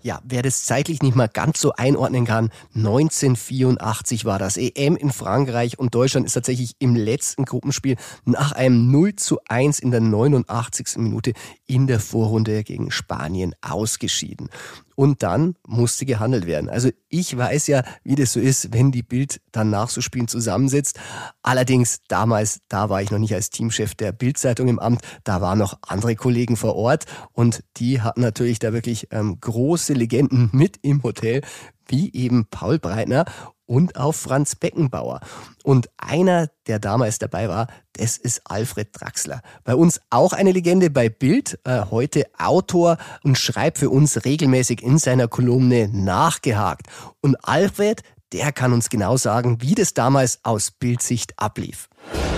Ja, 0.08 0.22
wer 0.24 0.42
das 0.42 0.63
zeitlich 0.63 1.02
nicht 1.02 1.16
mal 1.16 1.28
ganz 1.28 1.60
so 1.60 1.74
einordnen 1.74 2.26
kann, 2.26 2.50
1984 2.76 4.24
war 4.24 4.40
das. 4.40 4.56
EM 4.56 4.96
in 4.96 5.12
Frankreich 5.12 5.80
und 5.80 5.96
Deutschland 5.96 6.26
ist 6.26 6.34
tatsächlich 6.34 6.76
im 6.80 6.96
letzten 6.96 7.44
Gruppenspiel 7.44 7.98
nach 8.24 8.54
einem 8.54 8.90
0 8.90 9.18
zu 9.18 9.40
1 9.50 9.80
in 9.80 9.92
der 9.92 10.00
89. 10.00 10.98
Minute 10.98 11.34
in 11.66 11.88
der 11.88 12.00
Vorrunde 12.00 12.63
gegen 12.63 12.90
Spanien 12.90 13.54
ausgeschieden 13.62 14.50
und 14.97 15.21
dann 15.21 15.53
musste 15.67 16.07
gehandelt 16.07 16.47
werden. 16.47 16.71
Also 16.71 16.89
ich 17.07 17.38
weiß 17.38 17.67
ja, 17.67 17.83
wie 18.03 18.15
das 18.15 18.33
so 18.33 18.39
ist, 18.39 18.73
wenn 18.73 18.91
die 18.91 19.03
Bild 19.03 19.39
dann 19.51 19.69
nach 19.69 19.89
so 19.89 20.01
Spielen 20.01 20.27
zusammensitzt. 20.27 20.99
Allerdings 21.43 21.99
damals, 22.07 22.62
da 22.67 22.89
war 22.89 23.03
ich 23.03 23.12
noch 23.12 23.19
nicht 23.19 23.36
als 23.36 23.51
Teamchef 23.51 23.93
der 23.93 24.12
Bildzeitung 24.12 24.67
im 24.67 24.79
Amt, 24.79 25.01
da 25.23 25.39
waren 25.39 25.60
noch 25.60 25.77
andere 25.83 26.15
Kollegen 26.15 26.57
vor 26.57 26.75
Ort 26.75 27.05
und 27.31 27.63
die 27.77 28.01
hatten 28.01 28.21
natürlich 28.21 28.57
da 28.57 28.73
wirklich 28.73 29.10
ähm, 29.12 29.38
große 29.39 29.93
Legenden 29.93 30.49
mit 30.51 30.79
im 30.81 31.03
Hotel, 31.03 31.41
wie 31.89 32.13
eben 32.13 32.45
Paul 32.50 32.80
Breitner 32.80 33.26
und 33.67 33.97
auf 33.97 34.15
Franz 34.15 34.56
Beckenbauer. 34.56 35.19
Und 35.63 35.89
einer, 35.97 36.50
der 36.67 36.80
damals 36.80 37.19
dabei 37.19 37.50
war, 37.50 37.67
das 37.93 38.17
ist 38.17 38.41
Alfred 38.45 38.89
Draxler. 38.93 39.41
Bei 39.63 39.76
uns 39.76 40.00
auch 40.10 40.34
eine 40.34 40.52
Legende 40.52 40.89
bei 40.89 41.10
Bild, 41.10 41.60
äh, 41.65 41.82
heute 41.91 42.26
Autor 42.38 42.97
und 43.23 43.38
schreibt 43.38 43.78
für 43.78 43.89
uns 43.89 44.26
regelmäßig 44.26 44.82
in 44.82 44.97
seiner 44.97 45.28
Kolumne 45.28 45.89
nachgehakt. 45.91 46.88
Und 47.21 47.36
Alfred, 47.43 48.02
der 48.34 48.52
kann 48.52 48.73
uns 48.73 48.89
genau 48.89 49.17
sagen, 49.17 49.62
wie 49.62 49.76
das 49.76 49.93
damals 49.93 50.39
aus 50.43 50.71
Bildsicht 50.71 51.34
ablief. 51.38 51.89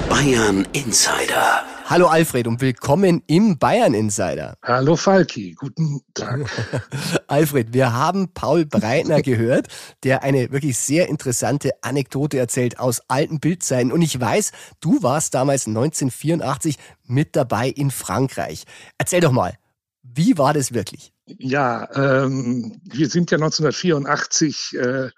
Bayern 0.09 0.67
Insider. 0.73 1.63
Hallo 1.89 2.05
Alfred 2.05 2.45
und 2.45 2.61
willkommen 2.61 3.23
im 3.25 3.57
Bayern 3.57 3.95
Insider. 3.95 4.59
Hallo 4.61 4.95
Falki, 4.95 5.55
guten 5.55 6.01
Tag. 6.13 6.47
Alfred, 7.27 7.73
wir 7.73 7.93
haben 7.93 8.31
Paul 8.31 8.67
Breitner 8.67 9.23
gehört, 9.23 9.69
der 10.03 10.21
eine 10.21 10.51
wirklich 10.51 10.77
sehr 10.77 11.09
interessante 11.09 11.71
Anekdote 11.81 12.37
erzählt 12.37 12.77
aus 12.77 13.01
alten 13.07 13.39
Bildzeiten. 13.39 13.91
Und 13.91 14.03
ich 14.03 14.19
weiß, 14.19 14.51
du 14.81 15.01
warst 15.01 15.33
damals 15.33 15.65
1984 15.65 16.77
mit 17.07 17.35
dabei 17.35 17.69
in 17.69 17.89
Frankreich. 17.89 18.65
Erzähl 18.99 19.21
doch 19.21 19.31
mal, 19.31 19.57
wie 20.03 20.37
war 20.37 20.53
das 20.53 20.75
wirklich? 20.75 21.11
Ja, 21.25 21.89
ähm, 21.95 22.79
wir 22.83 23.09
sind 23.09 23.31
ja 23.31 23.39
1984 23.39 24.77
äh, 24.77 25.09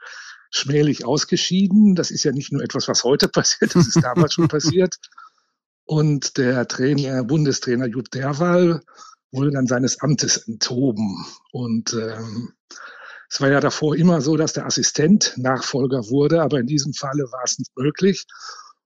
schmählich 0.51 1.03
ausgeschieden. 1.03 1.95
Das 1.95 2.11
ist 2.11 2.23
ja 2.23 2.31
nicht 2.31 2.53
nur 2.53 2.63
etwas, 2.63 2.87
was 2.87 3.03
heute 3.03 3.27
passiert, 3.27 3.75
das 3.75 3.87
ist 3.87 4.01
damals 4.01 4.35
schon 4.35 4.47
passiert. 4.47 4.95
Und 5.85 6.37
der 6.37 6.67
Trainer, 6.67 7.23
Bundestrainer 7.23 7.87
Jud 7.87 8.13
Derwal 8.13 8.81
wurde 9.31 9.51
dann 9.51 9.67
seines 9.67 9.99
Amtes 10.01 10.37
enthoben. 10.37 11.25
Und 11.51 11.93
ähm, 11.93 12.53
es 13.29 13.39
war 13.39 13.49
ja 13.49 13.59
davor 13.61 13.95
immer 13.95 14.21
so, 14.21 14.35
dass 14.35 14.53
der 14.53 14.65
Assistent 14.65 15.33
Nachfolger 15.37 16.09
wurde, 16.09 16.41
aber 16.41 16.59
in 16.59 16.67
diesem 16.67 16.93
Falle 16.93 17.23
war 17.31 17.43
es 17.45 17.57
nicht 17.57 17.71
möglich. 17.77 18.25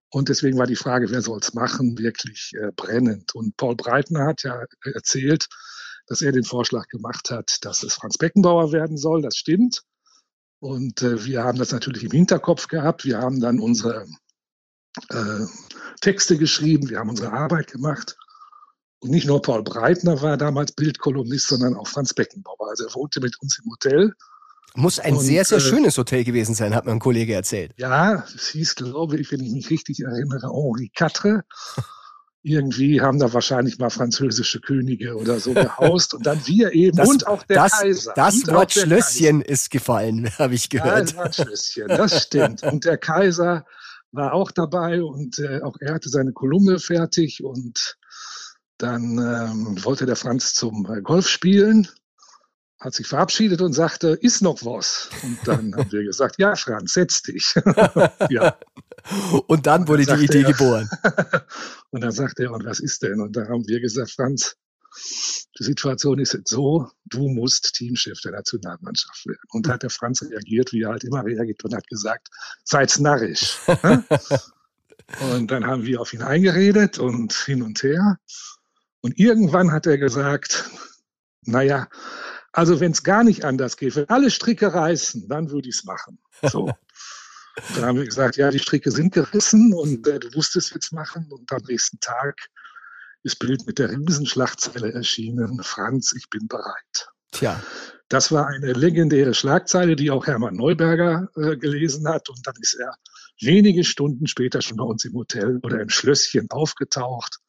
Und 0.09 0.29
deswegen 0.29 0.57
war 0.57 0.67
die 0.67 0.75
Frage, 0.75 1.09
wer 1.09 1.21
soll 1.21 1.39
es 1.39 1.53
machen, 1.53 1.97
wirklich 1.97 2.53
äh, 2.53 2.71
brennend. 2.75 3.33
Und 3.33 3.57
Paul 3.57 3.75
Breitner 3.75 4.25
hat 4.25 4.43
ja 4.43 4.63
erzählt, 4.93 5.47
dass 6.07 6.21
er 6.21 6.31
den 6.31 6.43
Vorschlag 6.43 6.87
gemacht 6.87 7.31
hat, 7.31 7.57
dass 7.65 7.83
es 7.83 7.95
Franz 7.95 8.17
Beckenbauer 8.17 8.71
werden 8.71 8.97
soll. 8.97 9.21
Das 9.23 9.35
stimmt. 9.35 9.81
Und 10.59 11.01
äh, 11.01 11.25
wir 11.25 11.43
haben 11.43 11.57
das 11.57 11.71
natürlich 11.71 12.03
im 12.03 12.11
Hinterkopf 12.11 12.67
gehabt. 12.67 13.03
Wir 13.03 13.17
haben 13.17 13.41
dann 13.41 13.59
unsere 13.59 14.05
äh, 15.09 15.45
Texte 16.01 16.37
geschrieben, 16.37 16.89
wir 16.89 16.99
haben 16.99 17.09
unsere 17.09 17.31
Arbeit 17.31 17.71
gemacht. 17.71 18.17
Und 18.99 19.11
nicht 19.11 19.27
nur 19.27 19.41
Paul 19.41 19.63
Breitner 19.63 20.21
war 20.21 20.37
damals 20.37 20.71
Bildkolumnist, 20.71 21.47
sondern 21.47 21.75
auch 21.75 21.87
Franz 21.87 22.13
Beckenbauer. 22.13 22.69
Also 22.69 22.85
er 22.85 22.93
wohnte 22.95 23.19
mit 23.21 23.39
uns 23.41 23.59
im 23.59 23.71
Hotel. 23.71 24.13
Muss 24.75 24.99
ein 24.99 25.15
Und, 25.15 25.21
sehr, 25.21 25.45
sehr 25.45 25.59
äh, 25.59 25.61
schönes 25.61 25.97
Hotel 25.97 26.23
gewesen 26.23 26.53
sein, 26.53 26.75
hat 26.75 26.85
mir 26.85 26.91
ein 26.91 26.99
Kollege 26.99 27.33
erzählt. 27.33 27.71
Ja, 27.77 28.25
es 28.35 28.49
hieß, 28.49 28.75
glaube 28.75 29.17
ich, 29.17 29.31
wenn 29.31 29.39
ich 29.41 29.51
mich 29.51 29.69
richtig 29.69 30.01
erinnere, 30.01 30.49
Henri 30.51 30.91
IV. 30.99 31.43
Irgendwie 32.43 33.01
haben 33.01 33.17
da 33.17 33.33
wahrscheinlich 33.33 33.79
mal 33.79 33.89
französische 33.89 34.59
Könige 34.59 35.15
oder 35.15 35.39
so 35.39 35.53
gehaust 35.53 36.13
und 36.13 36.25
dann 36.25 36.45
wir 36.45 36.73
eben 36.73 36.97
Das, 36.97 37.09
und 37.09 37.25
auch 37.25 37.41
der 37.43 37.63
das, 37.63 37.71
Kaiser. 37.71 38.13
das 38.15 38.47
Wort 38.47 38.73
Schlösschen 38.73 39.41
ist 39.41 39.71
gefallen, 39.71 40.29
habe 40.37 40.53
ich 40.53 40.69
gehört. 40.69 41.15
war 41.15 41.25
ein 41.25 41.33
Schlösschen, 41.33 41.87
das 41.87 42.23
stimmt. 42.23 42.61
Und 42.63 42.85
der 42.85 42.97
Kaiser 42.97 43.65
war 44.15 44.33
auch 44.33 44.51
dabei 44.51 45.01
und 45.03 45.39
äh, 45.39 45.61
auch 45.61 45.75
er 45.79 45.93
hatte 45.95 46.09
seine 46.09 46.33
Kolumne 46.33 46.79
fertig 46.79 47.43
und 47.43 47.97
dann 48.77 49.17
ähm, 49.17 49.83
wollte 49.83 50.05
der 50.05 50.15
Franz 50.15 50.53
zum 50.53 50.85
äh, 50.91 51.01
Golf 51.01 51.27
spielen, 51.27 51.87
hat 52.79 52.93
sich 52.93 53.07
verabschiedet 53.07 53.61
und 53.61 53.73
sagte, 53.73 54.09
ist 54.09 54.41
noch 54.41 54.63
was? 54.65 55.09
Und 55.23 55.39
dann 55.45 55.75
haben 55.75 55.91
wir 55.91 56.03
gesagt, 56.03 56.35
ja, 56.39 56.55
Franz, 56.55 56.93
setz 56.93 57.21
dich. 57.21 57.55
ja. 58.29 58.57
Und 59.47 59.65
dann 59.65 59.87
wurde 59.87 60.03
die 60.03 60.09
sagte 60.09 60.23
Idee 60.25 60.41
er- 60.41 60.51
geboren. 60.51 60.89
Und 61.91 62.01
dann 62.01 62.11
sagte 62.11 62.43
er, 62.43 62.51
und 62.51 62.65
was 62.65 62.81
ist 62.81 63.03
denn? 63.03 63.21
Und 63.21 63.37
da 63.37 63.47
haben 63.47 63.65
wir 63.67 63.79
gesagt, 63.79 64.11
Franz, 64.11 64.57
die 65.59 65.63
Situation 65.63 66.19
ist 66.19 66.33
jetzt 66.33 66.49
so, 66.49 66.89
du 67.05 67.29
musst 67.29 67.73
Teamchef 67.75 68.19
der 68.21 68.33
Nationalmannschaft 68.33 69.25
werden. 69.25 69.39
Und 69.49 69.67
da 69.67 69.73
hat 69.73 69.83
der 69.83 69.89
Franz 69.89 70.21
reagiert, 70.21 70.73
wie 70.73 70.83
er 70.83 70.89
halt 70.89 71.03
immer 71.03 71.23
reagiert 71.23 71.63
und 71.63 71.73
hat 71.73 71.87
gesagt, 71.87 72.29
seid's 72.63 72.99
narrisch. 72.99 73.59
ne? 73.83 74.03
und 75.33 75.51
dann 75.51 75.65
haben 75.65 75.85
wir 75.85 76.01
auf 76.01 76.13
ihn 76.13 76.21
eingeredet 76.21 76.99
und 76.99 77.33
hin 77.33 77.61
und 77.61 77.83
her. 77.83 78.19
Und 79.01 79.19
irgendwann 79.19 79.71
hat 79.71 79.85
er 79.85 79.97
gesagt, 79.97 80.69
naja, 81.43 81.87
also 82.51 82.79
wenn 82.79 82.91
es 82.91 83.03
gar 83.03 83.23
nicht 83.23 83.43
anders 83.43 83.77
geht, 83.77 83.95
wenn 83.95 84.09
alle 84.09 84.31
Stricke 84.31 84.73
reißen, 84.73 85.27
dann 85.27 85.51
würde 85.51 85.69
ich 85.69 85.75
es 85.75 85.83
machen. 85.83 86.19
So. 86.41 86.71
Da 87.73 87.83
haben 87.83 87.97
wir 87.97 88.05
gesagt, 88.05 88.35
ja, 88.35 88.51
die 88.51 88.59
Stricke 88.59 88.91
sind 88.91 89.13
gerissen 89.13 89.73
und 89.73 90.05
äh, 90.07 90.19
du 90.19 90.29
musst 90.35 90.57
es 90.57 90.71
jetzt 90.71 90.91
machen. 90.91 91.31
Und 91.31 91.49
am 91.53 91.61
nächsten 91.65 92.01
Tag 92.01 92.49
ist 93.25 93.39
Bild 93.39 93.65
mit 93.65 93.79
der 93.79 93.89
Riesenschlagzeile 93.89 94.93
erschienen. 94.93 95.59
Franz, 95.63 96.13
ich 96.15 96.29
bin 96.29 96.47
bereit. 96.47 97.09
Tja, 97.31 97.59
Das 98.07 98.31
war 98.31 98.47
eine 98.47 98.73
legendäre 98.73 99.33
Schlagzeile, 99.33 99.95
die 99.95 100.11
auch 100.11 100.27
Hermann 100.27 100.55
Neuberger 100.55 101.27
äh, 101.35 101.57
gelesen 101.57 102.07
hat. 102.07 102.29
Und 102.29 102.45
dann 102.45 102.53
ist 102.61 102.75
er 102.75 102.93
wenige 103.41 103.83
Stunden 103.83 104.27
später 104.27 104.61
schon 104.61 104.77
bei 104.77 104.83
uns 104.83 105.03
im 105.05 105.13
Hotel 105.13 105.59
oder 105.63 105.81
im 105.81 105.89
Schlösschen 105.89 106.47
aufgetaucht 106.51 107.39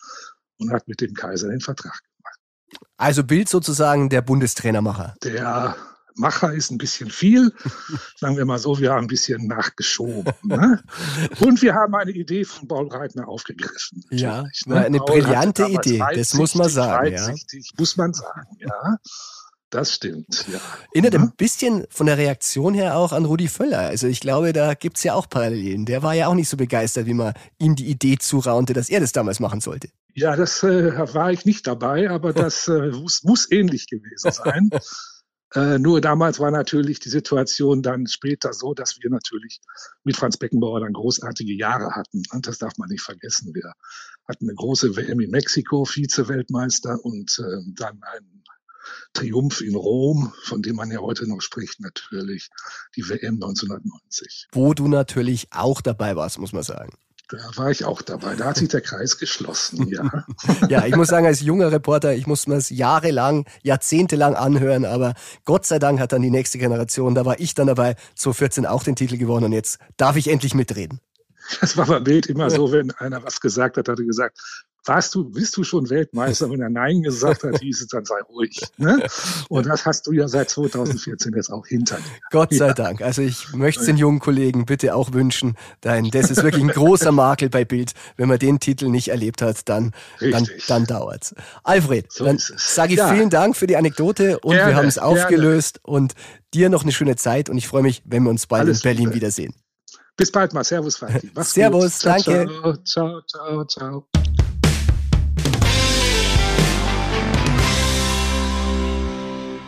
und 0.56 0.72
hat 0.72 0.88
mit 0.88 1.02
dem 1.02 1.12
Kaiser 1.12 1.48
den 1.48 1.60
Vertrag 1.60 2.00
gemacht. 2.16 2.80
also 2.96 3.22
Bild 3.22 3.50
sozusagen 3.50 4.08
der 4.08 4.22
Bundestrainermacher. 4.22 5.14
Der 5.22 5.76
Macher 6.16 6.52
ist 6.52 6.70
ein 6.70 6.78
bisschen 6.78 7.10
viel. 7.10 7.52
Sagen 8.16 8.36
wir 8.36 8.44
mal 8.44 8.58
so, 8.58 8.78
wir 8.78 8.92
haben 8.92 9.04
ein 9.04 9.08
bisschen 9.08 9.46
nachgeschoben. 9.46 10.32
Ne? 10.42 10.82
Und 11.40 11.62
wir 11.62 11.74
haben 11.74 11.94
eine 11.94 12.10
Idee 12.10 12.44
von 12.44 12.68
Paul 12.68 12.88
Breitner 12.88 13.28
aufgegriffen. 13.28 14.04
Ja, 14.10 14.44
war 14.66 14.84
eine 14.84 14.98
Paul 14.98 15.22
brillante 15.22 15.66
Idee, 15.66 16.02
das 16.14 16.34
muss 16.34 16.54
man 16.54 16.68
sagen, 16.68 17.12
ja. 17.12 17.34
muss 17.78 17.96
man 17.96 18.12
sagen, 18.12 18.46
ja. 18.58 18.96
Das 19.70 19.92
stimmt, 19.92 20.46
ja. 20.50 20.60
Erinnert 20.94 21.14
Ja. 21.14 21.20
ein 21.20 21.32
bisschen 21.36 21.86
von 21.90 22.06
der 22.06 22.16
Reaktion 22.16 22.72
her 22.72 22.96
auch 22.96 23.12
an 23.12 23.24
Rudi 23.24 23.48
Völler. 23.48 23.80
Also 23.80 24.06
ich 24.06 24.20
glaube, 24.20 24.52
da 24.52 24.74
gibt's 24.74 25.02
ja 25.02 25.14
auch 25.14 25.28
Parallelen. 25.28 25.86
Der 25.86 26.04
war 26.04 26.14
ja 26.14 26.28
auch 26.28 26.34
nicht 26.34 26.48
so 26.48 26.56
begeistert, 26.56 27.06
wie 27.06 27.14
man 27.14 27.34
ihm 27.58 27.74
die 27.74 27.86
Idee 27.86 28.16
zuraunte, 28.16 28.74
dass 28.74 28.88
er 28.88 29.00
das 29.00 29.10
damals 29.10 29.40
machen 29.40 29.60
sollte. 29.60 29.88
Ja, 30.14 30.36
das 30.36 30.62
äh, 30.62 30.96
war 31.14 31.32
ich 31.32 31.44
nicht 31.44 31.66
dabei, 31.66 32.08
aber 32.08 32.32
das 32.32 32.68
äh, 32.68 32.90
muss, 32.92 33.24
muss 33.24 33.50
ähnlich 33.50 33.88
gewesen 33.88 34.30
sein. 34.30 34.70
Äh, 35.54 35.78
nur 35.78 36.00
damals 36.00 36.40
war 36.40 36.50
natürlich 36.50 36.98
die 36.98 37.08
Situation 37.08 37.82
dann 37.82 38.06
später 38.06 38.52
so, 38.52 38.74
dass 38.74 38.98
wir 39.00 39.10
natürlich 39.10 39.60
mit 40.04 40.16
Franz 40.16 40.36
Beckenbauer 40.36 40.80
dann 40.80 40.92
großartige 40.92 41.54
Jahre 41.54 41.94
hatten. 41.94 42.22
Und 42.32 42.46
das 42.46 42.58
darf 42.58 42.76
man 42.78 42.88
nicht 42.88 43.02
vergessen. 43.02 43.54
Wir 43.54 43.72
hatten 44.28 44.48
eine 44.48 44.54
große 44.54 44.96
WM 44.96 45.20
in 45.20 45.30
Mexiko, 45.30 45.84
Vize-Weltmeister 45.84 46.98
und 47.04 47.38
äh, 47.38 47.72
dann 47.74 48.00
einen 48.02 48.42
Triumph 49.12 49.60
in 49.60 49.74
Rom, 49.74 50.32
von 50.44 50.62
dem 50.62 50.76
man 50.76 50.90
ja 50.90 50.98
heute 50.98 51.28
noch 51.28 51.40
spricht, 51.40 51.80
natürlich 51.80 52.50
die 52.96 53.08
WM 53.08 53.34
1990. 53.34 54.48
Wo 54.52 54.74
du 54.74 54.88
natürlich 54.88 55.48
auch 55.52 55.80
dabei 55.80 56.16
warst, 56.16 56.38
muss 56.38 56.52
man 56.52 56.62
sagen. 56.62 56.92
Da 57.28 57.38
war 57.56 57.70
ich 57.72 57.84
auch 57.84 58.02
dabei. 58.02 58.36
Da 58.36 58.46
hat 58.46 58.56
sich 58.56 58.68
der 58.68 58.80
Kreis 58.80 59.18
geschlossen, 59.18 59.88
ja. 59.88 60.24
Ja, 60.68 60.86
ich 60.86 60.94
muss 60.94 61.08
sagen, 61.08 61.26
als 61.26 61.40
junger 61.40 61.72
Reporter, 61.72 62.14
ich 62.14 62.26
musste 62.26 62.50
mir 62.50 62.56
es 62.56 62.70
jahrelang, 62.70 63.46
jahrzehntelang 63.62 64.36
anhören, 64.36 64.84
aber 64.84 65.14
Gott 65.44 65.66
sei 65.66 65.80
Dank 65.80 65.98
hat 65.98 66.12
dann 66.12 66.22
die 66.22 66.30
nächste 66.30 66.58
Generation, 66.58 67.16
da 67.16 67.24
war 67.24 67.40
ich 67.40 67.54
dann 67.54 67.66
dabei, 67.66 67.96
2014 68.14 68.66
auch 68.66 68.84
den 68.84 68.94
Titel 68.94 69.16
gewonnen 69.16 69.46
und 69.46 69.52
jetzt 69.52 69.78
darf 69.96 70.16
ich 70.16 70.28
endlich 70.28 70.54
mitreden. 70.54 71.00
Das 71.60 71.76
war 71.76 71.86
bei 71.86 72.00
Bild 72.00 72.26
immer 72.26 72.50
so, 72.50 72.72
wenn 72.72 72.90
einer 72.92 73.22
was 73.22 73.40
gesagt 73.40 73.76
hat, 73.76 73.88
hat 73.88 73.98
er 73.98 74.04
gesagt, 74.04 74.38
warst 74.86 75.14
du, 75.14 75.24
bist 75.24 75.56
du 75.56 75.64
schon 75.64 75.90
Weltmeister? 75.90 76.50
Wenn 76.50 76.60
er 76.62 76.70
Nein 76.70 77.02
gesagt 77.02 77.42
hat, 77.44 77.58
hieß 77.60 77.80
es 77.82 77.88
dann 77.88 78.04
sei 78.04 78.20
ruhig. 78.28 78.60
Ne? 78.78 79.04
Und 79.48 79.66
das 79.66 79.84
hast 79.86 80.06
du 80.06 80.12
ja 80.12 80.28
seit 80.28 80.48
2014 80.50 81.32
jetzt 81.34 81.50
auch 81.50 81.66
hinter 81.66 81.96
dir. 81.96 82.02
Gott 82.30 82.52
sei 82.54 82.68
Ja. 82.68 82.74
Dank. 82.74 83.02
Also 83.02 83.22
ich 83.22 83.52
möchte 83.52 83.80
es 83.80 83.86
den 83.86 83.96
jungen 83.96 84.20
Kollegen 84.20 84.66
bitte 84.66 84.94
auch 84.94 85.12
wünschen, 85.12 85.56
denn 85.84 86.10
das 86.10 86.30
ist 86.30 86.42
wirklich 86.42 86.62
ein 86.62 86.68
großer 86.70 87.12
Makel 87.12 87.48
bei 87.50 87.64
Bild. 87.64 87.92
Wenn 88.16 88.28
man 88.28 88.38
den 88.38 88.60
Titel 88.60 88.88
nicht 88.88 89.08
erlebt 89.08 89.42
hat, 89.42 89.68
dann, 89.68 89.92
dann, 90.20 90.48
dann 90.68 90.84
dauert's. 90.86 91.34
Alfred, 91.64 92.12
So 92.12 92.24
dann 92.24 92.36
es. 92.36 92.52
sage 92.56 92.92
ich 92.92 92.98
Ja. 92.98 93.12
vielen 93.12 93.30
Dank 93.30 93.56
für 93.56 93.66
die 93.66 93.76
Anekdote 93.76 94.38
und 94.40 94.54
Gerne, 94.54 94.70
wir 94.72 94.76
haben 94.76 94.86
es 94.88 94.94
gerne. 94.96 95.08
aufgelöst 95.08 95.80
und 95.82 96.14
dir 96.54 96.68
noch 96.68 96.82
eine 96.82 96.92
schöne 96.92 97.16
Zeit 97.16 97.50
und 97.50 97.58
ich 97.58 97.66
freue 97.68 97.82
mich, 97.82 98.02
wenn 98.06 98.22
wir 98.22 98.30
uns 98.30 98.46
bald 98.46 98.62
Alles 98.62 98.78
in 98.78 98.82
Berlin 98.84 99.04
Liebe. 99.06 99.14
wiedersehen. 99.16 99.54
Bis 100.16 100.32
bald 100.32 100.54
mal. 100.54 100.64
Servus. 100.64 100.98
Mach's 101.34 101.52
Servus, 101.52 101.98
gut. 102.00 102.06
Danke. 102.06 102.46
Ciao, 102.84 103.20
ciao, 103.22 103.22
ciao, 103.26 103.64
ciao. 103.66 104.45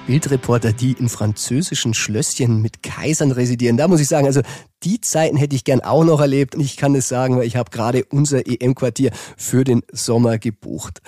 Bildreporter, 0.09 0.73
die 0.73 0.92
in 0.92 1.11
französischen 1.11 1.92
Schlösschen 1.92 2.62
mit 2.62 2.83
Kaisern 2.83 3.31
residieren. 3.31 3.77
Da 3.77 3.88
muss 3.88 4.01
ich 4.01 4.09
sagen, 4.09 4.27
also 4.27 4.40
die 4.83 5.03
Zeiten 5.03 5.37
hätte 5.37 5.55
ich 5.55 5.64
gern 5.64 5.83
auch 5.83 6.03
noch 6.03 6.18
erlebt. 6.18 6.55
Und 6.55 6.62
ich 6.62 6.79
kann 6.79 6.94
es 6.94 7.09
sagen, 7.09 7.37
weil 7.37 7.47
ich 7.47 7.57
habe 7.57 7.71
gerade 7.71 8.07
unser 8.07 8.47
EM-Quartier 8.47 9.11
für 9.37 9.64
den 9.64 9.83
Sommer 9.92 10.38
gebucht. 10.38 11.03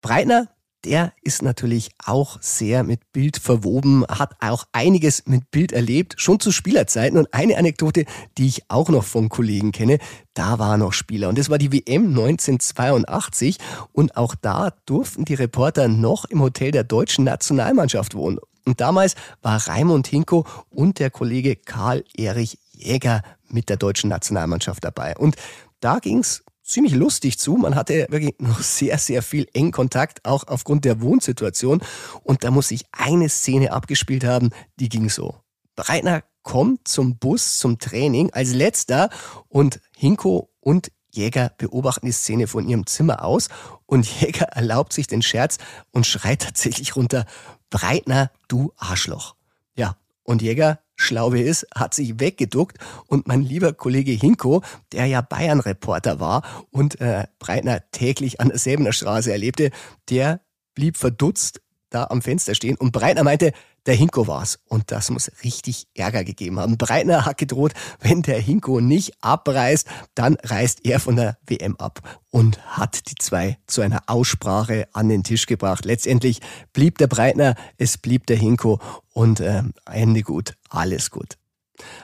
Breitner, 0.00 0.48
der 0.84 1.12
ist 1.22 1.42
natürlich 1.42 1.90
auch 2.04 2.38
sehr 2.40 2.82
mit 2.82 3.12
Bild 3.12 3.36
verwoben, 3.36 4.04
hat 4.06 4.34
auch 4.40 4.64
einiges 4.72 5.26
mit 5.26 5.50
Bild 5.50 5.72
erlebt, 5.72 6.14
schon 6.16 6.40
zu 6.40 6.50
Spielerzeiten. 6.50 7.18
Und 7.18 7.32
eine 7.32 7.56
Anekdote, 7.56 8.04
die 8.38 8.48
ich 8.48 8.70
auch 8.70 8.88
noch 8.88 9.04
vom 9.04 9.28
Kollegen 9.28 9.72
kenne, 9.72 9.98
da 10.34 10.58
war 10.58 10.76
noch 10.78 10.92
Spieler. 10.92 11.28
Und 11.28 11.38
das 11.38 11.50
war 11.50 11.58
die 11.58 11.72
WM 11.72 12.08
1982. 12.08 13.58
Und 13.92 14.16
auch 14.16 14.34
da 14.34 14.72
durften 14.86 15.24
die 15.24 15.34
Reporter 15.34 15.88
noch 15.88 16.24
im 16.24 16.40
Hotel 16.40 16.72
der 16.72 16.84
deutschen 16.84 17.24
Nationalmannschaft 17.24 18.14
wohnen. 18.14 18.38
Und 18.64 18.80
damals 18.80 19.14
war 19.40 19.66
Raimund 19.68 20.06
Hinko 20.06 20.46
und 20.70 20.98
der 20.98 21.10
Kollege 21.10 21.56
Karl-Erich 21.56 22.58
Jäger 22.72 23.22
mit 23.48 23.68
der 23.68 23.76
deutschen 23.76 24.10
Nationalmannschaft 24.10 24.84
dabei. 24.84 25.16
Und 25.16 25.36
da 25.80 25.98
ging's 25.98 26.42
ziemlich 26.62 26.94
lustig 26.94 27.38
zu. 27.38 27.56
Man 27.56 27.74
hatte 27.74 28.06
wirklich 28.10 28.34
noch 28.38 28.60
sehr, 28.60 28.98
sehr 28.98 29.22
viel 29.22 29.46
eng 29.52 29.72
Kontakt, 29.72 30.24
auch 30.24 30.44
aufgrund 30.46 30.84
der 30.84 31.00
Wohnsituation. 31.00 31.82
Und 32.22 32.44
da 32.44 32.50
muss 32.50 32.70
ich 32.70 32.84
eine 32.92 33.28
Szene 33.28 33.72
abgespielt 33.72 34.24
haben, 34.24 34.50
die 34.76 34.88
ging 34.88 35.08
so. 35.08 35.36
Breitner 35.76 36.22
kommt 36.42 36.88
zum 36.88 37.18
Bus, 37.18 37.58
zum 37.58 37.78
Training 37.78 38.30
als 38.32 38.52
letzter 38.52 39.10
und 39.48 39.80
Hinko 39.96 40.50
und 40.60 40.90
Jäger 41.14 41.52
beobachten 41.58 42.06
die 42.06 42.12
Szene 42.12 42.46
von 42.46 42.66
ihrem 42.66 42.86
Zimmer 42.86 43.24
aus 43.24 43.48
und 43.86 44.06
Jäger 44.20 44.46
erlaubt 44.46 44.92
sich 44.92 45.06
den 45.06 45.22
Scherz 45.22 45.58
und 45.90 46.06
schreit 46.06 46.42
tatsächlich 46.42 46.96
runter, 46.96 47.26
Breitner, 47.70 48.30
du 48.48 48.72
Arschloch. 48.76 49.34
Ja, 49.76 49.96
und 50.24 50.42
Jäger, 50.42 50.80
schlau 51.02 51.32
wie 51.32 51.42
er 51.42 51.46
ist, 51.46 51.66
hat 51.74 51.94
sich 51.94 52.20
weggeduckt. 52.20 52.78
Und 53.06 53.26
mein 53.26 53.42
lieber 53.42 53.72
Kollege 53.72 54.12
Hinko, 54.12 54.62
der 54.92 55.06
ja 55.06 55.20
Bayern-Reporter 55.20 56.20
war 56.20 56.42
und 56.70 57.00
äh, 57.00 57.26
Breitner 57.38 57.82
täglich 57.90 58.40
an 58.40 58.48
der 58.48 58.58
Säbener 58.58 58.92
Straße 58.92 59.32
erlebte, 59.32 59.70
der 60.10 60.40
blieb 60.74 60.96
verdutzt 60.96 61.61
da 61.92 62.06
am 62.10 62.22
Fenster 62.22 62.54
stehen 62.54 62.76
und 62.76 62.92
Breitner 62.92 63.24
meinte, 63.24 63.52
der 63.86 63.94
Hinko 63.94 64.26
war's. 64.26 64.58
Und 64.68 64.90
das 64.90 65.10
muss 65.10 65.30
richtig 65.44 65.86
Ärger 65.94 66.24
gegeben 66.24 66.58
haben. 66.58 66.78
Breitner 66.78 67.24
hat 67.24 67.38
gedroht, 67.38 67.72
wenn 68.00 68.22
der 68.22 68.40
Hinko 68.40 68.80
nicht 68.80 69.12
abreißt, 69.20 69.86
dann 70.14 70.36
reißt 70.42 70.80
er 70.84 71.00
von 71.00 71.16
der 71.16 71.38
WM 71.46 71.76
ab 71.76 72.00
und 72.30 72.64
hat 72.76 73.10
die 73.10 73.16
zwei 73.16 73.58
zu 73.66 73.80
einer 73.80 74.02
Aussprache 74.06 74.88
an 74.92 75.08
den 75.08 75.24
Tisch 75.24 75.46
gebracht. 75.46 75.84
Letztendlich 75.84 76.40
blieb 76.72 76.98
der 76.98 77.08
Breitner, 77.08 77.54
es 77.76 77.98
blieb 77.98 78.26
der 78.26 78.36
Hinko 78.36 78.80
und 79.12 79.40
ähm, 79.40 79.72
Ende 79.84 80.22
gut, 80.22 80.54
alles 80.70 81.10
gut. 81.10 81.36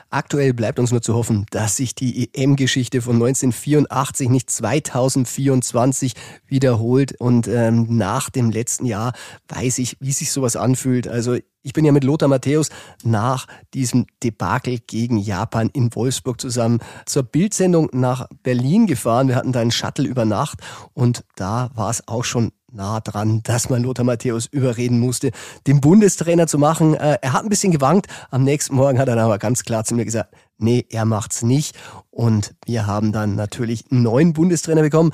Aktuell 0.09 0.53
bleibt 0.53 0.79
uns 0.79 0.91
nur 0.91 1.01
zu 1.01 1.13
hoffen, 1.13 1.45
dass 1.51 1.77
sich 1.77 1.93
die 1.93 2.33
EM-Geschichte 2.33 3.01
von 3.01 3.15
1984 3.15 4.29
nicht 4.29 4.49
2024 4.49 6.13
wiederholt. 6.47 7.19
Und 7.19 7.47
ähm, 7.47 7.85
nach 7.97 8.29
dem 8.29 8.49
letzten 8.49 8.85
Jahr 8.85 9.13
weiß 9.47 9.77
ich, 9.79 9.97
wie 9.99 10.11
sich 10.11 10.31
sowas 10.31 10.55
anfühlt. 10.55 11.07
Also 11.07 11.37
ich 11.61 11.73
bin 11.73 11.85
ja 11.85 11.91
mit 11.91 12.03
Lothar 12.03 12.29
Matthäus 12.29 12.69
nach 13.03 13.45
diesem 13.73 14.07
Debakel 14.23 14.79
gegen 14.79 15.17
Japan 15.17 15.69
in 15.73 15.93
Wolfsburg 15.93 16.39
zusammen 16.39 16.79
zur 17.05 17.23
Bildsendung 17.23 17.89
nach 17.91 18.27
Berlin 18.43 18.87
gefahren. 18.87 19.27
Wir 19.27 19.35
hatten 19.35 19.51
da 19.51 19.59
einen 19.59 19.71
Shuttle 19.71 20.07
über 20.07 20.25
Nacht 20.25 20.59
und 20.93 21.25
da 21.35 21.69
war 21.75 21.89
es 21.89 22.07
auch 22.07 22.23
schon 22.23 22.51
nah 22.71 22.99
dran, 22.99 23.41
dass 23.43 23.69
man 23.69 23.83
Lothar 23.83 24.05
Matthäus 24.05 24.45
überreden 24.45 24.99
musste, 24.99 25.31
den 25.67 25.81
Bundestrainer 25.81 26.47
zu 26.47 26.57
machen. 26.57 26.93
Äh, 26.93 27.17
er 27.21 27.33
hat 27.33 27.43
ein 27.43 27.49
bisschen 27.49 27.71
gewankt. 27.71 28.07
Am 28.31 28.43
nächsten 28.43 28.75
Morgen 28.75 28.99
hat 28.99 29.07
er 29.07 29.15
dann 29.15 29.25
aber 29.25 29.37
ganz 29.37 29.63
klar 29.63 29.83
zu 29.83 29.95
mir 29.95 30.05
gesagt, 30.05 30.33
nee, 30.57 30.85
er 30.89 31.05
macht's 31.05 31.41
nicht. 31.41 31.77
Und 32.11 32.55
wir 32.65 32.87
haben 32.87 33.11
dann 33.11 33.35
natürlich 33.35 33.91
einen 33.91 34.03
neuen 34.03 34.33
Bundestrainer 34.33 34.81
bekommen. 34.81 35.11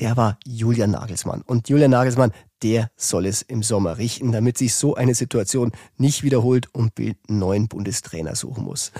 Der 0.00 0.16
war 0.16 0.38
Julian 0.46 0.92
Nagelsmann. 0.92 1.42
Und 1.42 1.68
Julian 1.68 1.90
Nagelsmann, 1.90 2.32
der 2.62 2.90
soll 2.96 3.26
es 3.26 3.42
im 3.42 3.62
Sommer 3.62 3.98
richten, 3.98 4.32
damit 4.32 4.58
sich 4.58 4.74
so 4.74 4.94
eine 4.94 5.14
Situation 5.14 5.72
nicht 5.96 6.22
wiederholt 6.22 6.72
und 6.74 6.94
Bild 6.94 7.16
einen 7.28 7.38
neuen 7.38 7.68
Bundestrainer 7.68 8.34
suchen 8.34 8.64
muss. 8.64 8.92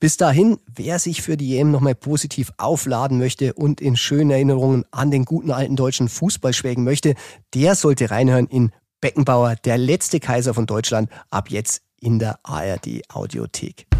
Bis 0.00 0.16
dahin, 0.16 0.58
wer 0.74 0.98
sich 0.98 1.22
für 1.22 1.36
die 1.36 1.58
EM 1.58 1.70
nochmal 1.70 1.94
positiv 1.94 2.52
aufladen 2.56 3.18
möchte 3.18 3.54
und 3.54 3.80
in 3.80 3.96
schönen 3.96 4.30
Erinnerungen 4.30 4.84
an 4.90 5.10
den 5.10 5.24
guten 5.24 5.50
alten 5.50 5.76
deutschen 5.76 6.08
Fußball 6.08 6.52
schwelgen 6.52 6.84
möchte, 6.84 7.14
der 7.54 7.74
sollte 7.74 8.10
reinhören 8.10 8.46
in 8.46 8.72
Beckenbauer, 9.00 9.56
der 9.56 9.78
letzte 9.78 10.20
Kaiser 10.20 10.54
von 10.54 10.66
Deutschland, 10.66 11.10
ab 11.30 11.50
jetzt 11.50 11.82
in 12.00 12.18
der 12.18 12.38
ARD 12.44 13.02
Audiothek. 13.08 13.91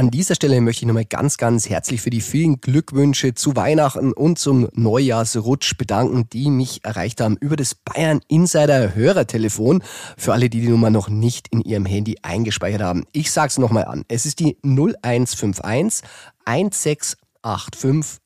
An 0.00 0.10
dieser 0.10 0.34
Stelle 0.34 0.62
möchte 0.62 0.84
ich 0.84 0.86
nochmal 0.86 1.04
ganz, 1.04 1.36
ganz 1.36 1.68
herzlich 1.68 2.00
für 2.00 2.08
die 2.08 2.22
vielen 2.22 2.62
Glückwünsche 2.62 3.34
zu 3.34 3.54
Weihnachten 3.54 4.14
und 4.14 4.38
zum 4.38 4.66
Neujahrsrutsch 4.72 5.76
bedanken, 5.76 6.26
die 6.32 6.48
mich 6.48 6.82
erreicht 6.86 7.20
haben 7.20 7.36
über 7.36 7.54
das 7.54 7.74
Bayern 7.74 8.22
Insider 8.26 8.94
Hörertelefon. 8.94 9.82
Für 10.16 10.32
alle, 10.32 10.48
die 10.48 10.62
die 10.62 10.68
Nummer 10.68 10.88
noch 10.88 11.10
nicht 11.10 11.48
in 11.48 11.60
ihrem 11.60 11.84
Handy 11.84 12.16
eingespeichert 12.22 12.80
haben. 12.80 13.04
Ich 13.12 13.30
sag's 13.30 13.58
nochmal 13.58 13.84
an. 13.84 14.06
Es 14.08 14.24
ist 14.24 14.40
die 14.40 14.56
0151 14.62 16.02
1685 16.46 17.18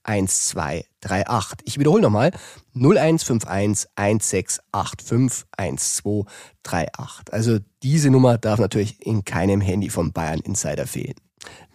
1238. 0.04 1.58
Ich 1.64 1.80
wiederhole 1.80 2.02
nochmal. 2.02 2.30
0151 2.76 3.88
1685 3.96 5.44
1238. 5.56 7.32
Also 7.32 7.58
diese 7.82 8.10
Nummer 8.10 8.38
darf 8.38 8.60
natürlich 8.60 9.04
in 9.04 9.24
keinem 9.24 9.60
Handy 9.60 9.90
vom 9.90 10.12
Bayern 10.12 10.38
Insider 10.38 10.86
fehlen. 10.86 11.16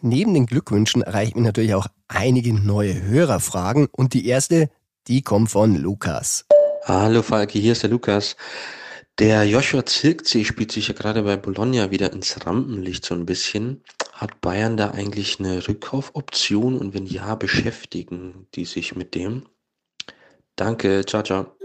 Neben 0.02 0.34
den 0.34 0.46
Glückwünschen 0.46 1.02
erreichen 1.02 1.40
mich 1.40 1.46
natürlich 1.46 1.74
auch 1.74 1.88
einige 2.08 2.54
neue 2.54 3.02
Hörerfragen 3.02 3.88
und 3.92 4.14
die 4.14 4.28
erste, 4.28 4.70
die 5.08 5.22
kommt 5.22 5.52
von 5.52 5.76
Lukas. 5.76 6.46
Hallo 6.86 7.22
Falki, 7.22 7.62
hier 7.62 7.74
ist 7.74 7.84
der 7.84 7.90
Lukas. 7.90 8.36
Der 9.20 9.44
Joshua 9.44 9.86
Zirkzee 9.86 10.46
spielt 10.46 10.72
sich 10.72 10.88
ja 10.88 10.94
gerade 10.94 11.24
bei 11.24 11.36
Bologna 11.36 11.92
wieder 11.92 12.14
ins 12.14 12.46
Rampenlicht 12.46 13.04
so 13.04 13.16
ein 13.16 13.26
bisschen. 13.26 13.84
Hat 14.14 14.40
Bayern 14.40 14.78
da 14.78 14.92
eigentlich 14.92 15.40
eine 15.40 15.68
Rückkaufoption 15.68 16.78
und 16.78 16.94
wenn 16.94 17.06
ja, 17.06 17.36
beschäftigen 17.36 18.48
die 18.56 18.64
sich 18.64 18.96
mit 18.96 19.16
dem? 19.16 19.44
Danke, 20.56 21.06
ciao, 21.06 21.22
ciao. 21.24 21.56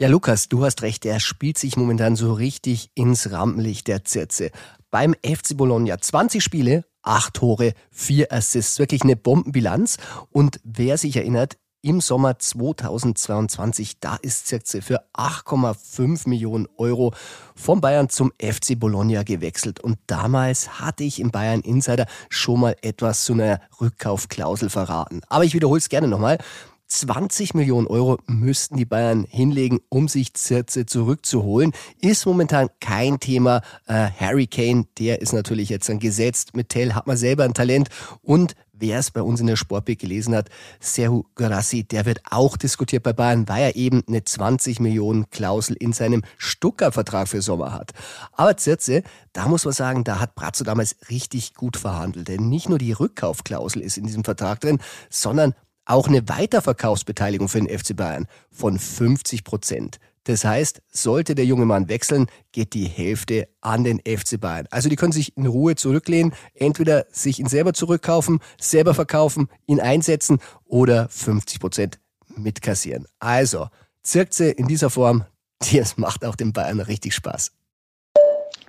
Ja, 0.00 0.08
Lukas, 0.08 0.48
du 0.48 0.64
hast 0.64 0.82
recht, 0.82 1.04
der 1.04 1.18
spielt 1.18 1.58
sich 1.58 1.76
momentan 1.76 2.14
so 2.14 2.32
richtig 2.32 2.90
ins 2.94 3.30
Rampenlicht 3.30 3.88
der 3.88 4.04
Zirze. 4.04 4.50
Beim 4.90 5.14
FC 5.24 5.56
Bologna 5.56 5.98
20 5.98 6.42
Spiele, 6.42 6.84
acht 7.04 7.34
Tore, 7.34 7.74
vier 7.90 8.32
Assists. 8.32 8.78
Wirklich 8.78 9.02
eine 9.02 9.16
Bombenbilanz. 9.16 9.98
Und 10.30 10.60
wer 10.64 10.98
sich 10.98 11.16
erinnert, 11.16 11.56
im 11.84 12.00
Sommer 12.00 12.38
2022, 12.38 14.00
da 14.00 14.16
ist 14.16 14.46
Zirkze 14.46 14.80
für 14.80 15.04
8,5 15.12 16.26
Millionen 16.30 16.66
Euro 16.78 17.12
vom 17.54 17.82
Bayern 17.82 18.08
zum 18.08 18.32
FC 18.40 18.78
Bologna 18.80 19.22
gewechselt. 19.22 19.80
Und 19.80 19.98
damals 20.06 20.80
hatte 20.80 21.04
ich 21.04 21.20
im 21.20 21.30
Bayern 21.30 21.60
Insider 21.60 22.06
schon 22.30 22.60
mal 22.60 22.76
etwas 22.80 23.26
zu 23.26 23.34
einer 23.34 23.60
Rückkaufklausel 23.82 24.70
verraten. 24.70 25.20
Aber 25.28 25.44
ich 25.44 25.52
wiederhole 25.52 25.78
es 25.78 25.90
gerne 25.90 26.08
nochmal. 26.08 26.38
20 26.86 27.54
Millionen 27.54 27.86
Euro 27.86 28.18
müssten 28.26 28.76
die 28.76 28.84
Bayern 28.84 29.26
hinlegen, 29.28 29.80
um 29.88 30.08
sich 30.08 30.34
Zirze 30.34 30.86
zurückzuholen. 30.86 31.72
Ist 32.00 32.26
momentan 32.26 32.68
kein 32.80 33.20
Thema. 33.20 33.62
Äh, 33.86 34.08
Harry 34.18 34.46
Kane, 34.46 34.86
der 34.98 35.20
ist 35.22 35.32
natürlich 35.32 35.68
jetzt 35.68 35.88
dann 35.88 35.98
gesetzt. 35.98 36.54
Mit 36.54 36.68
Tell 36.68 36.92
hat 36.92 37.06
man 37.06 37.16
selber 37.16 37.44
ein 37.44 37.54
Talent. 37.54 37.88
Und 38.22 38.54
wer 38.72 38.98
es 38.98 39.10
bei 39.10 39.22
uns 39.22 39.40
in 39.40 39.46
der 39.46 39.56
Sportbild 39.56 39.98
gelesen 39.98 40.34
hat, 40.34 40.50
Serhu 40.80 41.24
Garassi, 41.34 41.84
der 41.84 42.06
wird 42.06 42.20
auch 42.30 42.56
diskutiert 42.56 43.02
bei 43.02 43.12
Bayern, 43.12 43.48
weil 43.48 43.62
er 43.62 43.76
eben 43.76 44.02
eine 44.06 44.24
20 44.24 44.80
Millionen 44.80 45.30
Klausel 45.30 45.76
in 45.76 45.92
seinem 45.92 46.22
Stuttgart-Vertrag 46.38 47.28
für 47.28 47.42
Sommer 47.42 47.72
hat. 47.72 47.92
Aber 48.32 48.56
Zirze, 48.56 49.02
da 49.32 49.48
muss 49.48 49.64
man 49.64 49.74
sagen, 49.74 50.04
da 50.04 50.20
hat 50.20 50.34
Brazzo 50.34 50.64
damals 50.64 50.96
richtig 51.08 51.54
gut 51.54 51.76
verhandelt. 51.76 52.28
Denn 52.28 52.48
nicht 52.48 52.68
nur 52.68 52.78
die 52.78 52.92
Rückkaufklausel 52.92 53.82
ist 53.82 53.96
in 53.96 54.06
diesem 54.06 54.24
Vertrag 54.24 54.60
drin, 54.60 54.78
sondern 55.08 55.54
auch 55.84 56.08
eine 56.08 56.28
Weiterverkaufsbeteiligung 56.28 57.48
für 57.48 57.60
den 57.60 57.78
FC 57.78 57.96
Bayern 57.96 58.26
von 58.50 58.78
50 58.78 59.44
Prozent. 59.44 59.98
Das 60.24 60.44
heißt, 60.44 60.80
sollte 60.90 61.34
der 61.34 61.44
junge 61.44 61.66
Mann 61.66 61.88
wechseln, 61.88 62.26
geht 62.52 62.72
die 62.72 62.86
Hälfte 62.86 63.48
an 63.60 63.84
den 63.84 64.00
FC 64.00 64.40
Bayern. 64.40 64.66
Also 64.70 64.88
die 64.88 64.96
können 64.96 65.12
sich 65.12 65.36
in 65.36 65.46
Ruhe 65.46 65.74
zurücklehnen, 65.74 66.32
entweder 66.54 67.06
sich 67.10 67.38
ihn 67.38 67.48
selber 67.48 67.74
zurückkaufen, 67.74 68.40
selber 68.58 68.94
verkaufen, 68.94 69.48
ihn 69.66 69.80
einsetzen 69.80 70.38
oder 70.64 71.08
50 71.10 71.60
Prozent 71.60 71.98
mitkassieren. 72.36 73.06
Also, 73.18 73.68
Zirkze 74.02 74.50
in 74.50 74.66
dieser 74.66 74.88
Form, 74.90 75.24
das 75.72 75.98
macht 75.98 76.24
auch 76.24 76.36
den 76.36 76.52
Bayern 76.52 76.80
richtig 76.80 77.14
Spaß. 77.14 77.52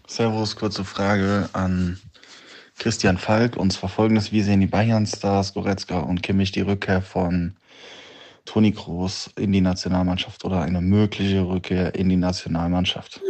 Servus, 0.08 0.56
kurze 0.56 0.84
Frage 0.84 1.50
an 1.54 2.00
Christian 2.78 3.18
Falk. 3.18 3.58
Und 3.58 3.72
zwar 3.72 3.90
folgendes, 3.90 4.32
wie 4.32 4.42
sehen 4.42 4.62
die 4.62 4.68
Bayern-Stars 4.68 5.54
Goretzka 5.54 6.00
und 6.00 6.24
Kimmich 6.24 6.52
die 6.52 6.62
Rückkehr 6.62 7.02
von 7.02 7.56
Toni 8.46 8.72
Kroos 8.72 9.32
in 9.38 9.52
die 9.52 9.62
Nationalmannschaft 9.62 10.46
oder 10.46 10.62
eine 10.62 10.82
mögliche 10.82 11.48
Rückkehr 11.48 11.96
in 11.96 12.10
die 12.10 12.18
Nationalmannschaft? 12.18 13.22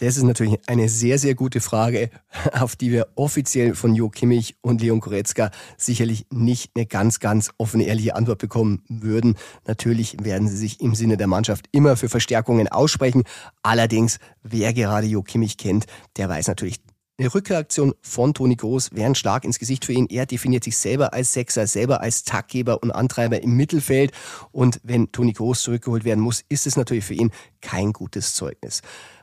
Das 0.00 0.16
ist 0.16 0.22
natürlich 0.22 0.60
eine 0.68 0.88
sehr, 0.88 1.18
sehr 1.18 1.34
gute 1.34 1.60
Frage, 1.60 2.10
auf 2.52 2.76
die 2.76 2.92
wir 2.92 3.08
offiziell 3.16 3.74
von 3.74 3.96
Jo 3.96 4.08
Kimmich 4.08 4.56
und 4.60 4.80
Leon 4.80 5.00
Goretzka 5.00 5.50
sicherlich 5.76 6.26
nicht 6.30 6.70
eine 6.76 6.86
ganz, 6.86 7.18
ganz 7.18 7.50
offene, 7.58 7.84
ehrliche 7.84 8.14
Antwort 8.14 8.38
bekommen 8.38 8.84
würden. 8.88 9.36
Natürlich 9.66 10.16
werden 10.22 10.46
sie 10.46 10.56
sich 10.56 10.80
im 10.80 10.94
Sinne 10.94 11.16
der 11.16 11.26
Mannschaft 11.26 11.66
immer 11.72 11.96
für 11.96 12.08
Verstärkungen 12.08 12.68
aussprechen. 12.68 13.24
Allerdings, 13.62 14.20
wer 14.44 14.72
gerade 14.72 15.08
Jo 15.08 15.22
Kimmich 15.22 15.56
kennt, 15.56 15.86
der 16.16 16.28
weiß 16.28 16.46
natürlich, 16.46 16.76
eine 17.18 17.34
Rückreaktion 17.34 17.94
von 18.00 18.32
Toni 18.32 18.54
Groß 18.54 18.92
wäre 18.92 19.06
ein 19.06 19.16
Schlag 19.16 19.44
ins 19.44 19.58
Gesicht 19.58 19.84
für 19.84 19.92
ihn. 19.92 20.06
Er 20.08 20.24
definiert 20.24 20.62
sich 20.62 20.78
selber 20.78 21.12
als 21.12 21.32
Sechser, 21.32 21.66
selber 21.66 22.00
als 22.00 22.22
Taktgeber 22.22 22.80
und 22.80 22.92
Antreiber 22.92 23.42
im 23.42 23.56
Mittelfeld. 23.56 24.12
Und 24.52 24.80
wenn 24.84 25.10
Toni 25.10 25.32
Groß 25.32 25.62
zurückgeholt 25.62 26.04
werden 26.04 26.20
muss, 26.20 26.44
ist 26.48 26.66
es 26.66 26.76
natürlich 26.76 27.04
für 27.04 27.14
ihn 27.14 27.32
kein 27.60 27.92
gutes 27.92 28.34
Zeugnis. 28.34 28.82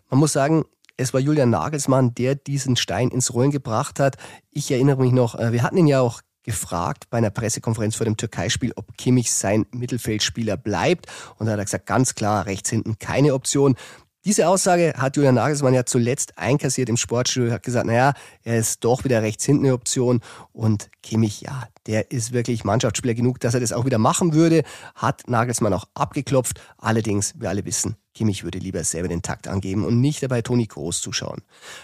Man 0.10 0.20
muss 0.20 0.34
sagen, 0.34 0.66
es 0.98 1.14
war 1.14 1.22
Julian 1.22 1.50
Nagelsmann, 1.50 2.14
der 2.16 2.36
diesen 2.36 2.76
Stein 2.76 3.10
ins 3.10 3.34
Rollen 3.34 3.52
gebracht 3.52 4.00
hat. 4.00 4.18
Ich 4.52 4.70
erinnere 4.72 5.02
mich 5.02 5.14
noch, 5.14 5.36
äh, 5.36 5.54
wir 5.54 5.64
hatten 5.64 5.78
ihn 5.78 5.88
ja 5.88 6.02
auch 6.02 6.22
gefragt 6.44 7.10
bei 7.10 7.18
einer 7.18 7.32
Pressekonferenz 7.32 7.96
vor 7.96 8.06
dem 8.06 8.18
Türkeispiel, 8.18 8.72
ob 8.76 8.98
Kimmich 8.98 9.32
sein 9.32 9.66
Mittelfeldspieler 9.72 10.58
bleibt. 10.58 11.08
Und 11.38 11.48
da 11.48 11.54
hat 11.54 11.60
er 11.60 11.66
gesagt, 11.66 11.88
ganz 11.88 12.14
klar, 12.14 12.46
rechts 12.46 12.70
hinten 12.70 13.00
keine 13.00 13.34
Option. 13.34 13.76
Diese 14.26 14.48
Aussage 14.48 14.96
hat 14.98 15.18
Julian 15.18 15.36
Nagelsmann 15.36 15.76
ja 15.76 15.86
zuletzt 15.86 16.36
einkassiert 16.40 16.90
im 16.90 16.98
Sportstudio, 16.98 17.52
hat 17.52 17.62
gesagt, 17.62 17.86
naja, 17.86 18.16
er 18.42 18.58
ist 18.58 18.84
doch 18.84 19.04
wieder 19.04 19.22
rechts 19.22 19.46
hinten 19.46 19.66
eine 19.66 19.76
Option 19.76 20.22
und 20.52 20.90
Kimmich, 21.04 21.42
ja, 21.42 21.68
der 21.86 22.10
ist 22.10 22.34
wirklich 22.34 22.64
Mannschaftsspieler 22.64 23.14
genug, 23.14 23.40
dass 23.40 23.54
er 23.54 23.60
das 23.60 23.72
auch 23.72 23.86
wieder 23.86 24.00
machen 24.00 24.34
würde, 24.34 24.64
hat 24.96 25.30
Nagelsmann 25.30 25.74
auch 25.74 25.86
abgeklopft. 25.94 26.60
Allerdings, 26.80 27.36
wir 27.38 27.50
alle 27.50 27.66
wissen, 27.66 27.98
Kimmich 28.16 28.44
würde 28.44 28.58
lieber 28.58 28.84
selber 28.84 29.10
den 29.10 29.22
Takt 29.22 29.48
angeben 29.48 29.86
und 29.86 30.02
nicht 30.02 30.24
dabei 30.24 30.42
Toni 30.42 30.66
Groß 30.66 31.02
zuschauen. 31.02 31.44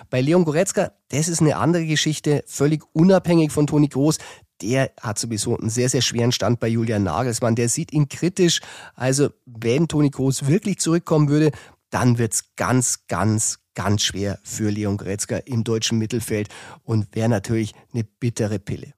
Bei 0.09 0.19
Leon 0.19 0.43
Goretzka, 0.43 0.93
das 1.09 1.27
ist 1.27 1.41
eine 1.41 1.57
andere 1.57 1.85
Geschichte, 1.85 2.43
völlig 2.47 2.81
unabhängig 2.93 3.51
von 3.51 3.67
Toni 3.67 3.87
Groß. 3.87 4.17
Der 4.63 4.91
hat 4.99 5.19
sowieso 5.19 5.57
einen 5.57 5.69
sehr, 5.69 5.89
sehr 5.89 6.01
schweren 6.01 6.31
Stand 6.31 6.59
bei 6.59 6.69
Julian 6.69 7.03
Nagelsmann. 7.03 7.55
Der 7.55 7.69
sieht 7.69 7.93
ihn 7.93 8.09
kritisch. 8.09 8.61
Also, 8.95 9.29
wenn 9.45 9.87
Toni 9.87 10.09
Groß 10.09 10.47
wirklich 10.47 10.79
zurückkommen 10.79 11.29
würde, 11.29 11.51
dann 11.91 12.17
wird's 12.17 12.55
ganz, 12.55 13.05
ganz, 13.07 13.59
ganz 13.75 14.01
schwer 14.01 14.39
für 14.43 14.71
Leon 14.71 14.97
Goretzka 14.97 15.37
im 15.37 15.63
deutschen 15.63 15.99
Mittelfeld 15.99 16.47
und 16.83 17.07
wäre 17.15 17.29
natürlich 17.29 17.73
eine 17.93 18.03
bittere 18.03 18.57
Pille. 18.57 18.93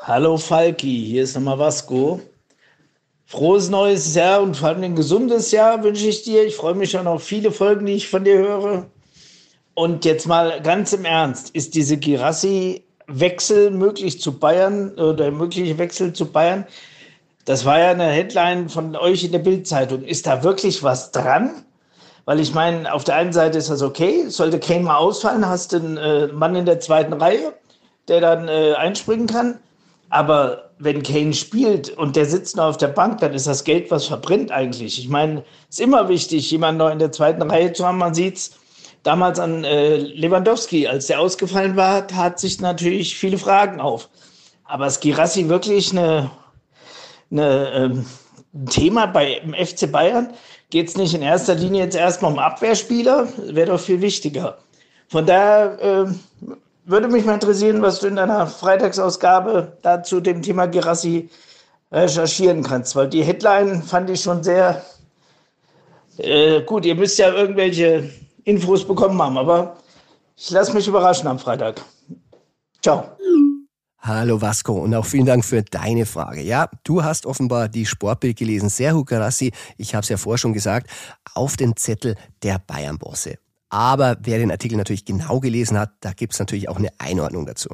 Hallo 0.00 0.38
Falki, 0.38 1.06
hier 1.06 1.24
ist 1.24 1.34
nochmal 1.34 1.58
Vasco. 1.58 2.20
frohes 3.26 3.68
neues 3.68 4.14
Jahr 4.14 4.40
und 4.40 4.56
vor 4.56 4.68
allem 4.68 4.84
ein 4.84 4.94
gesundes 4.94 5.50
Jahr 5.50 5.82
wünsche 5.82 6.06
ich 6.06 6.22
dir. 6.22 6.46
Ich 6.46 6.54
freue 6.54 6.74
mich 6.74 6.92
schon 6.92 7.08
auf 7.08 7.24
viele 7.24 7.50
Folgen, 7.50 7.86
die 7.86 7.94
ich 7.94 8.08
von 8.08 8.24
dir 8.24 8.38
höre. 8.38 8.86
Und 9.74 10.04
jetzt 10.04 10.26
mal 10.26 10.62
ganz 10.62 10.92
im 10.92 11.04
Ernst, 11.04 11.50
ist 11.50 11.74
diese 11.74 11.98
Girassi-Wechsel 11.98 13.72
möglich 13.72 14.20
zu 14.20 14.38
Bayern 14.38 14.92
oder 14.92 15.30
mögliche 15.32 15.76
Wechsel 15.76 16.12
zu 16.12 16.26
Bayern? 16.30 16.66
Das 17.44 17.64
war 17.64 17.78
ja 17.78 17.90
eine 17.90 18.06
Headline 18.06 18.68
von 18.68 18.96
euch 18.96 19.24
in 19.24 19.32
der 19.32 19.40
Bildzeitung. 19.40 20.02
Ist 20.02 20.26
da 20.26 20.42
wirklich 20.42 20.82
was 20.82 21.10
dran? 21.10 21.65
Weil 22.26 22.40
ich 22.40 22.52
meine, 22.52 22.92
auf 22.92 23.04
der 23.04 23.14
einen 23.14 23.32
Seite 23.32 23.56
ist 23.56 23.70
das 23.70 23.82
okay, 23.82 24.28
sollte 24.28 24.58
Kane 24.58 24.82
mal 24.82 24.96
ausfallen, 24.96 25.48
hast 25.48 25.72
du 25.72 25.76
einen 25.76 25.96
äh, 25.96 26.26
Mann 26.26 26.56
in 26.56 26.66
der 26.66 26.80
zweiten 26.80 27.12
Reihe, 27.12 27.54
der 28.08 28.20
dann 28.20 28.48
äh, 28.48 28.74
einspringen 28.74 29.28
kann. 29.28 29.60
Aber 30.10 30.70
wenn 30.78 31.04
Kane 31.04 31.34
spielt 31.34 31.88
und 31.90 32.16
der 32.16 32.26
sitzt 32.26 32.56
nur 32.56 32.66
auf 32.66 32.76
der 32.76 32.88
Bank, 32.88 33.20
dann 33.20 33.32
ist 33.32 33.46
das 33.46 33.62
Geld, 33.62 33.92
was 33.92 34.06
verbrennt 34.06 34.50
eigentlich. 34.50 34.98
Ich 34.98 35.08
meine, 35.08 35.44
es 35.70 35.78
ist 35.78 35.80
immer 35.80 36.08
wichtig, 36.08 36.50
jemanden 36.50 36.78
noch 36.78 36.90
in 36.90 36.98
der 36.98 37.12
zweiten 37.12 37.42
Reihe 37.42 37.72
zu 37.72 37.86
haben. 37.86 37.98
Man 37.98 38.14
sieht 38.14 38.36
es 38.36 38.50
damals 39.04 39.38
an 39.38 39.62
äh, 39.62 39.96
Lewandowski, 39.96 40.88
als 40.88 41.06
der 41.06 41.20
ausgefallen 41.20 41.76
war, 41.76 42.08
tat 42.08 42.40
sich 42.40 42.60
natürlich 42.60 43.16
viele 43.16 43.38
Fragen 43.38 43.80
auf. 43.80 44.08
Aber 44.64 44.88
ist 44.88 45.00
Girassi 45.00 45.48
wirklich 45.48 45.92
eine, 45.92 46.32
eine, 47.30 47.70
ähm, 47.72 48.06
ein 48.52 48.66
Thema 48.66 49.06
bei 49.06 49.34
im 49.34 49.54
FC 49.54 49.90
Bayern? 49.90 50.30
Geht 50.70 50.88
es 50.88 50.96
nicht 50.96 51.14
in 51.14 51.22
erster 51.22 51.54
Linie 51.54 51.84
jetzt 51.84 51.96
erstmal 51.96 52.32
um 52.32 52.38
Abwehrspieler? 52.38 53.28
Wäre 53.38 53.68
doch 53.68 53.80
viel 53.80 54.00
wichtiger. 54.00 54.58
Von 55.08 55.24
daher 55.26 55.78
äh, 55.80 56.06
würde 56.84 57.08
mich 57.08 57.24
mal 57.24 57.34
interessieren, 57.34 57.82
was 57.82 58.00
du 58.00 58.08
in 58.08 58.16
deiner 58.16 58.46
Freitagsausgabe 58.46 59.76
dazu 59.82 60.20
dem 60.20 60.42
Thema 60.42 60.66
Gerassi 60.66 61.28
recherchieren 61.92 62.62
kannst, 62.64 62.96
weil 62.96 63.08
die 63.08 63.22
Headline 63.22 63.82
fand 63.82 64.10
ich 64.10 64.20
schon 64.20 64.42
sehr 64.42 64.84
äh, 66.18 66.62
gut. 66.62 66.84
Ihr 66.84 66.96
müsst 66.96 67.18
ja 67.18 67.32
irgendwelche 67.32 68.10
Infos 68.44 68.86
bekommen 68.86 69.20
haben, 69.22 69.38
aber 69.38 69.76
ich 70.36 70.50
lasse 70.50 70.74
mich 70.74 70.88
überraschen 70.88 71.28
am 71.28 71.38
Freitag. 71.38 71.80
Ciao. 72.82 73.04
Hallo 74.06 74.40
Vasco 74.40 74.72
und 74.74 74.94
auch 74.94 75.04
vielen 75.04 75.26
Dank 75.26 75.44
für 75.44 75.64
deine 75.64 76.06
Frage. 76.06 76.40
Ja, 76.40 76.70
du 76.84 77.02
hast 77.02 77.26
offenbar 77.26 77.68
die 77.68 77.86
Sportbild 77.86 78.38
gelesen. 78.38 78.68
Serhu 78.68 79.04
Garassi, 79.04 79.50
ich 79.78 79.96
habe 79.96 80.04
es 80.04 80.08
ja 80.08 80.16
vorher 80.16 80.38
schon 80.38 80.52
gesagt, 80.52 80.88
auf 81.34 81.56
den 81.56 81.74
Zettel 81.74 82.14
der 82.44 82.60
Bayern-Bosse. 82.60 83.38
Aber 83.68 84.16
wer 84.20 84.38
den 84.38 84.52
Artikel 84.52 84.76
natürlich 84.76 85.06
genau 85.06 85.40
gelesen 85.40 85.76
hat, 85.76 85.90
da 86.02 86.12
gibt's 86.12 86.38
natürlich 86.38 86.68
auch 86.68 86.76
eine 86.76 86.90
Einordnung 86.98 87.46
dazu. 87.46 87.68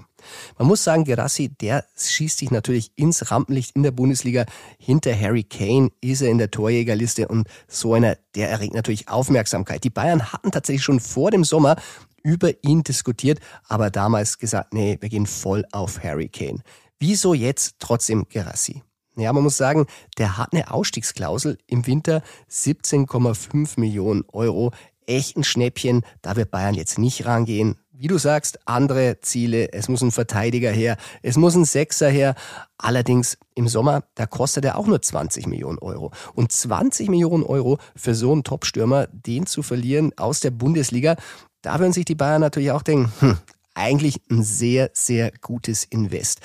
Man 0.59 0.68
muss 0.68 0.83
sagen, 0.83 1.05
Gerassi, 1.05 1.51
der 1.51 1.85
schießt 1.99 2.39
sich 2.39 2.51
natürlich 2.51 2.93
ins 2.97 3.30
Rampenlicht 3.30 3.76
in 3.76 3.83
der 3.83 3.91
Bundesliga. 3.91 4.47
Hinter 4.78 5.14
Harry 5.14 5.45
Kane 5.45 5.91
ist 6.01 6.22
er 6.22 6.30
in 6.30 6.39
der 6.39 6.51
Torjägerliste 6.51 7.28
und 7.28 7.47
so 7.68 7.93
einer, 7.93 8.16
der 8.35 8.49
erregt 8.49 8.72
natürlich 8.72 9.11
Aufmerksamkeit. 9.11 9.85
Die 9.85 9.91
Bayern 9.91 10.33
hatten 10.33 10.51
tatsächlich 10.51 10.83
schon 10.83 10.99
vor 10.99 11.30
dem 11.30 11.45
Sommer 11.45 11.76
über 12.23 12.51
ihn 12.62 12.83
diskutiert, 12.83 13.41
aber 13.68 13.91
damals 13.91 14.39
gesagt, 14.39 14.73
nee, 14.75 14.99
wir 15.01 15.09
gehen 15.09 15.27
voll 15.27 15.64
auf 15.73 16.03
Harry 16.03 16.29
Kane. 16.29 16.61
Wieso 16.99 17.35
jetzt 17.35 17.77
trotzdem 17.79 18.27
Gerassi? 18.29 18.83
Ja, 19.16 19.33
man 19.33 19.43
muss 19.43 19.59
sagen, 19.59 19.87
der 20.16 20.39
hat 20.39 20.53
eine 20.53 20.70
Ausstiegsklausel 20.70 21.59
im 21.66 21.87
Winter 21.87 22.23
17,5 22.51 23.79
Millionen 23.79 24.25
Euro 24.33 24.73
echt 25.07 25.37
ein 25.37 25.45
Schnäppchen. 25.45 26.03
Da 26.23 26.37
wird 26.37 26.51
Bayern 26.51 26.75
jetzt 26.75 26.99
nicht 26.99 27.27
rangehen. 27.27 27.77
Wie 27.91 28.07
du 28.09 28.18
sagst, 28.18 28.66
andere 28.66 29.20
Ziele. 29.20 29.73
Es 29.73 29.89
muss 29.89 30.03
ein 30.03 30.11
Verteidiger 30.11 30.70
her. 30.70 30.97
Es 31.23 31.37
muss 31.37 31.55
ein 31.55 31.64
Sechser 31.64 32.09
her. 32.09 32.35
Allerdings 32.79 33.39
im 33.55 33.68
Sommer, 33.68 34.05
da 34.14 34.27
kostet 34.27 34.64
er 34.64 34.79
auch 34.79 34.87
nur 34.87 35.01
20 35.01 35.47
Millionen 35.47 35.79
Euro. 35.79 36.11
Und 36.35 36.51
20 36.51 37.09
Millionen 37.11 37.45
Euro 37.45 37.79
für 37.95 38.14
so 38.14 38.33
einen 38.33 38.45
Topstürmer, 38.45 39.07
den 39.09 39.47
zu 39.47 39.62
verlieren 39.62 40.12
aus 40.16 40.41
der 40.41 40.51
Bundesliga, 40.51 41.16
da 41.63 41.79
würden 41.79 41.93
sich 41.93 42.05
die 42.05 42.15
Bayern 42.15 42.41
natürlich 42.41 42.73
auch 42.73 42.83
denken, 42.83 43.13
hm, 43.21 43.39
eigentlich 43.75 44.21
ein 44.31 44.43
sehr, 44.43 44.91
sehr 44.93 45.33
gutes 45.41 45.85
Invest. 45.85 46.41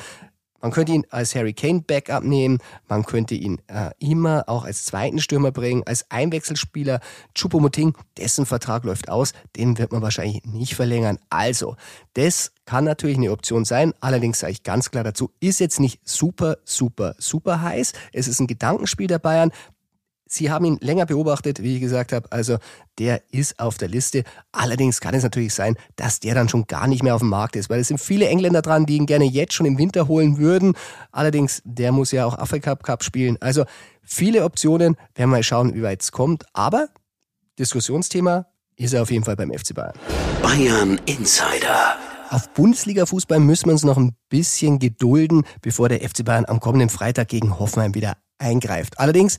Man 0.60 0.72
könnte 0.72 0.92
ihn 0.92 1.06
als 1.12 1.36
Harry 1.36 1.54
Kane 1.54 1.82
Backup 1.86 2.24
nehmen, 2.24 2.58
man 2.88 3.06
könnte 3.06 3.36
ihn 3.36 3.62
äh, 3.68 3.92
immer 4.00 4.46
auch 4.48 4.66
als 4.66 4.86
zweiten 4.86 5.20
Stürmer 5.20 5.52
bringen, 5.52 5.84
als 5.86 6.10
Einwechselspieler. 6.10 7.00
Choupo-Moting, 7.36 7.94
dessen 8.18 8.48
Vertrag 8.48 8.84
läuft 8.84 9.08
aus, 9.08 9.34
den 9.56 9.78
wird 9.78 9.92
man 9.92 10.02
wahrscheinlich 10.02 10.44
nicht 10.46 10.74
verlängern. 10.74 11.20
Also, 11.30 11.76
das 12.14 12.54
kann 12.66 12.86
natürlich 12.86 13.18
eine 13.18 13.32
Option 13.32 13.66
sein. 13.66 13.94
Allerdings 14.00 14.40
sage 14.40 14.54
ich 14.54 14.64
ganz 14.64 14.90
klar 14.90 15.04
dazu, 15.04 15.32
ist 15.40 15.60
jetzt 15.60 15.80
nicht 15.80 16.02
super, 16.04 16.58
super, 16.66 17.14
super 17.20 17.62
heiß. 17.62 17.94
Es 18.12 18.28
ist 18.28 18.40
ein 18.40 18.48
Gedankenspiel 18.48 19.08
der 19.08 19.20
Bayern. 19.20 19.52
Sie 20.28 20.52
haben 20.52 20.66
ihn 20.66 20.78
länger 20.82 21.06
beobachtet, 21.06 21.64
wie 21.64 21.76
ich 21.76 21.82
gesagt 21.82 22.12
habe. 22.14 22.32
Also 22.32 22.58
der 23.00 23.22
ist 23.32 23.60
auf 23.60 23.78
der 23.78 23.88
Liste. 23.88 24.24
Allerdings 24.52 25.00
kann 25.00 25.16
es 25.16 25.24
natürlich 25.24 25.54
sein, 25.54 25.76
dass 25.96 26.20
der 26.20 26.36
dann 26.36 26.50
schon 26.50 26.66
gar 26.68 26.88
nicht 26.88 27.04
mehr 27.04 27.16
auf 27.16 27.22
dem 27.22 27.30
Markt 27.30 27.56
ist, 27.56 27.70
weil 27.70 27.80
es 27.80 27.88
sind 27.88 28.00
viele 28.00 28.28
Engländer 28.28 28.62
dran, 28.62 28.86
die 28.86 28.98
ihn 28.98 29.06
gerne 29.06 29.26
jetzt 29.26 29.54
schon 29.54 29.66
im 29.66 29.78
Winter 29.78 30.08
holen 30.08 30.38
würden. 30.38 30.74
Allerdings, 31.12 31.62
der 31.66 31.92
muss 31.92 32.12
ja 32.12 32.26
auch 32.26 32.38
Afrika 32.38 32.76
Cup 32.76 33.04
spielen. 33.04 33.38
Also 33.40 33.66
viele 34.04 34.44
Optionen. 34.44 34.96
Werden 35.16 35.30
wir 35.30 35.38
mal 35.38 35.44
schauen, 35.44 35.74
wie 35.74 35.84
weit 35.84 36.02
es 36.02 36.12
kommt. 36.12 36.46
Aber 36.54 36.90
Diskussionsthema 37.60 38.46
ist 38.76 38.94
er 38.94 39.02
auf 39.02 39.12
jeden 39.12 39.24
Fall 39.24 39.36
beim 39.36 39.52
FC 39.52 39.74
Bayern. 39.74 39.94
Bayern 40.42 41.00
Insider. 41.06 41.96
Auf 42.30 42.50
Bundesliga-Fußball 42.54 43.40
müssen 43.40 43.68
wir 43.68 43.74
uns 43.74 43.86
noch 43.86 43.98
ein 43.98 44.16
bisschen 44.28 44.80
gedulden, 44.80 45.44
bevor 45.62 45.88
der 45.88 46.02
FC 46.02 46.26
Bayern 46.26 46.46
am 46.46 46.60
kommenden 46.60 46.90
Freitag 46.90 47.30
gegen 47.30 47.58
Hoffenheim 47.58 47.96
wieder 47.96 48.18
eingreift. 48.38 49.00
Allerdings 49.00 49.38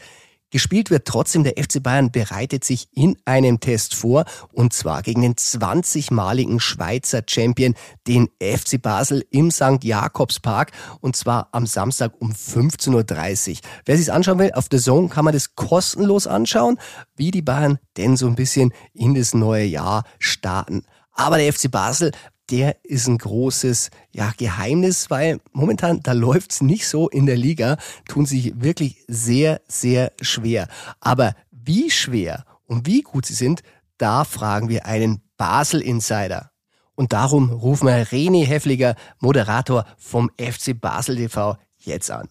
Gespielt 0.51 0.90
wird 0.90 1.07
trotzdem 1.07 1.44
der 1.44 1.62
FC 1.62 1.82
Bayern 1.82 2.11
bereitet 2.11 2.64
sich 2.64 2.88
in 2.92 3.18
einem 3.26 3.61
Test 3.61 3.94
vor 3.94 4.24
und 4.51 4.72
zwar 4.72 5.03
gegen 5.03 5.20
den 5.20 5.34
20-maligen 5.34 6.59
Schweizer 6.59 7.22
Champion, 7.28 7.74
den 8.07 8.30
FC 8.40 8.80
Basel 8.80 9.26
im 9.30 9.51
St. 9.51 9.84
Jakobspark 9.84 10.72
und 11.01 11.16
zwar 11.16 11.51
am 11.53 11.66
Samstag 11.66 12.12
um 12.18 12.32
15.30 12.32 13.51
Uhr. 13.51 13.57
Wer 13.84 13.96
sich 13.99 14.11
anschauen 14.11 14.38
will, 14.38 14.53
auf 14.53 14.70
der 14.70 14.80
Zone 14.80 15.09
kann 15.09 15.26
man 15.26 15.34
das 15.34 15.55
kostenlos 15.55 16.26
anschauen, 16.26 16.78
wie 17.14 17.30
die 17.30 17.42
Bayern 17.42 17.78
denn 17.99 18.16
so 18.16 18.26
ein 18.26 18.34
bisschen 18.34 18.72
in 18.94 19.14
das 19.14 19.34
neue 19.34 19.64
Jahr 19.64 20.05
starten. 20.18 20.84
Aber 21.12 21.36
der 21.36 21.53
FC 21.53 21.70
Basel 21.70 22.12
der 22.51 22.76
ist 22.84 23.07
ein 23.09 23.18
großes 23.18 23.90
ja, 24.12 24.32
Geheimnis, 24.36 25.11
weil 25.11 25.40
momentan 25.53 26.01
da 26.03 26.12
läuft's 26.12 26.61
nicht 26.61 26.86
so 26.86 27.09
in 27.09 27.26
der 27.26 27.36
Liga, 27.36 27.76
tun 28.09 28.26
sich 28.26 28.61
wirklich 28.61 29.05
sehr, 29.07 29.61
sehr 29.68 30.12
schwer. 30.20 30.68
Aber 31.01 31.34
wie 31.51 31.90
schwer 31.90 32.44
und 32.66 32.86
wie 32.86 33.03
gut 33.03 33.26
sie 33.26 33.34
sind, 33.34 33.62
da 33.99 34.24
fragen 34.24 34.68
wir 34.68 34.86
einen 34.86 35.22
Basel-Insider. 35.36 36.51
Und 36.94 37.12
darum 37.12 37.51
rufen 37.51 37.86
wir 37.86 38.07
René 38.07 38.44
Heffliger, 38.44 38.96
Moderator 39.20 39.84
vom 39.96 40.30
FC 40.36 40.78
Basel 40.78 41.16
TV, 41.16 41.57
jetzt 41.78 42.11
an. 42.11 42.28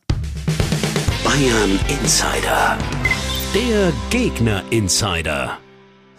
Bayern 1.24 1.80
Insider. 1.88 2.78
Der 3.54 3.94
Gegner 4.10 4.64
Insider. 4.72 5.58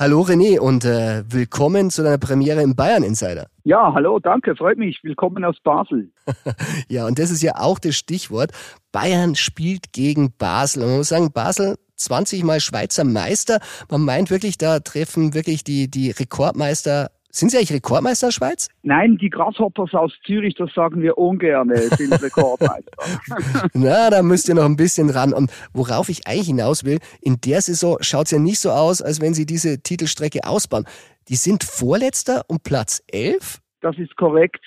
Hallo 0.01 0.21
René 0.21 0.61
und 0.61 0.85
äh, 0.85 1.25
willkommen 1.29 1.91
zu 1.91 2.05
deiner 2.05 2.19
Premiere 2.19 2.63
im 2.63 2.77
Bayern 2.77 3.03
Insider. 3.03 3.49
Ja, 3.65 3.93
hallo, 3.93 4.21
danke, 4.21 4.55
freut 4.55 4.79
mich. 4.79 5.03
Willkommen 5.03 5.45
aus 5.45 5.57
Basel. 5.65 6.13
ja, 6.89 7.05
und 7.05 7.19
das 7.19 7.33
ist 7.33 7.43
ja 7.43 7.57
auch 7.57 7.81
das 7.81 7.97
Stichwort. 7.97 8.53
Bayern 8.93 9.35
spielt 9.35 9.93
gegen 9.93 10.33
Basel. 10.39 10.85
Und 10.85 10.91
man 10.91 10.99
muss 10.99 11.09
sagen, 11.09 11.33
Basel 11.33 11.79
20 11.97 12.45
Mal 12.45 12.61
Schweizer 12.61 13.03
Meister. 13.03 13.59
Man 13.91 14.03
meint 14.03 14.31
wirklich, 14.31 14.57
da 14.57 14.79
treffen 14.79 15.35
wirklich 15.35 15.65
die, 15.65 15.91
die 15.91 16.13
Rekordmeister 16.13 17.11
sind 17.31 17.51
Sie 17.51 17.59
eigentlich 17.59 17.73
Rekordmeister 17.73 18.33
Schweiz? 18.33 18.69
Nein, 18.83 19.19
die 19.19 19.29
Grasshoppers 19.29 19.93
aus 19.93 20.13
Zürich, 20.25 20.55
das 20.55 20.73
sagen 20.73 21.03
wir 21.03 21.19
ungern, 21.19 21.71
sind 21.75 22.13
Rekordmeister. 22.23 22.91
Na, 23.75 24.09
da 24.11 24.23
müsst 24.23 24.49
ihr 24.49 24.55
noch 24.55 24.65
ein 24.65 24.77
bisschen 24.77 25.11
ran. 25.11 25.35
Und 25.35 25.53
worauf 25.75 26.09
ich 26.09 26.27
eigentlich 26.27 26.47
hinaus 26.47 26.85
will, 26.85 26.99
in 27.21 27.41
der 27.45 27.61
Saison 27.61 27.99
schaut 28.01 28.27
es 28.27 28.31
ja 28.33 28.39
nicht 28.39 28.61
so 28.61 28.71
aus, 28.71 29.03
als 29.03 29.21
wenn 29.21 29.35
Sie 29.35 29.45
diese 29.45 29.83
Titelstrecke 29.83 30.41
ausbauen. 30.45 30.87
Die 31.29 31.37
sind 31.37 31.65
Vorletzter 31.65 32.45
und 32.49 32.63
Platz 32.63 33.03
11? 33.13 33.61
Das 33.83 33.99
ist 33.99 34.17
korrekt. 34.17 34.65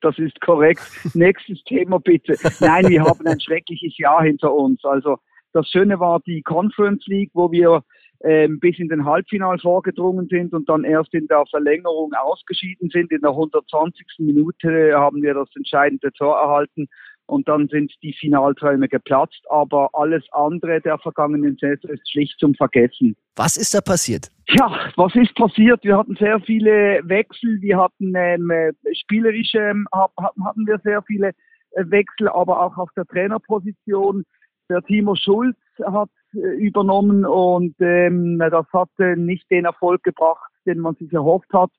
Das 0.00 0.18
ist 0.18 0.40
korrekt. 0.40 0.82
Nächstes 1.14 1.62
Thema 1.64 2.00
bitte. 2.00 2.36
Nein, 2.58 2.88
wir 2.88 3.04
haben 3.04 3.26
ein 3.26 3.40
schreckliches 3.40 3.96
Jahr 3.98 4.22
hinter 4.22 4.52
uns. 4.52 4.84
Also 4.84 5.18
das 5.52 5.68
Schöne 5.68 6.00
war 6.00 6.20
die 6.26 6.42
Conference 6.42 7.06
League, 7.06 7.30
wo 7.34 7.50
wir 7.52 7.82
bis 8.22 8.78
in 8.78 8.88
den 8.88 9.06
Halbfinal 9.06 9.58
vorgedrungen 9.58 10.28
sind 10.28 10.52
und 10.52 10.68
dann 10.68 10.84
erst 10.84 11.14
in 11.14 11.26
der 11.28 11.44
Verlängerung 11.48 12.12
ausgeschieden 12.12 12.90
sind. 12.90 13.10
In 13.12 13.22
der 13.22 13.30
120. 13.30 14.06
Minute 14.18 14.92
haben 14.94 15.22
wir 15.22 15.32
das 15.32 15.48
entscheidende 15.56 16.12
Tor 16.12 16.36
erhalten 16.36 16.86
und 17.30 17.48
dann 17.48 17.68
sind 17.68 17.92
die 18.02 18.12
Finalträume 18.12 18.88
geplatzt. 18.88 19.42
Aber 19.48 19.88
alles 19.92 20.24
andere 20.32 20.80
der 20.80 20.98
vergangenen 20.98 21.56
Saison 21.60 21.90
ist 21.90 22.10
schlicht 22.10 22.38
zum 22.38 22.54
Vergessen. 22.54 23.16
Was 23.36 23.56
ist 23.56 23.72
da 23.72 23.80
passiert? 23.80 24.28
Ja, 24.48 24.90
was 24.96 25.14
ist 25.14 25.34
passiert? 25.34 25.82
Wir 25.84 25.96
hatten 25.96 26.16
sehr 26.16 26.40
viele 26.40 27.00
Wechsel, 27.04 27.60
wir 27.60 27.78
hatten 27.78 28.12
ähm, 28.16 28.50
äh, 28.50 28.72
spielerische, 28.92 29.58
ähm, 29.58 29.86
hatten 29.92 30.66
wir 30.66 30.78
sehr 30.82 31.02
viele 31.02 31.28
äh, 31.70 31.84
Wechsel, 31.86 32.28
aber 32.28 32.60
auch 32.60 32.76
auf 32.76 32.90
der 32.96 33.06
Trainerposition. 33.06 34.24
Der 34.68 34.82
Timo 34.82 35.14
Schulz 35.14 35.56
hat 35.86 36.10
übernommen 36.32 37.24
und 37.24 37.74
ähm, 37.80 38.38
das 38.38 38.66
hat 38.72 38.90
äh, 38.98 39.16
nicht 39.16 39.50
den 39.50 39.64
Erfolg 39.64 40.02
gebracht, 40.02 40.50
den 40.66 40.78
man 40.78 40.94
sich 40.94 41.12
erhofft 41.12 41.52
hat. 41.52 41.70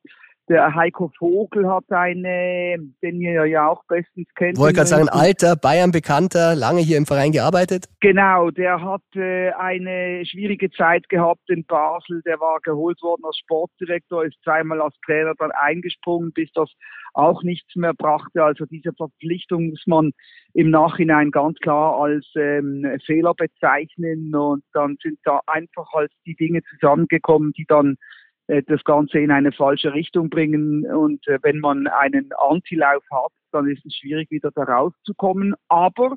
Der 0.51 0.75
Heiko 0.75 1.09
Vogel 1.17 1.65
hat 1.65 1.85
eine, 1.91 2.75
den 3.01 3.21
ihr 3.21 3.45
ja 3.45 3.69
auch 3.69 3.85
bestens 3.85 4.27
kennt. 4.35 4.57
Wollte 4.57 4.75
gerade 4.75 4.89
sagen, 4.89 5.07
alter 5.07 5.55
Bayern-Bekannter, 5.55 6.55
lange 6.55 6.81
hier 6.81 6.97
im 6.97 7.05
Verein 7.05 7.31
gearbeitet. 7.31 7.85
Genau, 8.01 8.51
der 8.51 8.81
hat 8.81 9.01
äh, 9.15 9.51
eine 9.51 10.25
schwierige 10.25 10.69
Zeit 10.69 11.07
gehabt 11.07 11.49
in 11.49 11.63
Basel. 11.63 12.21
Der 12.25 12.41
war 12.41 12.59
geholt 12.59 13.01
worden 13.01 13.21
als 13.23 13.37
Sportdirektor, 13.37 14.25
ist 14.25 14.43
zweimal 14.43 14.81
als 14.81 14.93
Trainer 15.05 15.35
dann 15.39 15.51
eingesprungen, 15.51 16.33
bis 16.33 16.51
das 16.51 16.69
auch 17.13 17.43
nichts 17.43 17.73
mehr 17.77 17.93
brachte. 17.93 18.43
Also 18.43 18.65
diese 18.65 18.91
Verpflichtung 18.91 19.69
muss 19.69 19.83
man 19.85 20.11
im 20.53 20.69
Nachhinein 20.69 21.31
ganz 21.31 21.59
klar 21.59 21.97
als 21.97 22.27
ähm, 22.35 22.85
Fehler 23.05 23.33
bezeichnen 23.35 24.35
und 24.35 24.65
dann 24.73 24.97
sind 25.01 25.17
da 25.23 25.39
einfach 25.47 25.87
halt 25.93 26.11
die 26.25 26.35
Dinge 26.35 26.61
zusammengekommen, 26.63 27.53
die 27.53 27.65
dann 27.69 27.95
das 28.67 28.83
Ganze 28.83 29.19
in 29.19 29.31
eine 29.31 29.51
falsche 29.51 29.93
Richtung 29.93 30.29
bringen. 30.29 30.85
Und 30.85 31.27
äh, 31.27 31.39
wenn 31.41 31.59
man 31.59 31.87
einen 31.87 32.29
Antilauf 32.49 33.03
hat, 33.11 33.31
dann 33.51 33.67
ist 33.69 33.85
es 33.85 33.95
schwierig, 33.95 34.31
wieder 34.31 34.51
da 34.51 34.63
rauszukommen. 34.63 35.55
Aber 35.69 36.15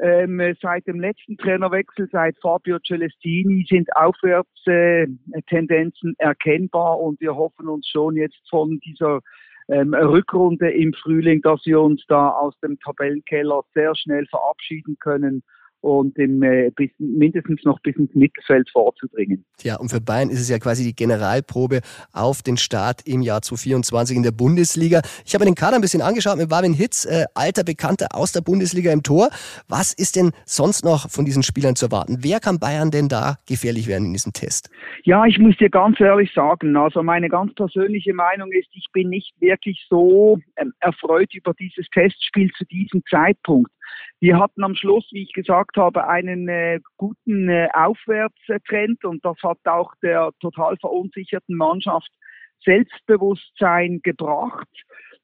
ähm, 0.00 0.40
seit 0.60 0.86
dem 0.86 1.00
letzten 1.00 1.36
Trainerwechsel, 1.36 2.08
seit 2.10 2.36
Fabio 2.40 2.78
Celestini, 2.84 3.64
sind 3.68 3.94
Aufwärtstendenzen 3.96 6.14
äh, 6.18 6.24
erkennbar 6.24 7.00
und 7.00 7.20
wir 7.20 7.36
hoffen 7.36 7.68
uns 7.68 7.86
schon 7.88 8.16
jetzt 8.16 8.40
von 8.50 8.80
dieser 8.80 9.20
ähm, 9.68 9.94
Rückrunde 9.94 10.68
im 10.70 10.92
Frühling, 10.94 11.42
dass 11.42 11.64
wir 11.64 11.80
uns 11.80 12.04
da 12.08 12.30
aus 12.30 12.58
dem 12.60 12.76
Tabellenkeller 12.80 13.62
sehr 13.72 13.94
schnell 13.94 14.26
verabschieden 14.26 14.96
können 14.98 15.44
und 15.84 16.16
im, 16.18 16.42
äh, 16.42 16.70
bis, 16.74 16.90
mindestens 16.98 17.62
noch 17.64 17.78
bis 17.80 17.94
ins 17.96 18.14
Mittelfeld 18.14 18.70
vorzudringen. 18.70 19.44
Ja, 19.62 19.76
und 19.76 19.90
für 19.90 20.00
Bayern 20.00 20.30
ist 20.30 20.40
es 20.40 20.48
ja 20.48 20.58
quasi 20.58 20.82
die 20.82 20.96
Generalprobe 20.96 21.82
auf 22.10 22.42
den 22.42 22.56
Start 22.56 23.02
im 23.06 23.20
Jahr 23.20 23.42
2024 23.42 24.16
in 24.16 24.22
der 24.22 24.30
Bundesliga. 24.30 25.02
Ich 25.26 25.34
habe 25.34 25.44
mir 25.44 25.50
den 25.50 25.54
Kader 25.54 25.76
ein 25.76 25.82
bisschen 25.82 26.00
angeschaut 26.00 26.38
mit 26.38 26.48
Marvin 26.48 26.72
Hitz, 26.72 27.04
äh, 27.04 27.26
alter 27.34 27.64
Bekannter 27.64 28.08
aus 28.12 28.32
der 28.32 28.40
Bundesliga 28.40 28.92
im 28.92 29.02
Tor. 29.02 29.28
Was 29.68 29.92
ist 29.92 30.16
denn 30.16 30.32
sonst 30.46 30.86
noch 30.86 31.10
von 31.10 31.26
diesen 31.26 31.42
Spielern 31.42 31.76
zu 31.76 31.86
erwarten? 31.86 32.16
Wer 32.20 32.40
kann 32.40 32.58
Bayern 32.58 32.90
denn 32.90 33.08
da 33.08 33.36
gefährlich 33.46 33.86
werden 33.86 34.06
in 34.06 34.14
diesem 34.14 34.32
Test? 34.32 34.70
Ja, 35.02 35.26
ich 35.26 35.38
muss 35.38 35.54
dir 35.58 35.68
ganz 35.68 36.00
ehrlich 36.00 36.32
sagen, 36.32 36.74
also 36.78 37.02
meine 37.02 37.28
ganz 37.28 37.52
persönliche 37.54 38.14
Meinung 38.14 38.50
ist, 38.52 38.68
ich 38.72 38.86
bin 38.94 39.10
nicht 39.10 39.34
wirklich 39.38 39.84
so 39.90 40.38
ähm, 40.56 40.72
erfreut 40.80 41.34
über 41.34 41.52
dieses 41.52 41.86
Testspiel 41.92 42.50
zu 42.56 42.64
diesem 42.64 43.02
Zeitpunkt. 43.10 43.70
Wir 44.20 44.38
hatten 44.38 44.64
am 44.64 44.74
Schluss, 44.74 45.06
wie 45.12 45.22
ich 45.22 45.32
gesagt 45.32 45.76
habe, 45.76 46.06
einen 46.08 46.48
äh, 46.48 46.80
guten 46.96 47.48
äh, 47.48 47.68
Aufwärtstrend 47.72 49.04
und 49.04 49.24
das 49.24 49.36
hat 49.42 49.58
auch 49.64 49.92
der 50.02 50.30
total 50.40 50.76
verunsicherten 50.78 51.56
Mannschaft 51.56 52.10
Selbstbewusstsein 52.64 54.00
gebracht. 54.02 54.68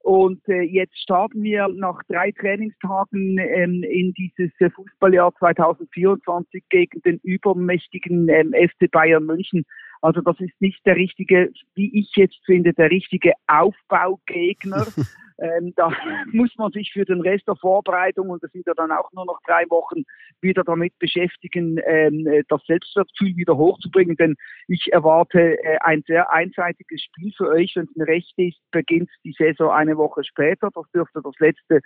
Und 0.02 0.40
äh, 0.48 0.62
jetzt 0.62 0.98
starten 0.98 1.42
wir 1.42 1.68
nach 1.68 2.02
drei 2.08 2.32
Trainingstagen 2.32 3.38
ähm, 3.38 3.82
in 3.82 4.14
dieses 4.14 4.50
äh, 4.58 4.70
Fußballjahr 4.70 5.34
2024 5.38 6.64
gegen 6.70 7.02
den 7.02 7.18
übermächtigen 7.22 8.28
ähm, 8.30 8.54
FC 8.54 8.90
Bayern 8.90 9.26
München. 9.26 9.66
Also 10.00 10.22
das 10.22 10.40
ist 10.40 10.58
nicht 10.61 10.84
der 10.86 10.96
richtige, 10.96 11.50
wie 11.74 11.98
ich 11.98 12.12
jetzt 12.16 12.40
finde, 12.46 12.72
der 12.72 12.90
richtige 12.90 13.34
Aufbaugegner. 13.46 14.86
Ähm, 15.41 15.72
da 15.76 15.91
muss 16.32 16.55
man 16.57 16.70
sich 16.72 16.93
für 16.93 17.05
den 17.05 17.20
Rest 17.20 17.49
der 17.49 17.57
Vorbereitung, 17.57 18.30
und 18.30 18.43
das 18.43 18.53
sind 18.53 18.66
ja 18.66 18.74
dann 18.74 18.93
auch 18.93 19.11
nur 19.12 19.24
noch 19.26 19.41
drei 19.47 19.64
Wochen, 19.70 20.03
wieder 20.41 20.62
damit 20.64 20.99
beschäftigen, 20.99 21.78
ähm, 21.86 22.26
das 22.49 22.64
Selbstwertgefühl 22.66 23.36
wieder 23.36 23.57
hochzubringen. 23.57 24.16
Denn 24.16 24.36
ich 24.68 24.93
erwarte 24.93 25.62
äh, 25.62 25.78
ein 25.80 26.03
sehr 26.07 26.30
einseitiges 26.32 27.03
Spiel 27.03 27.32
für 27.36 27.49
euch. 27.49 27.72
Wenn 27.74 27.84
es 27.84 27.97
mir 27.97 28.07
recht 28.07 28.32
ist, 28.36 28.61
beginnt 28.70 29.11
die 29.24 29.34
Saison 29.36 29.70
eine 29.70 29.97
Woche 29.97 30.22
später. 30.24 30.70
Das 30.74 30.84
dürfte 30.93 31.20
das 31.22 31.34
letzte 31.38 31.80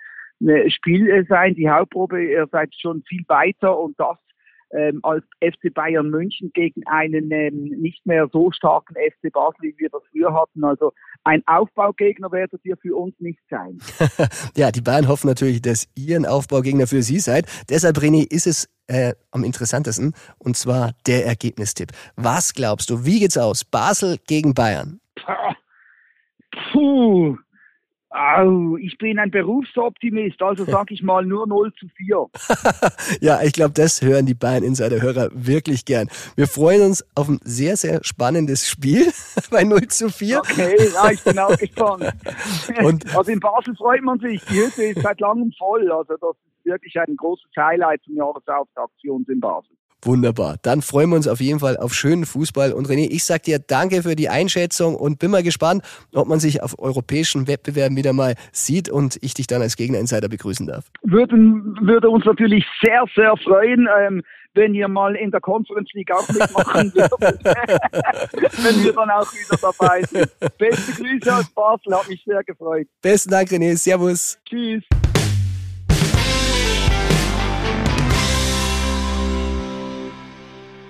äh, 0.45 0.69
Spiel 0.69 1.09
äh, 1.09 1.23
sein. 1.25 1.55
Die 1.55 1.69
Hauptprobe, 1.69 2.23
ihr 2.23 2.47
seid 2.51 2.73
schon 2.75 3.03
viel 3.03 3.23
weiter 3.27 3.77
und 3.79 3.99
das 3.99 4.17
ähm, 4.75 4.99
als 5.03 5.23
FC 5.41 5.73
Bayern 5.73 6.09
München 6.09 6.51
gegen 6.53 6.85
einen 6.85 7.31
ähm, 7.31 7.63
nicht 7.81 8.05
mehr 8.05 8.27
so 8.31 8.51
starken 8.51 8.95
FC 8.95 9.31
Basel, 9.31 9.61
wie 9.61 9.75
wir 9.77 9.89
das 9.89 10.01
früher 10.11 10.33
hatten. 10.33 10.63
Also 10.63 10.93
ein 11.23 11.41
Aufbaugegner 11.47 12.31
werdet 12.31 12.61
ihr 12.63 12.77
für 12.77 12.95
uns 12.95 13.15
nicht 13.19 13.39
sein. 13.49 13.79
ja, 14.55 14.71
die 14.71 14.81
Bayern 14.81 15.07
hoffen 15.07 15.27
natürlich, 15.27 15.61
dass 15.61 15.87
ihr 15.95 16.17
ein 16.17 16.25
Aufbaugegner 16.25 16.87
für 16.87 17.01
sie 17.01 17.19
seid. 17.19 17.45
Deshalb, 17.69 17.97
René, 17.97 18.29
ist 18.29 18.47
es 18.47 18.69
äh, 18.87 19.13
am 19.31 19.43
interessantesten 19.43 20.13
und 20.37 20.57
zwar 20.57 20.93
der 21.07 21.25
Ergebnistipp. 21.25 21.91
Was 22.15 22.53
glaubst 22.53 22.89
du, 22.89 23.05
wie 23.05 23.19
geht's 23.19 23.37
aus? 23.37 23.63
Basel 23.63 24.17
gegen 24.27 24.53
Bayern? 24.53 24.99
Puh, 26.71 27.37
Au, 28.15 28.77
ich 28.77 28.97
bin 28.97 29.19
ein 29.19 29.29
Berufsoptimist, 29.29 30.41
also 30.41 30.63
sage 30.65 30.93
ich 30.93 31.03
mal 31.03 31.25
nur 31.25 31.47
0 31.47 31.73
zu 31.73 31.87
4. 31.89 32.27
ja, 33.21 33.41
ich 33.43 33.51
glaube, 33.51 33.73
das 33.73 34.01
hören 34.01 34.25
die 34.25 34.33
Bayern 34.33 34.63
Insider-Hörer 34.63 35.29
wirklich 35.33 35.83
gern. 35.83 36.07
Wir 36.37 36.47
freuen 36.47 36.81
uns 36.81 37.05
auf 37.15 37.27
ein 37.27 37.39
sehr, 37.43 37.75
sehr 37.75 38.01
spannendes 38.03 38.69
Spiel 38.69 39.11
bei 39.51 39.63
0 39.63 39.87
zu 39.89 40.09
4. 40.09 40.39
Okay, 40.39 40.77
ja, 40.93 41.11
ich 41.11 41.23
bin 41.23 41.37
auch 41.39 41.57
gespannt. 41.57 42.13
Also 43.13 43.31
in 43.31 43.39
Basel 43.41 43.75
freut 43.75 44.01
man 44.01 44.17
sich, 44.19 44.41
die 44.45 44.61
Hütte 44.61 44.83
ist 44.83 45.01
seit 45.01 45.19
langem 45.19 45.51
voll, 45.57 45.91
also 45.91 46.15
das 46.15 46.37
ist 46.37 46.65
wirklich 46.65 46.97
ein 46.97 47.17
großes 47.17 47.51
Highlight 47.57 48.01
zum 48.03 48.15
Jahresauftakt 48.15 48.93
für 49.01 49.11
uns 49.11 49.27
in 49.27 49.41
Basel. 49.41 49.75
Wunderbar. 50.05 50.57
Dann 50.61 50.81
freuen 50.81 51.09
wir 51.09 51.15
uns 51.15 51.27
auf 51.27 51.41
jeden 51.41 51.59
Fall 51.59 51.77
auf 51.77 51.93
schönen 51.93 52.25
Fußball. 52.25 52.73
Und 52.73 52.87
René, 52.87 53.09
ich 53.09 53.23
sag 53.23 53.43
dir 53.43 53.59
danke 53.59 54.03
für 54.03 54.15
die 54.15 54.29
Einschätzung 54.29 54.95
und 54.95 55.19
bin 55.19 55.31
mal 55.31 55.43
gespannt, 55.43 55.83
ob 56.13 56.27
man 56.27 56.39
sich 56.39 56.61
auf 56.61 56.77
europäischen 56.79 57.47
Wettbewerben 57.47 57.97
wieder 57.97 58.13
mal 58.13 58.35
sieht 58.51 58.89
und 58.89 59.17
ich 59.21 59.33
dich 59.33 59.47
dann 59.47 59.61
als 59.61 59.75
Gegner-Insider 59.75 60.29
begrüßen 60.29 60.67
darf. 60.67 60.85
Würden, 61.01 61.77
würde 61.81 62.09
uns 62.09 62.25
natürlich 62.25 62.65
sehr, 62.83 63.03
sehr 63.15 63.35
freuen. 63.37 63.87
Ähm, 63.99 64.21
wenn 64.55 64.73
ihr 64.73 64.87
mal 64.87 65.15
in 65.15 65.31
der 65.31 65.41
Conference 65.41 65.89
League 65.93 66.11
auch 66.11 66.27
mitmachen 66.29 66.93
würdet, 66.93 67.43
wenn 68.63 68.83
wir 68.83 68.93
dann 68.93 69.09
auch 69.09 69.31
wieder 69.33 69.57
dabei 69.61 70.01
sind. 70.03 70.31
Beste 70.57 70.93
Grüße 70.93 71.35
aus 71.35 71.49
Basel, 71.49 71.93
hat 71.93 72.07
mich 72.07 72.23
sehr 72.25 72.43
gefreut. 72.43 72.87
Besten 73.01 73.31
Dank, 73.31 73.49
René. 73.49 73.75
Servus. 73.75 74.39
Tschüss. 74.45 74.83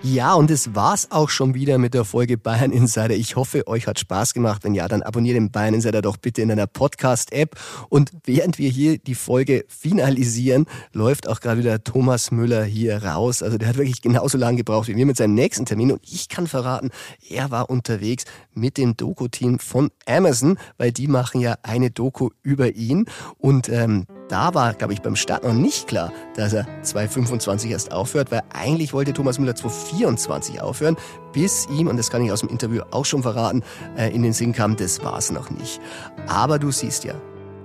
Ja, 0.07 0.35
und 0.35 0.51
es 0.51 0.75
war's 0.75 1.07
auch 1.09 1.31
schon 1.31 1.55
wieder 1.55 1.79
mit 1.79 1.95
der 1.95 2.05
Folge 2.05 2.37
Bayern 2.37 2.71
Insider. 2.71 3.15
Ich 3.15 3.35
hoffe, 3.35 3.65
euch 3.65 3.87
hat 3.87 3.97
Spaß 3.97 4.35
gemacht. 4.35 4.63
Wenn 4.63 4.75
ja, 4.75 4.87
dann 4.87 5.01
abonniert 5.01 5.35
den 5.35 5.49
Bayern 5.49 5.73
Insider 5.73 6.03
doch 6.03 6.17
bitte 6.17 6.43
in 6.43 6.51
einer 6.51 6.67
Podcast-App. 6.67 7.55
Und 7.89 8.11
während 8.23 8.59
wir 8.59 8.69
hier 8.69 8.99
die 8.99 9.15
Folge 9.15 9.65
finalisieren, 9.67 10.67
läuft 10.93 11.27
auch 11.27 11.39
gerade 11.39 11.61
wieder 11.61 11.83
Thomas 11.83 12.29
Müller 12.29 12.63
hier 12.63 13.03
raus. 13.03 13.41
Also 13.41 13.57
der 13.57 13.67
hat 13.67 13.77
wirklich 13.77 14.03
genauso 14.03 14.37
lange 14.37 14.57
gebraucht 14.57 14.89
wie 14.89 14.95
wir 14.95 15.07
mit 15.07 15.17
seinem 15.17 15.33
nächsten 15.33 15.65
Termin. 15.65 15.93
Und 15.93 16.01
ich 16.03 16.29
kann 16.29 16.45
verraten, 16.45 16.91
er 17.27 17.49
war 17.49 17.71
unterwegs 17.71 18.25
mit 18.53 18.77
dem 18.77 18.95
Doku-Team 18.95 19.57
von 19.57 19.89
Amazon, 20.05 20.59
weil 20.77 20.91
die 20.91 21.07
machen 21.07 21.41
ja 21.41 21.55
eine 21.63 21.89
Doku 21.89 22.29
über 22.43 22.75
ihn. 22.75 23.05
Und 23.39 23.69
ähm, 23.69 24.05
da 24.27 24.53
war, 24.53 24.73
glaube 24.73 24.93
ich, 24.93 25.01
beim 25.01 25.15
Start 25.15 25.43
noch 25.43 25.53
nicht 25.53 25.87
klar, 25.87 26.11
dass 26.35 26.53
er 26.53 26.65
2025 26.81 27.71
erst 27.71 27.91
aufhört, 27.91 28.31
weil 28.31 28.41
eigentlich 28.53 28.93
wollte 28.93 29.13
Thomas 29.13 29.37
Müller 29.39 29.55
2024 29.55 30.61
aufhören, 30.61 30.97
bis 31.31 31.67
ihm, 31.69 31.87
und 31.87 31.97
das 31.97 32.09
kann 32.09 32.23
ich 32.23 32.31
aus 32.31 32.39
dem 32.39 32.49
Interview 32.49 32.81
auch 32.91 33.05
schon 33.05 33.21
verraten, 33.21 33.63
äh, 33.97 34.13
in 34.13 34.23
den 34.23 34.33
Sinn 34.33 34.53
kam, 34.53 34.75
das 34.75 35.03
war's 35.03 35.31
noch 35.31 35.49
nicht. 35.49 35.79
Aber 36.27 36.59
du 36.59 36.71
siehst 36.71 37.03
ja, 37.03 37.13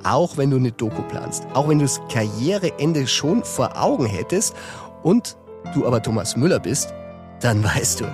auch 0.05 0.37
wenn 0.37 0.51
du 0.51 0.57
eine 0.57 0.73
Doku 0.73 1.03
planst, 1.03 1.47
auch 1.55 1.69
wenn 1.69 1.79
du 1.79 1.85
das 1.85 2.01
Karriereende 2.13 3.07
schon 3.07 3.45
vor 3.45 3.81
Augen 3.81 4.07
hättest 4.07 4.55
und 5.03 5.37
du 5.75 5.87
aber 5.87 6.03
Thomas 6.03 6.37
Müller 6.37 6.59
bist, 6.59 6.93
dann 7.41 7.65
weißt 7.65 8.01
du, 8.01 8.05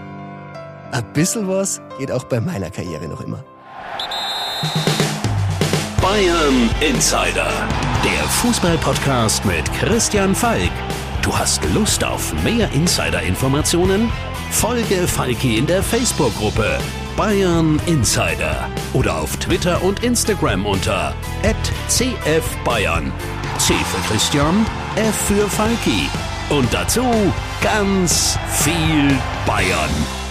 ein 0.92 1.12
bisschen 1.12 1.49
was 1.49 1.80
geht 1.99 2.12
auch 2.12 2.24
bei 2.24 2.40
meiner 2.40 2.70
Karriere 2.70 3.09
noch 3.09 3.20
immer. 3.20 3.44
Bayern 6.09 6.70
Insider, 6.80 7.50
der 8.04 8.28
Fußballpodcast 8.28 9.44
mit 9.44 9.64
Christian 9.72 10.36
Falk. 10.36 10.70
Du 11.20 11.36
hast 11.36 11.64
Lust 11.74 12.04
auf 12.04 12.32
mehr 12.44 12.70
Insider-Informationen? 12.70 14.09
Folge 14.52 15.09
Falki 15.09 15.59
in 15.59 15.66
der 15.66 15.82
Facebook-Gruppe 15.82 16.78
Bayern 17.16 17.80
Insider 17.86 18.70
oder 18.92 19.18
auf 19.18 19.36
Twitter 19.38 19.82
und 19.82 20.04
Instagram 20.04 20.64
unter 20.64 21.12
@cfbayern. 21.88 23.12
C 23.59 23.74
für 23.74 24.09
Christian, 24.09 24.64
F 24.94 25.16
für 25.26 25.50
Falki 25.50 26.09
und 26.50 26.72
dazu 26.72 27.02
ganz 27.61 28.38
viel 28.48 29.12
Bayern. 29.44 30.26